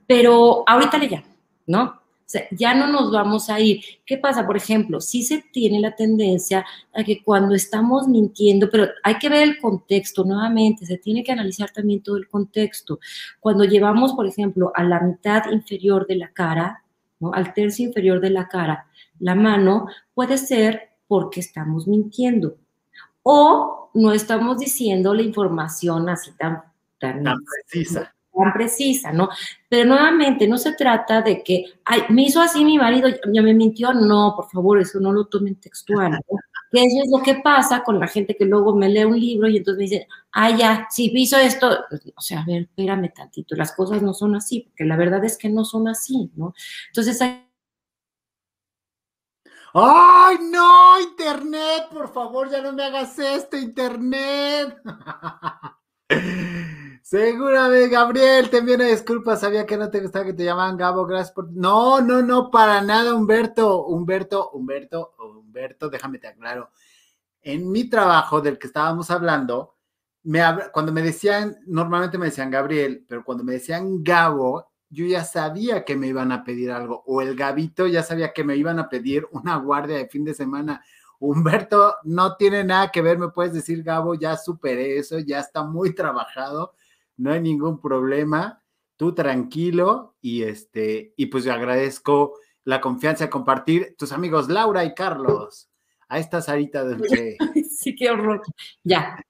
pero 0.05 0.63
ahorita 0.67 0.97
le 0.97 1.07
llamo, 1.07 1.27
¿no? 1.65 2.01
O 2.27 2.29
sea, 2.29 2.43
ya 2.51 2.73
no 2.73 2.87
nos 2.87 3.09
vamos 3.09 3.49
a 3.49 3.57
ir. 3.61 3.81
¿Qué 4.05 4.17
pasa? 4.17 4.45
Por 4.45 4.57
ejemplo, 4.57 4.99
sí 4.99 5.23
se 5.23 5.45
tiene 5.53 5.79
la 5.79 5.95
tendencia 5.95 6.65
a 6.93 7.01
que 7.05 7.23
cuando 7.23 7.55
estamos 7.55 8.09
mintiendo, 8.09 8.69
pero 8.69 8.89
hay 9.01 9.17
que 9.17 9.29
ver 9.29 9.43
el 9.43 9.59
contexto 9.59 10.25
nuevamente, 10.25 10.85
se 10.85 10.97
tiene 10.97 11.23
que 11.23 11.31
analizar 11.31 11.71
también 11.71 12.03
todo 12.03 12.17
el 12.17 12.27
contexto. 12.27 12.99
Cuando 13.39 13.63
llevamos, 13.63 14.11
por 14.11 14.27
ejemplo, 14.27 14.73
a 14.75 14.83
la 14.83 14.99
mitad 14.99 15.49
inferior 15.53 16.05
de 16.05 16.17
la 16.17 16.27
cara, 16.33 16.83
al 17.31 17.53
tercio 17.53 17.85
inferior 17.85 18.19
de 18.19 18.31
la 18.31 18.49
cara, 18.49 18.87
la 19.19 19.33
mano, 19.33 19.87
puede 20.13 20.37
ser 20.37 20.89
porque 21.07 21.39
estamos 21.39 21.87
mintiendo 21.87 22.57
o 23.23 23.89
no 23.93 24.11
estamos 24.11 24.59
diciendo 24.59 25.13
la 25.13 25.21
información 25.21 26.09
así 26.09 26.31
tan, 26.37 26.61
tan, 26.99 27.23
precisa 27.23 28.13
tan 28.37 28.53
precisa, 28.53 29.11
¿no? 29.11 29.29
Pero 29.69 29.89
nuevamente, 29.89 30.47
no 30.47 30.57
se 30.57 30.73
trata 30.73 31.21
de 31.21 31.43
que, 31.43 31.65
ay, 31.85 32.03
me 32.09 32.23
hizo 32.23 32.41
así 32.41 32.63
mi 32.63 32.77
marido, 32.77 33.09
ya 33.31 33.41
me 33.41 33.53
mintió, 33.53 33.93
no, 33.93 34.33
por 34.35 34.49
favor, 34.49 34.79
eso 34.79 34.99
no 34.99 35.11
lo 35.11 35.25
tomen 35.25 35.55
textual, 35.55 36.11
¿no? 36.11 36.39
Que 36.71 36.83
eso 36.83 37.03
es 37.03 37.09
lo 37.09 37.23
que 37.23 37.35
pasa 37.35 37.83
con 37.83 37.99
la 37.99 38.07
gente 38.07 38.35
que 38.35 38.45
luego 38.45 38.75
me 38.75 38.89
lee 38.89 39.05
un 39.05 39.19
libro 39.19 39.47
y 39.47 39.57
entonces 39.57 39.77
me 39.77 39.83
dice, 39.83 40.07
ay, 40.31 40.57
ya, 40.57 40.87
si 40.89 41.11
hizo 41.13 41.37
esto, 41.37 41.85
o 42.15 42.21
sea, 42.21 42.41
a 42.41 42.45
ver, 42.45 42.63
espérame 42.63 43.11
tantito, 43.13 43.55
las 43.55 43.71
cosas 43.73 44.01
no 44.01 44.13
son 44.13 44.35
así, 44.35 44.61
porque 44.61 44.83
la 44.85 44.97
verdad 44.97 45.23
es 45.23 45.37
que 45.37 45.49
no 45.49 45.63
son 45.65 45.87
así, 45.87 46.31
¿no? 46.35 46.53
Entonces 46.89 47.21
hay 47.21 47.47
¡Ay, 49.73 50.37
no! 50.41 50.99
Internet, 50.99 51.89
por 51.91 52.11
favor, 52.11 52.49
ya 52.49 52.61
no 52.61 52.73
me 52.73 52.83
hagas 52.83 53.19
esto, 53.19 53.57
Internet. 53.57 54.75
Seguramente, 57.09 57.87
Gabriel, 57.87 58.49
te 58.49 58.57
envío 58.57 58.75
una 58.75 58.87
disculpa, 58.87 59.37
sabía 59.37 59.65
que 59.65 59.77
no 59.77 59.89
te 59.89 60.01
gustaba 60.01 60.25
que 60.25 60.33
te 60.33 60.43
llamaban 60.43 60.75
Gabo, 60.75 61.05
gracias 61.05 61.31
por... 61.31 61.49
No, 61.53 62.01
no, 62.01 62.21
no, 62.21 62.51
para 62.51 62.81
nada, 62.81 63.15
Humberto, 63.15 63.85
Humberto, 63.85 64.49
Humberto, 64.49 65.15
Humberto, 65.17 65.89
déjame 65.89 66.19
te 66.19 66.27
aclaro. 66.27 66.69
En 67.41 67.71
mi 67.71 67.89
trabajo 67.89 68.41
del 68.41 68.59
que 68.59 68.67
estábamos 68.67 69.09
hablando, 69.09 69.77
me, 70.23 70.41
cuando 70.73 70.91
me 70.91 71.01
decían, 71.01 71.57
normalmente 71.65 72.17
me 72.17 72.25
decían 72.25 72.51
Gabriel, 72.51 73.05
pero 73.07 73.23
cuando 73.23 73.45
me 73.45 73.53
decían 73.53 74.03
Gabo, 74.03 74.69
yo 74.89 75.05
ya 75.05 75.23
sabía 75.23 75.85
que 75.85 75.95
me 75.95 76.07
iban 76.07 76.33
a 76.33 76.43
pedir 76.43 76.71
algo, 76.71 77.05
o 77.07 77.21
el 77.21 77.37
Gabito 77.37 77.87
ya 77.87 78.03
sabía 78.03 78.33
que 78.33 78.43
me 78.43 78.57
iban 78.57 78.79
a 78.79 78.89
pedir 78.89 79.25
una 79.31 79.55
guardia 79.55 79.95
de 79.95 80.09
fin 80.09 80.25
de 80.25 80.33
semana. 80.33 80.83
Humberto, 81.19 81.95
no 82.03 82.35
tiene 82.35 82.65
nada 82.65 82.91
que 82.91 83.01
ver, 83.01 83.17
me 83.17 83.29
puedes 83.29 83.53
decir, 83.53 83.81
Gabo, 83.81 84.13
ya 84.15 84.35
superé 84.35 84.97
eso, 84.97 85.19
ya 85.19 85.39
está 85.39 85.63
muy 85.63 85.95
trabajado 85.95 86.73
no 87.17 87.31
hay 87.31 87.41
ningún 87.41 87.81
problema. 87.81 88.63
Tú 88.95 89.13
tranquilo 89.13 90.15
y 90.21 90.43
este, 90.43 91.13
y 91.17 91.27
pues 91.27 91.43
yo 91.43 91.53
agradezco 91.53 92.39
la 92.63 92.81
confianza 92.81 93.25
de 93.25 93.29
compartir 93.29 93.95
tus 93.97 94.11
amigos 94.11 94.49
Laura 94.49 94.83
y 94.83 94.93
Carlos. 94.93 95.69
A 96.09 96.19
esta 96.19 96.41
Sarita 96.41 96.83
de 96.85 97.37
Sí, 97.69 97.95
qué 97.95 98.09
horror. 98.09 98.41
Ya. 98.83 99.21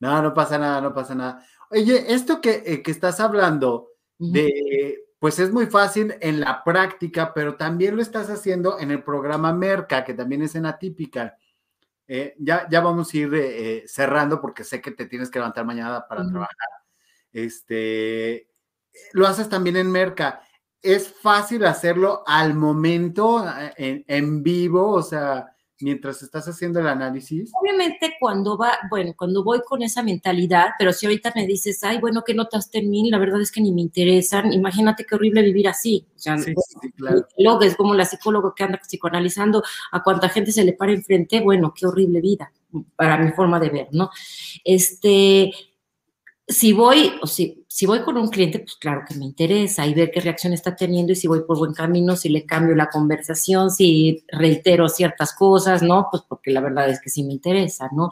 No, 0.00 0.22
no 0.22 0.34
pasa 0.34 0.58
nada, 0.58 0.80
no 0.80 0.92
pasa 0.92 1.14
nada. 1.14 1.46
Oye, 1.70 2.12
esto 2.12 2.40
que, 2.40 2.62
eh, 2.66 2.82
que 2.82 2.90
estás 2.90 3.20
hablando 3.20 3.88
de, 4.18 4.98
pues 5.18 5.38
es 5.38 5.52
muy 5.52 5.66
fácil 5.66 6.14
en 6.20 6.40
la 6.40 6.62
práctica, 6.62 7.32
pero 7.34 7.56
también 7.56 7.96
lo 7.96 8.02
estás 8.02 8.28
haciendo 8.28 8.78
en 8.78 8.90
el 8.90 9.02
programa 9.02 9.52
Merca, 9.52 10.04
que 10.04 10.14
también 10.14 10.42
es 10.42 10.54
en 10.54 10.66
Atípica. 10.66 11.36
Eh, 12.06 12.34
ya, 12.38 12.68
ya 12.70 12.80
vamos 12.80 13.12
a 13.12 13.16
ir 13.16 13.34
eh, 13.34 13.84
cerrando 13.86 14.40
porque 14.40 14.62
sé 14.62 14.80
que 14.80 14.90
te 14.90 15.06
tienes 15.06 15.30
que 15.30 15.38
levantar 15.38 15.64
mañana 15.64 16.06
para 16.06 16.28
trabajar. 16.28 16.83
Este, 17.34 18.48
lo 19.12 19.26
haces 19.26 19.50
también 19.50 19.76
en 19.76 19.90
Merca. 19.90 20.40
Es 20.80 21.08
fácil 21.08 21.66
hacerlo 21.66 22.22
al 22.26 22.54
momento, 22.54 23.44
en, 23.76 24.04
en 24.08 24.42
vivo, 24.42 24.90
o 24.90 25.02
sea, 25.02 25.54
mientras 25.80 26.22
estás 26.22 26.46
haciendo 26.48 26.80
el 26.80 26.88
análisis? 26.88 27.52
Obviamente 27.60 28.14
cuando 28.20 28.56
va, 28.56 28.78
bueno, 28.90 29.12
cuando 29.16 29.44
voy 29.44 29.60
con 29.64 29.82
esa 29.82 30.02
mentalidad, 30.02 30.70
pero 30.78 30.92
si 30.92 31.06
ahorita 31.06 31.32
me 31.34 31.46
dices, 31.46 31.82
ay, 31.84 32.00
bueno, 32.00 32.22
¿qué 32.24 32.34
notas 32.34 32.70
en 32.72 32.90
mí? 32.90 33.10
La 33.10 33.18
verdad 33.18 33.40
es 33.40 33.52
que 33.52 33.60
ni 33.60 33.72
me 33.72 33.82
interesan. 33.82 34.52
Imagínate 34.52 35.04
qué 35.04 35.14
horrible 35.14 35.42
vivir 35.42 35.68
así. 35.68 36.06
O 36.14 36.18
sea, 36.18 36.38
sí, 36.38 36.54
sí, 36.80 36.92
claro. 36.92 37.60
es 37.60 37.76
como 37.76 37.94
la 37.94 38.04
psicóloga 38.04 38.52
que 38.56 38.64
anda 38.64 38.80
psicoanalizando 38.82 39.62
a 39.92 40.02
cuánta 40.02 40.28
gente 40.28 40.52
se 40.52 40.64
le 40.64 40.72
para 40.72 40.92
enfrente. 40.92 41.40
Bueno, 41.40 41.72
qué 41.76 41.86
horrible 41.86 42.20
vida, 42.20 42.52
para 42.96 43.18
mi 43.18 43.30
forma 43.32 43.60
de 43.60 43.68
ver, 43.70 43.88
¿no? 43.92 44.10
Este, 44.64 45.52
si 46.46 46.74
voy, 46.74 47.12
o 47.22 47.26
si, 47.26 47.64
si 47.68 47.86
voy 47.86 48.02
con 48.02 48.18
un 48.18 48.28
cliente, 48.28 48.58
pues 48.58 48.76
claro 48.76 49.02
que 49.08 49.14
me 49.14 49.24
interesa 49.24 49.86
y 49.86 49.94
ver 49.94 50.10
qué 50.10 50.20
reacción 50.20 50.52
está 50.52 50.76
teniendo 50.76 51.12
y 51.12 51.16
si 51.16 51.26
voy 51.26 51.40
por 51.46 51.56
buen 51.56 51.72
camino, 51.72 52.16
si 52.16 52.28
le 52.28 52.44
cambio 52.44 52.74
la 52.74 52.90
conversación, 52.90 53.70
si 53.70 54.24
reitero 54.28 54.88
ciertas 54.90 55.34
cosas, 55.34 55.82
¿no? 55.82 56.08
Pues 56.10 56.22
porque 56.28 56.50
la 56.50 56.60
verdad 56.60 56.90
es 56.90 57.00
que 57.00 57.08
sí 57.08 57.24
me 57.24 57.32
interesa, 57.32 57.88
¿no? 57.92 58.10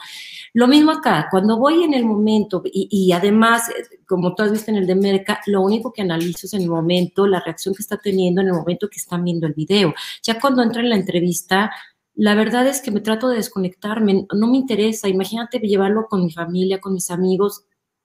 Lo 0.55 0.66
mismo 0.66 0.93
acá, 0.93 1.28
cuando 1.30 1.59
voy 1.59 1.83
en 1.83 1.93
el 1.93 2.07
momento 2.07 2.62
y, 2.64 2.89
y 2.91 3.12
además, 3.12 3.70
como 4.09 4.35
tú 4.35 4.45
has 4.45 4.53
visto 4.53 4.70
en 4.70 4.78
el 4.78 4.87
de 4.87 4.95
Merca, 4.95 5.41
lo 5.47 5.61
único 5.61 5.93
que 5.93 6.01
analizo 6.01 6.47
es 6.47 6.55
en 6.55 6.62
el 6.62 6.70
momento, 6.70 7.26
la 7.26 7.41
reacción 7.41 7.74
que 7.74 7.83
está 7.83 7.99
teniendo 7.99 8.41
en 8.41 8.49
el 8.49 8.55
momento 8.55 8.89
que 8.89 8.99
están 8.99 9.24
viendo 9.24 9.47
el 9.47 9.53
video. 9.53 9.93
Ya 10.22 10.41
cuando 10.41 10.62
entra 10.62 10.80
en 10.80 10.89
la 10.89 10.97
entrevista, 10.97 11.70
la 12.14 12.35
verdad 12.35 12.66
es 12.66 12.80
que 12.80 12.91
me 12.91 13.01
trato 13.01 13.28
de 13.28 13.37
desconectarme, 13.37 14.26
no 14.35 14.47
me 14.47 14.57
interesa, 14.57 15.09
imagínate 15.09 15.59
llevarlo 15.59 16.07
con 16.09 16.24
mi 16.24 16.30
familia, 16.30 16.80
con 16.80 16.95
mis 16.95 17.11
amigos, 17.11 17.64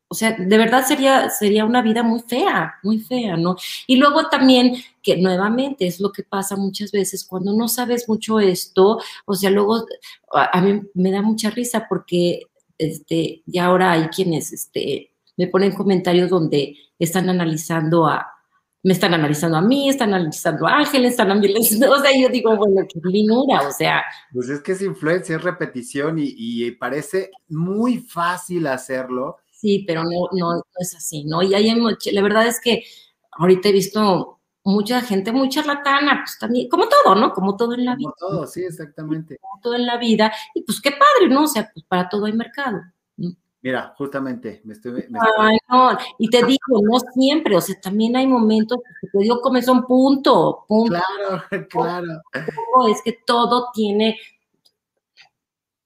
o 0.09 0.15
sea, 0.15 0.35
de 0.37 0.57
verdad 0.57 0.85
sería, 0.85 1.29
sería 1.29 1.65
una 1.65 1.81
vida 1.81 2.01
muy 2.01 2.21
fea, 2.21 2.75
muy 2.81 2.99
fea, 2.99 3.35
¿no? 3.35 3.57
Y 3.87 3.97
luego 3.97 4.29
también, 4.29 4.75
que 5.03 5.17
nuevamente 5.17 5.85
es 5.85 5.99
lo 5.99 6.11
que 6.11 6.23
pasa 6.23 6.55
muchas 6.55 6.91
veces 6.91 7.25
cuando 7.25 7.53
no 7.53 7.67
sabes 7.67 8.07
mucho 8.07 8.39
esto, 8.39 8.99
o 9.25 9.33
sea, 9.33 9.49
luego 9.49 9.85
a, 10.31 10.61
mí 10.61 10.81
me 10.93 11.11
da 11.11 11.21
mucha 11.21 11.49
risa 11.49 11.87
porque 11.89 12.43
este, 12.77 13.43
ya 13.45 13.65
ahora 13.65 13.91
hay 13.91 14.07
quienes 14.07 14.53
este, 14.53 15.11
me 15.35 15.47
ponen 15.47 15.73
comentarios 15.73 16.29
donde 16.29 16.77
están 16.97 17.29
analizando 17.29 18.07
a, 18.07 18.27
me 18.83 18.93
están 18.93 19.13
analizando 19.13 19.57
a 19.57 19.61
mí, 19.61 19.89
están 19.89 20.13
analizando 20.13 20.67
a 20.67 20.77
Ángel, 20.77 21.03
están 21.03 21.31
analizando, 21.31 21.91
o 21.91 21.99
sea, 21.99 22.17
yo 22.17 22.29
digo, 22.29 22.55
bueno, 22.55 22.87
qué 22.87 23.01
linura, 23.03 23.67
o 23.67 23.71
sea. 23.71 24.03
Pues 24.31 24.47
es 24.47 24.61
que 24.61 24.71
es 24.71 24.81
influencia, 24.81 25.35
es 25.35 25.43
repetición 25.43 26.17
y, 26.17 26.33
y 26.37 26.71
parece 26.71 27.31
muy 27.49 27.97
fácil 27.97 28.67
hacerlo 28.67 29.39
Sí, 29.57 29.83
pero 29.87 30.03
no, 30.03 30.29
no, 30.33 30.63
es 30.77 30.95
así, 30.95 31.25
¿no? 31.25 31.41
Y 31.41 31.55
hay 31.55 31.73
la 32.11 32.21
verdad 32.21 32.45
es 32.45 32.61
que 32.61 32.83
ahorita 33.31 33.69
he 33.69 33.71
visto 33.71 34.39
mucha 34.63 35.01
gente 35.01 35.31
muy 35.31 35.49
charlatana, 35.49 36.21
pues 36.23 36.37
también, 36.37 36.69
como 36.69 36.87
todo, 36.87 37.15
¿no? 37.15 37.33
Como 37.33 37.57
todo 37.57 37.73
en 37.73 37.85
la 37.85 37.95
vida. 37.95 38.11
Como 38.19 38.31
todo, 38.31 38.47
sí, 38.47 38.63
exactamente. 38.63 39.37
Como 39.41 39.59
todo 39.61 39.73
en 39.73 39.87
la 39.87 39.97
vida, 39.97 40.31
y 40.53 40.61
pues 40.61 40.79
qué 40.79 40.91
padre, 40.91 41.33
¿no? 41.33 41.45
O 41.45 41.47
sea, 41.47 41.71
pues 41.73 41.83
para 41.87 42.07
todo 42.07 42.25
hay 42.25 42.33
mercado. 42.33 42.81
Mira, 43.63 43.95
justamente, 43.97 44.61
me 44.63 44.73
estoy... 44.73 45.05
Ay, 45.39 45.57
no, 45.67 45.97
y 46.19 46.29
te 46.29 46.45
digo, 46.45 46.79
no 46.83 46.99
siempre, 47.15 47.55
o 47.55 47.61
sea, 47.61 47.75
también 47.81 48.15
hay 48.15 48.27
momentos 48.27 48.77
que 49.01 49.07
te 49.07 49.17
digo, 49.17 49.41
comes 49.41 49.67
un 49.67 49.83
punto, 49.85 50.65
punto. 50.67 51.01
Claro, 51.49 51.67
claro. 51.69 52.21
Es 52.91 53.01
que 53.03 53.17
todo 53.25 53.69
tiene... 53.73 54.19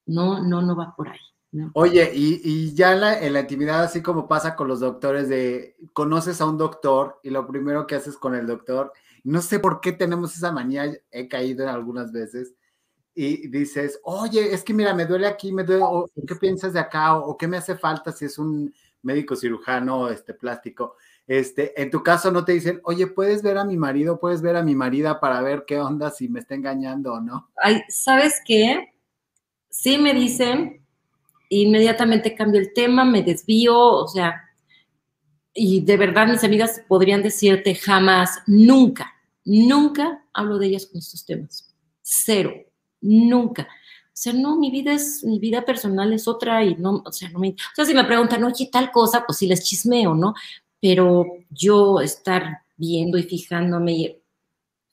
No, 0.07 0.43
no, 0.43 0.61
no 0.61 0.75
va 0.75 0.93
por 0.93 1.07
ahí. 1.07 1.30
Oye, 1.73 2.11
y, 2.13 2.73
ya 2.73 2.93
en 2.93 3.33
la, 3.33 3.41
intimidad, 3.41 3.83
así 3.83 4.01
como 4.01 4.27
pasa 4.27 4.55
con 4.55 4.69
los 4.69 4.79
doctores, 4.79 5.27
de 5.27 5.75
conoces 5.91 6.39
a 6.39 6.45
un 6.45 6.57
doctor 6.57 7.19
y 7.23 7.29
lo 7.29 7.45
primero 7.45 7.85
que 7.85 7.95
haces 7.95 8.15
con 8.15 8.35
el 8.35 8.47
doctor, 8.47 8.93
no 9.23 9.41
sé 9.41 9.59
por 9.59 9.81
qué 9.81 9.91
tenemos 9.91 10.35
esa 10.35 10.51
manía, 10.51 10.89
he 11.11 11.27
caído 11.27 11.63
en 11.63 11.69
algunas 11.69 12.13
veces, 12.13 12.55
y 13.13 13.49
dices, 13.49 13.99
oye, 14.03 14.53
es 14.53 14.63
que 14.63 14.73
mira, 14.73 14.93
me 14.93 15.05
duele 15.05 15.27
aquí, 15.27 15.51
me 15.51 15.65
duele, 15.65 15.83
o, 15.85 16.09
¿qué 16.25 16.35
piensas 16.35 16.71
de 16.71 16.79
acá? 16.79 17.17
O, 17.17 17.37
qué 17.37 17.47
me 17.47 17.57
hace 17.57 17.75
falta 17.75 18.13
si 18.13 18.25
es 18.25 18.37
un 18.37 18.73
médico 19.01 19.35
cirujano, 19.35 20.09
este 20.09 20.33
plástico. 20.33 20.95
Este, 21.27 21.79
en 21.81 21.91
tu 21.91 22.01
caso 22.01 22.31
no 22.31 22.45
te 22.45 22.53
dicen, 22.53 22.79
oye, 22.83 23.07
¿puedes 23.07 23.43
ver 23.43 23.57
a 23.57 23.65
mi 23.65 23.75
marido? 23.75 24.19
¿Puedes 24.19 24.41
ver 24.41 24.55
a 24.55 24.63
mi 24.63 24.75
marida 24.75 25.19
para 25.19 25.41
ver 25.41 25.65
qué 25.67 25.79
onda, 25.79 26.09
si 26.11 26.29
me 26.29 26.39
está 26.39 26.55
engañando 26.55 27.13
o 27.13 27.19
no? 27.19 27.51
Ay, 27.57 27.81
¿sabes 27.89 28.41
qué? 28.45 28.93
Sí 29.69 29.97
me 29.97 30.13
dicen, 30.13 30.80
inmediatamente 31.59 32.33
cambio 32.33 32.61
el 32.61 32.73
tema, 32.73 33.03
me 33.03 33.23
desvío, 33.23 33.77
o 33.77 34.07
sea, 34.07 34.41
y 35.53 35.81
de 35.81 35.97
verdad 35.97 36.27
mis 36.27 36.43
amigas 36.43 36.81
podrían 36.87 37.21
decirte 37.21 37.75
jamás, 37.75 38.39
nunca, 38.47 39.13
nunca 39.43 40.25
hablo 40.33 40.57
de 40.57 40.67
ellas 40.67 40.85
con 40.85 40.99
estos 40.99 41.25
temas. 41.25 41.75
Cero, 42.01 42.53
nunca. 43.01 43.63
O 43.63 44.13
sea, 44.13 44.33
no, 44.33 44.57
mi 44.57 44.71
vida 44.71 44.93
es, 44.93 45.23
mi 45.23 45.39
vida 45.39 45.63
personal 45.63 46.13
es 46.13 46.27
otra 46.27 46.63
y 46.63 46.75
no, 46.75 47.03
o 47.05 47.11
sea, 47.11 47.29
no 47.29 47.39
me, 47.39 47.49
o 47.49 47.75
sea, 47.75 47.85
si 47.85 47.93
me 47.93 48.05
preguntan, 48.05 48.43
oye, 48.43 48.69
tal 48.71 48.91
cosa, 48.91 49.25
pues 49.25 49.39
sí 49.39 49.47
les 49.47 49.63
chismeo, 49.63 50.15
¿no? 50.15 50.33
Pero 50.79 51.25
yo 51.49 51.99
estar 51.99 52.61
viendo 52.77 53.17
y 53.17 53.23
fijándome, 53.23 54.19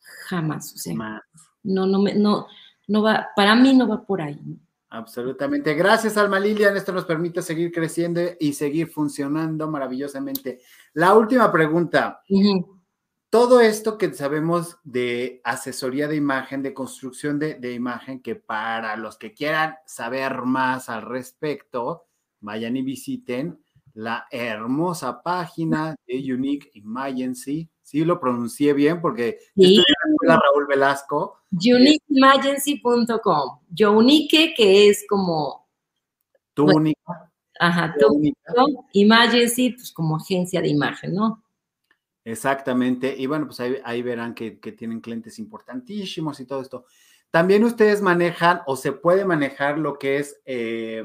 jamás, 0.01 0.73
o 0.75 0.79
sea, 0.79 0.95
no, 1.63 1.87
no 1.87 2.03
me, 2.03 2.15
no, 2.15 2.47
no 2.89 3.03
va, 3.03 3.29
para 3.37 3.55
mí 3.55 3.75
no 3.75 3.87
va 3.87 4.05
por 4.05 4.23
ahí, 4.23 4.39
¿no? 4.45 4.57
Absolutamente. 4.91 5.75
Gracias, 5.75 6.17
Alma 6.17 6.41
Lilian. 6.41 6.77
Esto 6.77 6.93
nos 6.93 7.05
permite 7.05 7.43
seguir 7.43 7.71
creciendo 7.71 8.23
y 8.41 8.55
seguir 8.55 8.89
funcionando 8.89 9.71
maravillosamente. 9.71 10.61
La 10.95 11.15
última 11.15 11.53
pregunta. 11.53 12.23
Todo 13.31 13.61
esto 13.61 13.99
que 13.99 14.15
sabemos 14.15 14.79
de 14.85 15.43
asesoría 15.45 16.09
de 16.09 16.17
imagen, 16.17 16.63
de 16.63 16.73
construcción 16.73 17.39
de, 17.39 17.57
de, 17.57 17.75
imagen, 17.75 18.23
que 18.23 18.37
para 18.37 18.97
los 18.97 19.19
que 19.19 19.35
quieran 19.35 19.75
saber 19.85 20.43
más 20.43 20.89
al 20.89 21.03
respecto, 21.03 22.07
vayan 22.41 22.77
y 22.79 22.83
visiten 22.83 23.63
la 23.93 24.27
hermosa 24.31 25.23
página 25.23 25.97
de 26.07 26.33
Unique 26.33 26.71
Imagency. 26.73 27.69
Sí, 27.89 28.05
lo 28.05 28.21
pronuncié 28.21 28.75
bien 28.75 29.01
porque 29.01 29.39
sí. 29.57 29.79
estoy 29.79 29.85
en 29.89 30.29
la 30.29 30.39
Raúl 30.39 30.67
Velasco. 30.67 31.41
Uniqueimagency.com. 31.53 33.61
Unique, 33.97 34.53
que 34.55 34.91
es 34.91 35.07
como. 35.09 35.67
Tu 36.53 36.67
única. 36.67 37.33
Ajá, 37.59 37.95
tu 37.99 38.09
única. 38.09 38.53
Imagency, 38.93 39.71
pues 39.71 39.91
como 39.91 40.17
agencia 40.17 40.61
de 40.61 40.69
imagen, 40.69 41.15
¿no? 41.15 41.43
Exactamente. 42.25 43.15
Y 43.17 43.25
bueno, 43.25 43.47
pues 43.47 43.59
ahí, 43.61 43.77
ahí 43.83 44.03
verán 44.03 44.35
que, 44.35 44.61
que, 44.61 44.73
tienen 44.73 45.01
clientes 45.01 45.39
importantísimos 45.39 46.41
y 46.41 46.45
todo 46.45 46.61
esto. 46.61 46.85
También 47.31 47.65
ustedes 47.65 48.03
manejan 48.03 48.61
o 48.67 48.77
se 48.77 48.93
puede 48.93 49.25
manejar 49.25 49.79
lo 49.79 49.99
que 49.99 50.19
es. 50.19 50.39
Eh, 50.45 51.05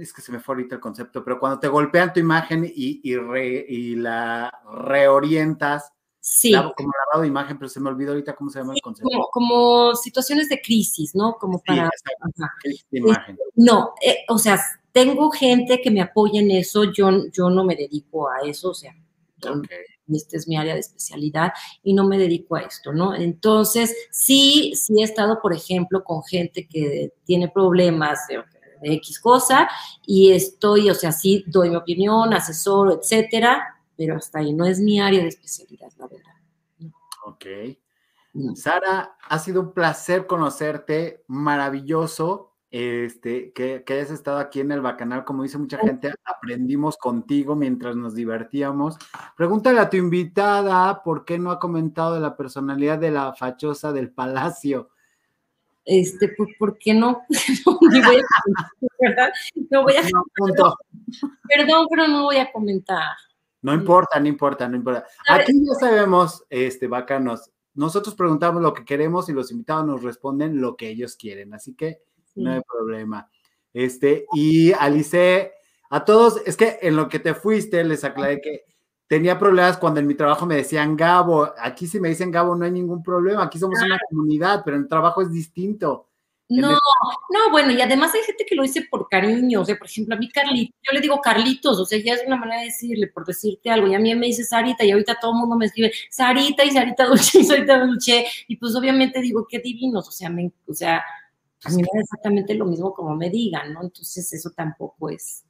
es 0.00 0.12
que 0.12 0.22
se 0.22 0.32
me 0.32 0.40
fue 0.40 0.54
ahorita 0.54 0.76
el 0.76 0.80
concepto, 0.80 1.24
pero 1.24 1.38
cuando 1.38 1.58
te 1.58 1.68
golpean 1.68 2.12
tu 2.12 2.20
imagen 2.20 2.64
y, 2.64 3.00
y, 3.02 3.16
re, 3.16 3.64
y 3.68 3.96
la 3.96 4.52
reorientas, 4.72 5.92
sí. 6.20 6.50
la, 6.50 6.72
como 6.76 6.90
lavado 7.06 7.22
de 7.22 7.28
imagen, 7.28 7.58
pero 7.58 7.68
se 7.68 7.80
me 7.80 7.88
olvidó 7.88 8.10
ahorita 8.10 8.34
cómo 8.34 8.50
se 8.50 8.58
llama 8.58 8.72
sí, 8.72 8.78
el 8.78 8.82
concepto. 8.82 9.08
Como, 9.10 9.28
como, 9.28 9.94
situaciones 9.94 10.48
de 10.48 10.60
crisis, 10.60 11.14
¿no? 11.14 11.36
Como 11.38 11.62
para... 11.62 11.90
Sí, 11.94 12.42
crisis 12.62 12.86
de 12.90 12.98
imagen. 12.98 13.38
No, 13.54 13.94
eh, 14.02 14.18
o 14.28 14.38
sea, 14.38 14.60
tengo 14.92 15.30
gente 15.30 15.80
que 15.80 15.90
me 15.90 16.00
apoya 16.00 16.40
en 16.40 16.50
eso, 16.50 16.84
yo, 16.84 17.10
yo 17.32 17.50
no 17.50 17.64
me 17.64 17.76
dedico 17.76 18.28
a 18.28 18.40
eso, 18.46 18.70
o 18.70 18.74
sea, 18.74 18.94
okay. 19.38 19.78
esta 20.08 20.36
es 20.36 20.48
mi 20.48 20.56
área 20.56 20.74
de 20.74 20.80
especialidad 20.80 21.52
y 21.82 21.94
no 21.94 22.06
me 22.06 22.18
dedico 22.18 22.56
a 22.56 22.62
esto, 22.62 22.92
¿no? 22.92 23.14
Entonces, 23.14 23.94
sí, 24.10 24.72
sí 24.74 25.00
he 25.00 25.04
estado, 25.04 25.40
por 25.42 25.52
ejemplo, 25.52 26.02
con 26.02 26.22
gente 26.22 26.66
que 26.66 27.12
tiene 27.24 27.48
problemas 27.48 28.20
de, 28.28 28.42
de 28.80 28.94
X 28.94 29.20
cosa 29.20 29.68
y 30.06 30.32
estoy, 30.32 30.90
o 30.90 30.94
sea, 30.94 31.12
sí 31.12 31.44
doy 31.46 31.70
mi 31.70 31.76
opinión, 31.76 32.32
asesoro, 32.32 33.00
etcétera, 33.00 33.76
pero 33.96 34.16
hasta 34.16 34.40
ahí 34.40 34.52
no 34.52 34.66
es 34.66 34.78
mi 34.78 35.00
área 35.00 35.22
de 35.22 35.28
especialidad, 35.28 35.88
la 35.98 36.06
verdad. 36.06 36.32
No. 36.78 36.92
Ok. 37.24 37.46
No. 38.34 38.54
Sara, 38.54 39.16
ha 39.28 39.38
sido 39.38 39.62
un 39.62 39.72
placer 39.72 40.26
conocerte, 40.26 41.24
maravilloso. 41.26 42.52
este, 42.70 43.52
que, 43.52 43.84
que, 43.86 43.94
hayas 43.94 44.10
estado 44.10 44.38
aquí 44.38 44.60
en 44.60 44.72
el 44.72 44.82
Bacanal, 44.82 45.24
como 45.24 45.42
dice 45.42 45.56
mucha 45.56 45.78
gente, 45.78 46.12
aprendimos 46.24 46.98
contigo 46.98 47.56
mientras 47.56 47.96
nos 47.96 48.14
divertíamos. 48.14 48.96
Pregúntale 49.36 49.80
a 49.80 49.88
tu 49.88 49.96
invitada 49.96 51.02
por 51.02 51.24
qué 51.24 51.38
no 51.38 51.50
ha 51.50 51.58
comentado 51.58 52.14
de 52.14 52.20
la 52.20 52.36
personalidad 52.36 52.98
de 52.98 53.12
la 53.12 53.32
fachosa 53.32 53.92
del 53.92 54.10
palacio. 54.10 54.90
Este, 55.86 56.34
pues, 56.36 56.50
¿por 56.58 56.76
qué 56.78 56.92
no? 56.92 57.22
no, 57.66 57.78
voy 57.78 58.16
a, 58.16 59.32
no 59.70 59.82
voy 59.82 59.94
a 59.94 60.02
Perdón, 61.48 61.86
pero 61.88 62.08
no 62.08 62.24
voy 62.24 62.36
a 62.38 62.50
comentar. 62.50 63.14
No 63.62 63.72
importa, 63.72 64.18
no 64.18 64.26
importa, 64.26 64.68
no 64.68 64.76
importa. 64.76 65.06
Aquí 65.28 65.52
ya 65.52 65.74
sabemos, 65.74 66.44
este, 66.50 66.88
bacanos, 66.88 67.52
nosotros 67.74 68.16
preguntamos 68.16 68.62
lo 68.62 68.74
que 68.74 68.84
queremos 68.84 69.28
y 69.28 69.32
los 69.32 69.52
invitados 69.52 69.86
nos 69.86 70.02
responden 70.02 70.60
lo 70.60 70.76
que 70.76 70.88
ellos 70.88 71.16
quieren, 71.16 71.54
así 71.54 71.74
que 71.74 72.02
no 72.34 72.52
hay 72.52 72.60
problema. 72.62 73.30
Este, 73.72 74.26
y 74.32 74.72
Alice, 74.72 75.52
a 75.90 76.04
todos, 76.04 76.42
es 76.46 76.56
que 76.56 76.78
en 76.82 76.96
lo 76.96 77.08
que 77.08 77.20
te 77.20 77.34
fuiste 77.34 77.84
les 77.84 78.02
aclaré 78.02 78.40
que 78.40 78.64
tenía 79.06 79.38
problemas 79.38 79.76
cuando 79.76 80.00
en 80.00 80.06
mi 80.06 80.14
trabajo 80.14 80.46
me 80.46 80.56
decían 80.56 80.96
Gabo, 80.96 81.52
aquí 81.58 81.86
si 81.86 82.00
me 82.00 82.08
dicen 82.08 82.30
Gabo 82.30 82.54
no 82.54 82.64
hay 82.64 82.72
ningún 82.72 83.02
problema, 83.02 83.44
aquí 83.44 83.58
somos 83.58 83.80
una 83.82 83.98
comunidad, 84.10 84.62
pero 84.64 84.76
en 84.76 84.84
el 84.84 84.88
trabajo 84.88 85.22
es 85.22 85.30
distinto. 85.30 86.08
No, 86.48 86.70
no, 86.70 87.50
bueno, 87.50 87.72
y 87.72 87.80
además 87.80 88.14
hay 88.14 88.22
gente 88.22 88.46
que 88.48 88.54
lo 88.54 88.62
dice 88.62 88.86
por 88.88 89.08
cariño, 89.08 89.62
o 89.62 89.64
sea, 89.64 89.76
por 89.76 89.88
ejemplo, 89.88 90.14
a 90.14 90.18
mí 90.18 90.28
Carlitos, 90.28 90.76
yo 90.80 90.94
le 90.94 91.00
digo 91.00 91.20
Carlitos, 91.20 91.76
o 91.80 91.84
sea, 91.84 91.98
ya 91.98 92.14
es 92.14 92.22
una 92.24 92.36
manera 92.36 92.60
de 92.60 92.66
decirle, 92.66 93.08
por 93.08 93.26
decirte 93.26 93.68
algo, 93.68 93.88
y 93.88 93.94
a 93.96 93.98
mí 93.98 94.14
me 94.14 94.26
dice 94.26 94.44
Sarita, 94.44 94.84
y 94.84 94.92
ahorita 94.92 95.18
todo 95.20 95.32
el 95.32 95.38
mundo 95.38 95.56
me 95.56 95.66
escribe 95.66 95.92
Sarita 96.08 96.62
y 96.64 96.70
Sarita 96.70 97.06
Dulce 97.06 97.40
y 97.40 97.44
Sarita 97.44 97.84
Dulce, 97.84 98.26
y 98.46 98.56
pues 98.58 98.76
obviamente 98.76 99.20
digo, 99.20 99.44
qué 99.50 99.58
divinos, 99.58 100.06
o 100.06 100.12
sea, 100.12 100.30
me, 100.30 100.52
o 100.68 100.72
sea, 100.72 101.04
a 101.64 101.68
mí 101.70 101.76
me 101.78 101.88
da 101.92 102.00
exactamente 102.00 102.54
lo 102.54 102.64
mismo 102.64 102.94
como 102.94 103.16
me 103.16 103.28
digan, 103.28 103.72
¿no? 103.72 103.82
Entonces 103.82 104.32
eso 104.32 104.50
tampoco 104.50 105.10
es. 105.10 105.44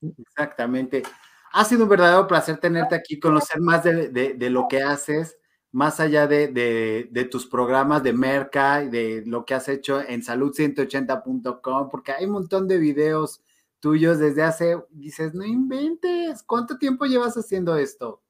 Exactamente. 0.00 1.02
Ha 1.52 1.64
sido 1.64 1.84
un 1.84 1.88
verdadero 1.88 2.26
placer 2.26 2.58
tenerte 2.58 2.94
aquí, 2.94 3.18
conocer 3.18 3.60
más 3.60 3.84
de, 3.84 4.08
de 4.08 4.50
lo 4.50 4.68
que 4.68 4.82
haces 4.82 5.36
más 5.72 6.00
allá 6.00 6.26
de, 6.26 7.28
tus 7.30 7.46
programas 7.46 8.02
de 8.02 8.12
Merca 8.12 8.82
y 8.82 8.88
de 8.88 9.22
lo 9.26 9.44
que 9.44 9.54
has 9.54 9.68
hecho 9.68 10.00
en 10.00 10.22
salud180.com, 10.22 11.88
porque 11.90 12.12
hay 12.12 12.24
un 12.26 12.32
montón 12.32 12.66
de 12.66 12.78
videos 12.78 13.42
tuyos 13.78 14.18
desde 14.18 14.42
hace, 14.42 14.76
dices, 14.90 15.32
no 15.34 15.44
inventes, 15.44 16.42
¿cuánto 16.42 16.76
tiempo 16.76 17.06
llevas 17.06 17.36
haciendo 17.36 17.76
esto? 17.76 18.22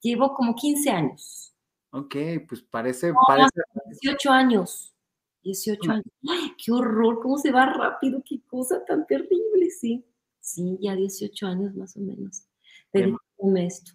Llevo 0.00 0.34
como 0.34 0.54
15 0.54 0.90
años. 0.90 1.54
Ok, 1.90 2.16
pues 2.48 2.62
parece... 2.62 3.12
parece... 3.26 3.60
18 4.00 4.30
años. 4.30 4.94
18 5.42 5.92
años. 5.92 6.04
¡Ay, 6.28 6.54
qué 6.62 6.72
horror! 6.72 7.20
¿Cómo 7.20 7.38
se 7.38 7.52
va 7.52 7.66
rápido? 7.66 8.22
¡Qué 8.24 8.40
cosa 8.46 8.84
tan 8.84 9.06
terrible! 9.06 9.70
Sí, 9.70 10.04
sí, 10.40 10.78
ya 10.80 10.96
18 10.96 11.46
años 11.46 11.74
más 11.74 11.96
o 11.96 12.00
menos. 12.00 12.44
Pero 12.92 13.18
esto. 13.56 13.92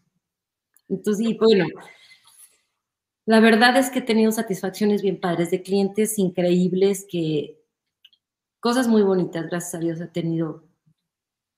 Entonces, 0.88 1.28
y 1.28 1.38
bueno, 1.38 1.66
la 3.26 3.40
verdad 3.40 3.76
es 3.78 3.90
que 3.90 4.00
he 4.00 4.04
tenido 4.04 4.32
satisfacciones 4.32 5.02
bien 5.02 5.20
padres 5.20 5.52
de 5.52 5.64
clientes 5.64 6.20
increíbles 6.20 7.06
que 7.10 7.62
cosas 8.60 8.88
muy 8.88 9.02
bonitas, 9.02 9.48
gracias 9.48 9.76
a 9.76 9.80
Dios, 9.80 10.02
he 10.02 10.08
tenido 10.08 10.64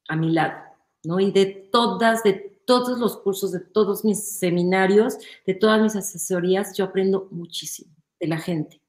a 0.07 0.15
mi 0.15 0.31
lado, 0.31 0.57
¿no? 1.03 1.19
Y 1.19 1.31
de 1.31 1.45
todas, 1.45 2.23
de 2.23 2.57
todos 2.65 2.99
los 2.99 3.17
cursos, 3.17 3.51
de 3.51 3.59
todos 3.59 4.03
mis 4.03 4.37
seminarios, 4.37 5.17
de 5.45 5.53
todas 5.53 5.81
mis 5.81 5.95
asesorías, 5.95 6.75
yo 6.75 6.85
aprendo 6.85 7.27
muchísimo 7.31 7.93
de 8.19 8.27
la 8.27 8.37
gente, 8.37 8.81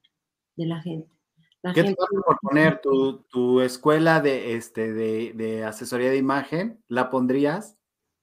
de 0.55 0.65
la 0.65 0.81
gente. 0.81 1.09
¿Qué 1.73 1.83
te 1.83 1.95
vas 1.97 2.09
a 2.17 2.25
proponer? 2.25 2.81
¿Tu, 2.81 3.61
escuela 3.61 4.21
de, 4.21 4.55
este, 4.55 4.93
de, 4.93 5.63
asesoría 5.63 6.09
de 6.09 6.17
imagen? 6.17 6.83
¿La 6.87 7.09
pondrías? 7.09 7.78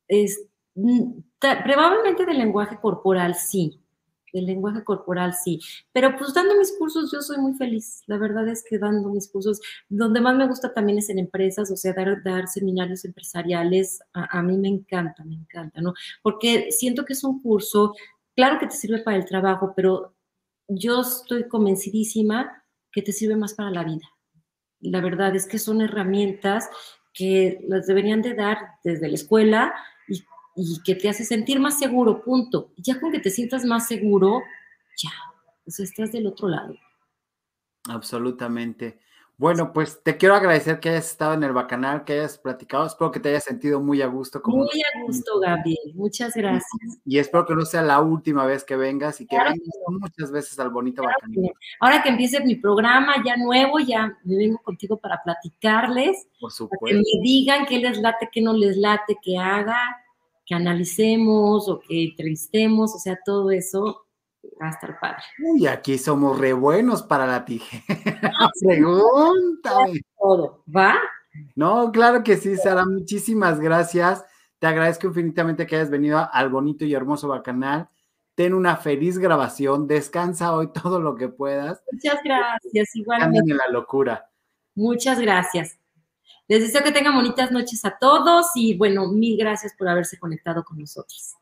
Es, 0.08 0.46
mm, 0.74 1.20
probablemente 1.40 2.26
de 2.26 2.34
lenguaje 2.34 2.78
corporal, 2.80 3.34
sí 3.34 3.80
el 4.38 4.46
lenguaje 4.46 4.84
corporal 4.84 5.34
sí, 5.34 5.60
pero 5.92 6.16
pues 6.16 6.34
dando 6.34 6.56
mis 6.56 6.72
cursos 6.78 7.10
yo 7.12 7.20
soy 7.20 7.38
muy 7.38 7.54
feliz, 7.54 8.02
la 8.06 8.18
verdad 8.18 8.48
es 8.48 8.64
que 8.68 8.78
dando 8.78 9.08
mis 9.08 9.28
cursos, 9.30 9.60
donde 9.88 10.20
más 10.20 10.36
me 10.36 10.46
gusta 10.46 10.72
también 10.72 10.98
es 10.98 11.08
en 11.10 11.18
empresas, 11.18 11.70
o 11.70 11.76
sea, 11.76 11.92
dar, 11.92 12.22
dar 12.22 12.48
seminarios 12.48 13.04
empresariales, 13.04 14.00
a, 14.12 14.42
mí 14.42 14.56
me 14.58 14.68
encanta, 14.68 15.24
me 15.24 15.34
encanta, 15.34 15.80
¿no? 15.80 15.94
Porque 16.22 16.70
siento 16.70 17.04
que 17.04 17.14
es 17.14 17.24
un 17.24 17.42
curso, 17.42 17.94
claro 18.34 18.58
que 18.58 18.66
te 18.66 18.76
sirve 18.76 19.00
para 19.00 19.16
el 19.16 19.24
trabajo, 19.24 19.72
pero 19.74 20.14
yo 20.68 21.00
estoy 21.00 21.48
convencidísima 21.48 22.64
que 22.92 23.02
te 23.02 23.12
sirve 23.12 23.36
más 23.36 23.54
para 23.54 23.70
la 23.70 23.84
vida. 23.84 24.06
La 24.80 25.00
verdad 25.00 25.34
es 25.34 25.46
que 25.46 25.58
son 25.58 25.80
herramientas 25.80 26.68
que 27.12 27.64
las 27.68 27.86
deberían 27.86 28.20
de 28.20 28.34
dar 28.34 28.58
desde 28.84 29.08
la 29.08 29.14
escuela 29.14 29.74
y 30.56 30.82
que 30.82 30.94
te 30.94 31.08
hace 31.08 31.24
sentir 31.24 31.60
más 31.60 31.78
seguro, 31.78 32.22
punto. 32.22 32.72
ya 32.76 32.98
con 32.98 33.12
que 33.12 33.20
te 33.20 33.30
sientas 33.30 33.64
más 33.64 33.86
seguro, 33.86 34.42
ya, 34.96 35.10
pues 35.64 35.80
estás 35.80 36.12
del 36.12 36.26
otro 36.26 36.48
lado. 36.48 36.74
Absolutamente. 37.88 38.98
Bueno, 39.38 39.74
pues 39.74 40.02
te 40.02 40.16
quiero 40.16 40.34
agradecer 40.34 40.80
que 40.80 40.88
hayas 40.88 41.10
estado 41.10 41.34
en 41.34 41.44
el 41.44 41.52
Bacanal, 41.52 42.04
que 42.04 42.14
hayas 42.14 42.38
platicado. 42.38 42.86
Espero 42.86 43.10
que 43.10 43.20
te 43.20 43.28
hayas 43.28 43.44
sentido 43.44 43.82
muy 43.82 44.00
a 44.00 44.06
gusto. 44.06 44.40
Como 44.40 44.64
muy 44.64 44.68
a 44.80 45.02
gusto, 45.04 45.38
Gabriel. 45.40 45.92
Muchas 45.94 46.32
gracias. 46.34 46.98
Y 47.04 47.18
espero 47.18 47.44
que 47.44 47.54
no 47.54 47.66
sea 47.66 47.82
la 47.82 48.00
última 48.00 48.46
vez 48.46 48.64
que 48.64 48.76
vengas 48.76 49.20
y 49.20 49.26
que 49.26 49.36
vengas 49.36 49.58
muchas 49.88 50.32
veces 50.32 50.58
al 50.58 50.70
bonito 50.70 51.02
Bacanal. 51.02 51.52
Ahora 51.80 52.02
que 52.02 52.08
empiece 52.08 52.40
mi 52.40 52.56
programa 52.56 53.22
ya 53.26 53.36
nuevo, 53.36 53.78
ya 53.78 54.16
me 54.24 54.36
vengo 54.36 54.56
contigo 54.62 54.96
para 54.96 55.22
platicarles. 55.22 56.28
Por 56.40 56.50
supuesto. 56.50 56.86
que 56.86 56.94
me 56.94 57.22
digan 57.22 57.66
qué 57.66 57.78
les 57.78 58.00
late, 58.00 58.30
qué 58.32 58.40
no 58.40 58.54
les 58.54 58.78
late, 58.78 59.18
qué 59.22 59.36
haga 59.36 59.76
que 60.46 60.54
analicemos 60.54 61.68
o 61.68 61.80
que 61.80 62.04
entrevistemos, 62.04 62.94
o 62.94 62.98
sea, 62.98 63.18
todo 63.24 63.50
eso 63.50 64.06
va 64.62 64.68
a 64.68 64.70
estar 64.70 64.98
padre. 65.00 65.22
Uy, 65.44 65.66
aquí 65.66 65.98
somos 65.98 66.38
re 66.38 66.52
buenos 66.52 67.02
para 67.02 67.26
la 67.26 67.44
tijera. 67.44 68.32
Pregúntame. 68.60 70.00
Todo, 70.16 70.62
¿va? 70.74 70.94
No, 71.54 71.90
claro 71.92 72.22
que 72.22 72.36
sí, 72.36 72.56
Sara, 72.56 72.84
muchísimas 72.86 73.60
gracias. 73.60 74.24
Te 74.58 74.66
agradezco 74.66 75.08
infinitamente 75.08 75.66
que 75.66 75.76
hayas 75.76 75.90
venido 75.90 76.26
al 76.32 76.48
bonito 76.48 76.84
y 76.84 76.94
hermoso 76.94 77.28
Bacanal. 77.28 77.90
Ten 78.34 78.54
una 78.54 78.76
feliz 78.76 79.18
grabación, 79.18 79.86
descansa 79.86 80.54
hoy 80.54 80.70
todo 80.72 81.00
lo 81.00 81.16
que 81.16 81.28
puedas. 81.28 81.82
Muchas 81.90 82.20
gracias, 82.22 82.94
igualmente. 82.94 83.50
en 83.50 83.56
la 83.56 83.68
locura. 83.70 84.30
Muchas 84.74 85.18
gracias. 85.18 85.78
Les 86.48 86.60
deseo 86.60 86.82
que 86.82 86.92
tengan 86.92 87.14
bonitas 87.14 87.50
noches 87.50 87.84
a 87.84 87.98
todos 87.98 88.46
y 88.54 88.76
bueno, 88.76 89.10
mil 89.10 89.36
gracias 89.36 89.74
por 89.76 89.88
haberse 89.88 90.18
conectado 90.18 90.64
con 90.64 90.78
nosotros. 90.78 91.34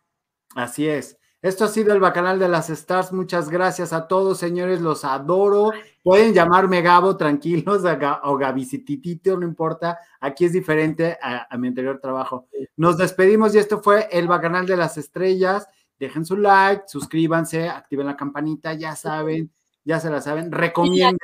Así 0.55 0.89
es. 0.89 1.19
Esto 1.43 1.67
ha 1.67 1.69
sido 1.69 1.93
el 1.93 2.01
Bacanal 2.01 2.39
de 2.39 2.49
las 2.49 2.71
Stars. 2.71 3.13
Muchas 3.13 3.51
gracias 3.51 3.93
a 3.93 4.09
todos, 4.09 4.39
señores. 4.39 4.81
Los 4.81 5.05
adoro. 5.05 5.73
Pueden 6.03 6.33
llamarme 6.33 6.81
Gabo, 6.81 7.19
tranquilos, 7.19 7.83
o 8.25 8.39
Gabicititito, 8.39 9.37
no 9.37 9.47
importa. 9.47 9.99
Aquí 10.21 10.47
es 10.47 10.55
diferente 10.55 11.19
a, 11.21 11.47
a, 11.51 11.59
mi 11.59 11.69
anterior 11.69 12.01
trabajo. 12.01 12.49
Nos 12.77 12.97
despedimos 12.97 13.55
y 13.55 13.59
esto 13.59 13.83
fue 13.83 14.09
el 14.11 14.27
Bacanal 14.27 14.65
de 14.65 14.79
las 14.79 14.97
Estrellas. 14.97 15.69
Dejen 15.99 16.25
su 16.25 16.39
like, 16.39 16.85
suscríbanse, 16.87 17.69
activen 17.69 18.07
la 18.07 18.17
campanita, 18.17 18.73
ya 18.73 18.97
saben, 18.97 19.53
ya 19.85 20.01
se 20.01 20.09
la 20.09 20.23
saben. 20.23 20.51
Recomienden 20.51 21.19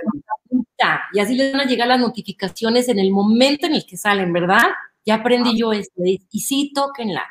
y 1.13 1.19
así 1.21 1.35
les 1.35 1.53
van 1.53 1.63
a 1.63 1.67
llegar 1.67 1.89
las 1.89 2.01
notificaciones 2.01 2.89
en 2.89 2.99
el 2.99 3.11
momento 3.11 3.67
en 3.67 3.75
el 3.75 3.87
que 3.87 3.97
salen, 3.97 4.33
¿verdad? 4.33 4.69
Ya 5.05 5.17
aprendí 5.17 5.59
yo 5.59 5.73
esto, 5.73 6.03
y 6.05 6.41
sí, 6.41 6.73
tóquenla. 6.75 7.25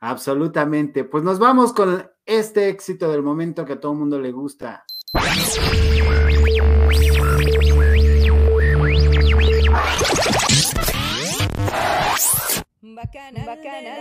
Absolutamente. 0.00 1.04
Pues 1.04 1.22
nos 1.22 1.38
vamos 1.38 1.72
con 1.72 2.08
este 2.24 2.68
éxito 2.68 3.10
del 3.10 3.22
momento 3.22 3.64
que 3.64 3.74
a 3.74 3.80
todo 3.80 3.92
el 3.92 3.98
mundo 3.98 4.18
le 4.20 4.32
gusta. 4.32 4.84
Bacana, 12.82 13.44
bacana. 13.46 14.00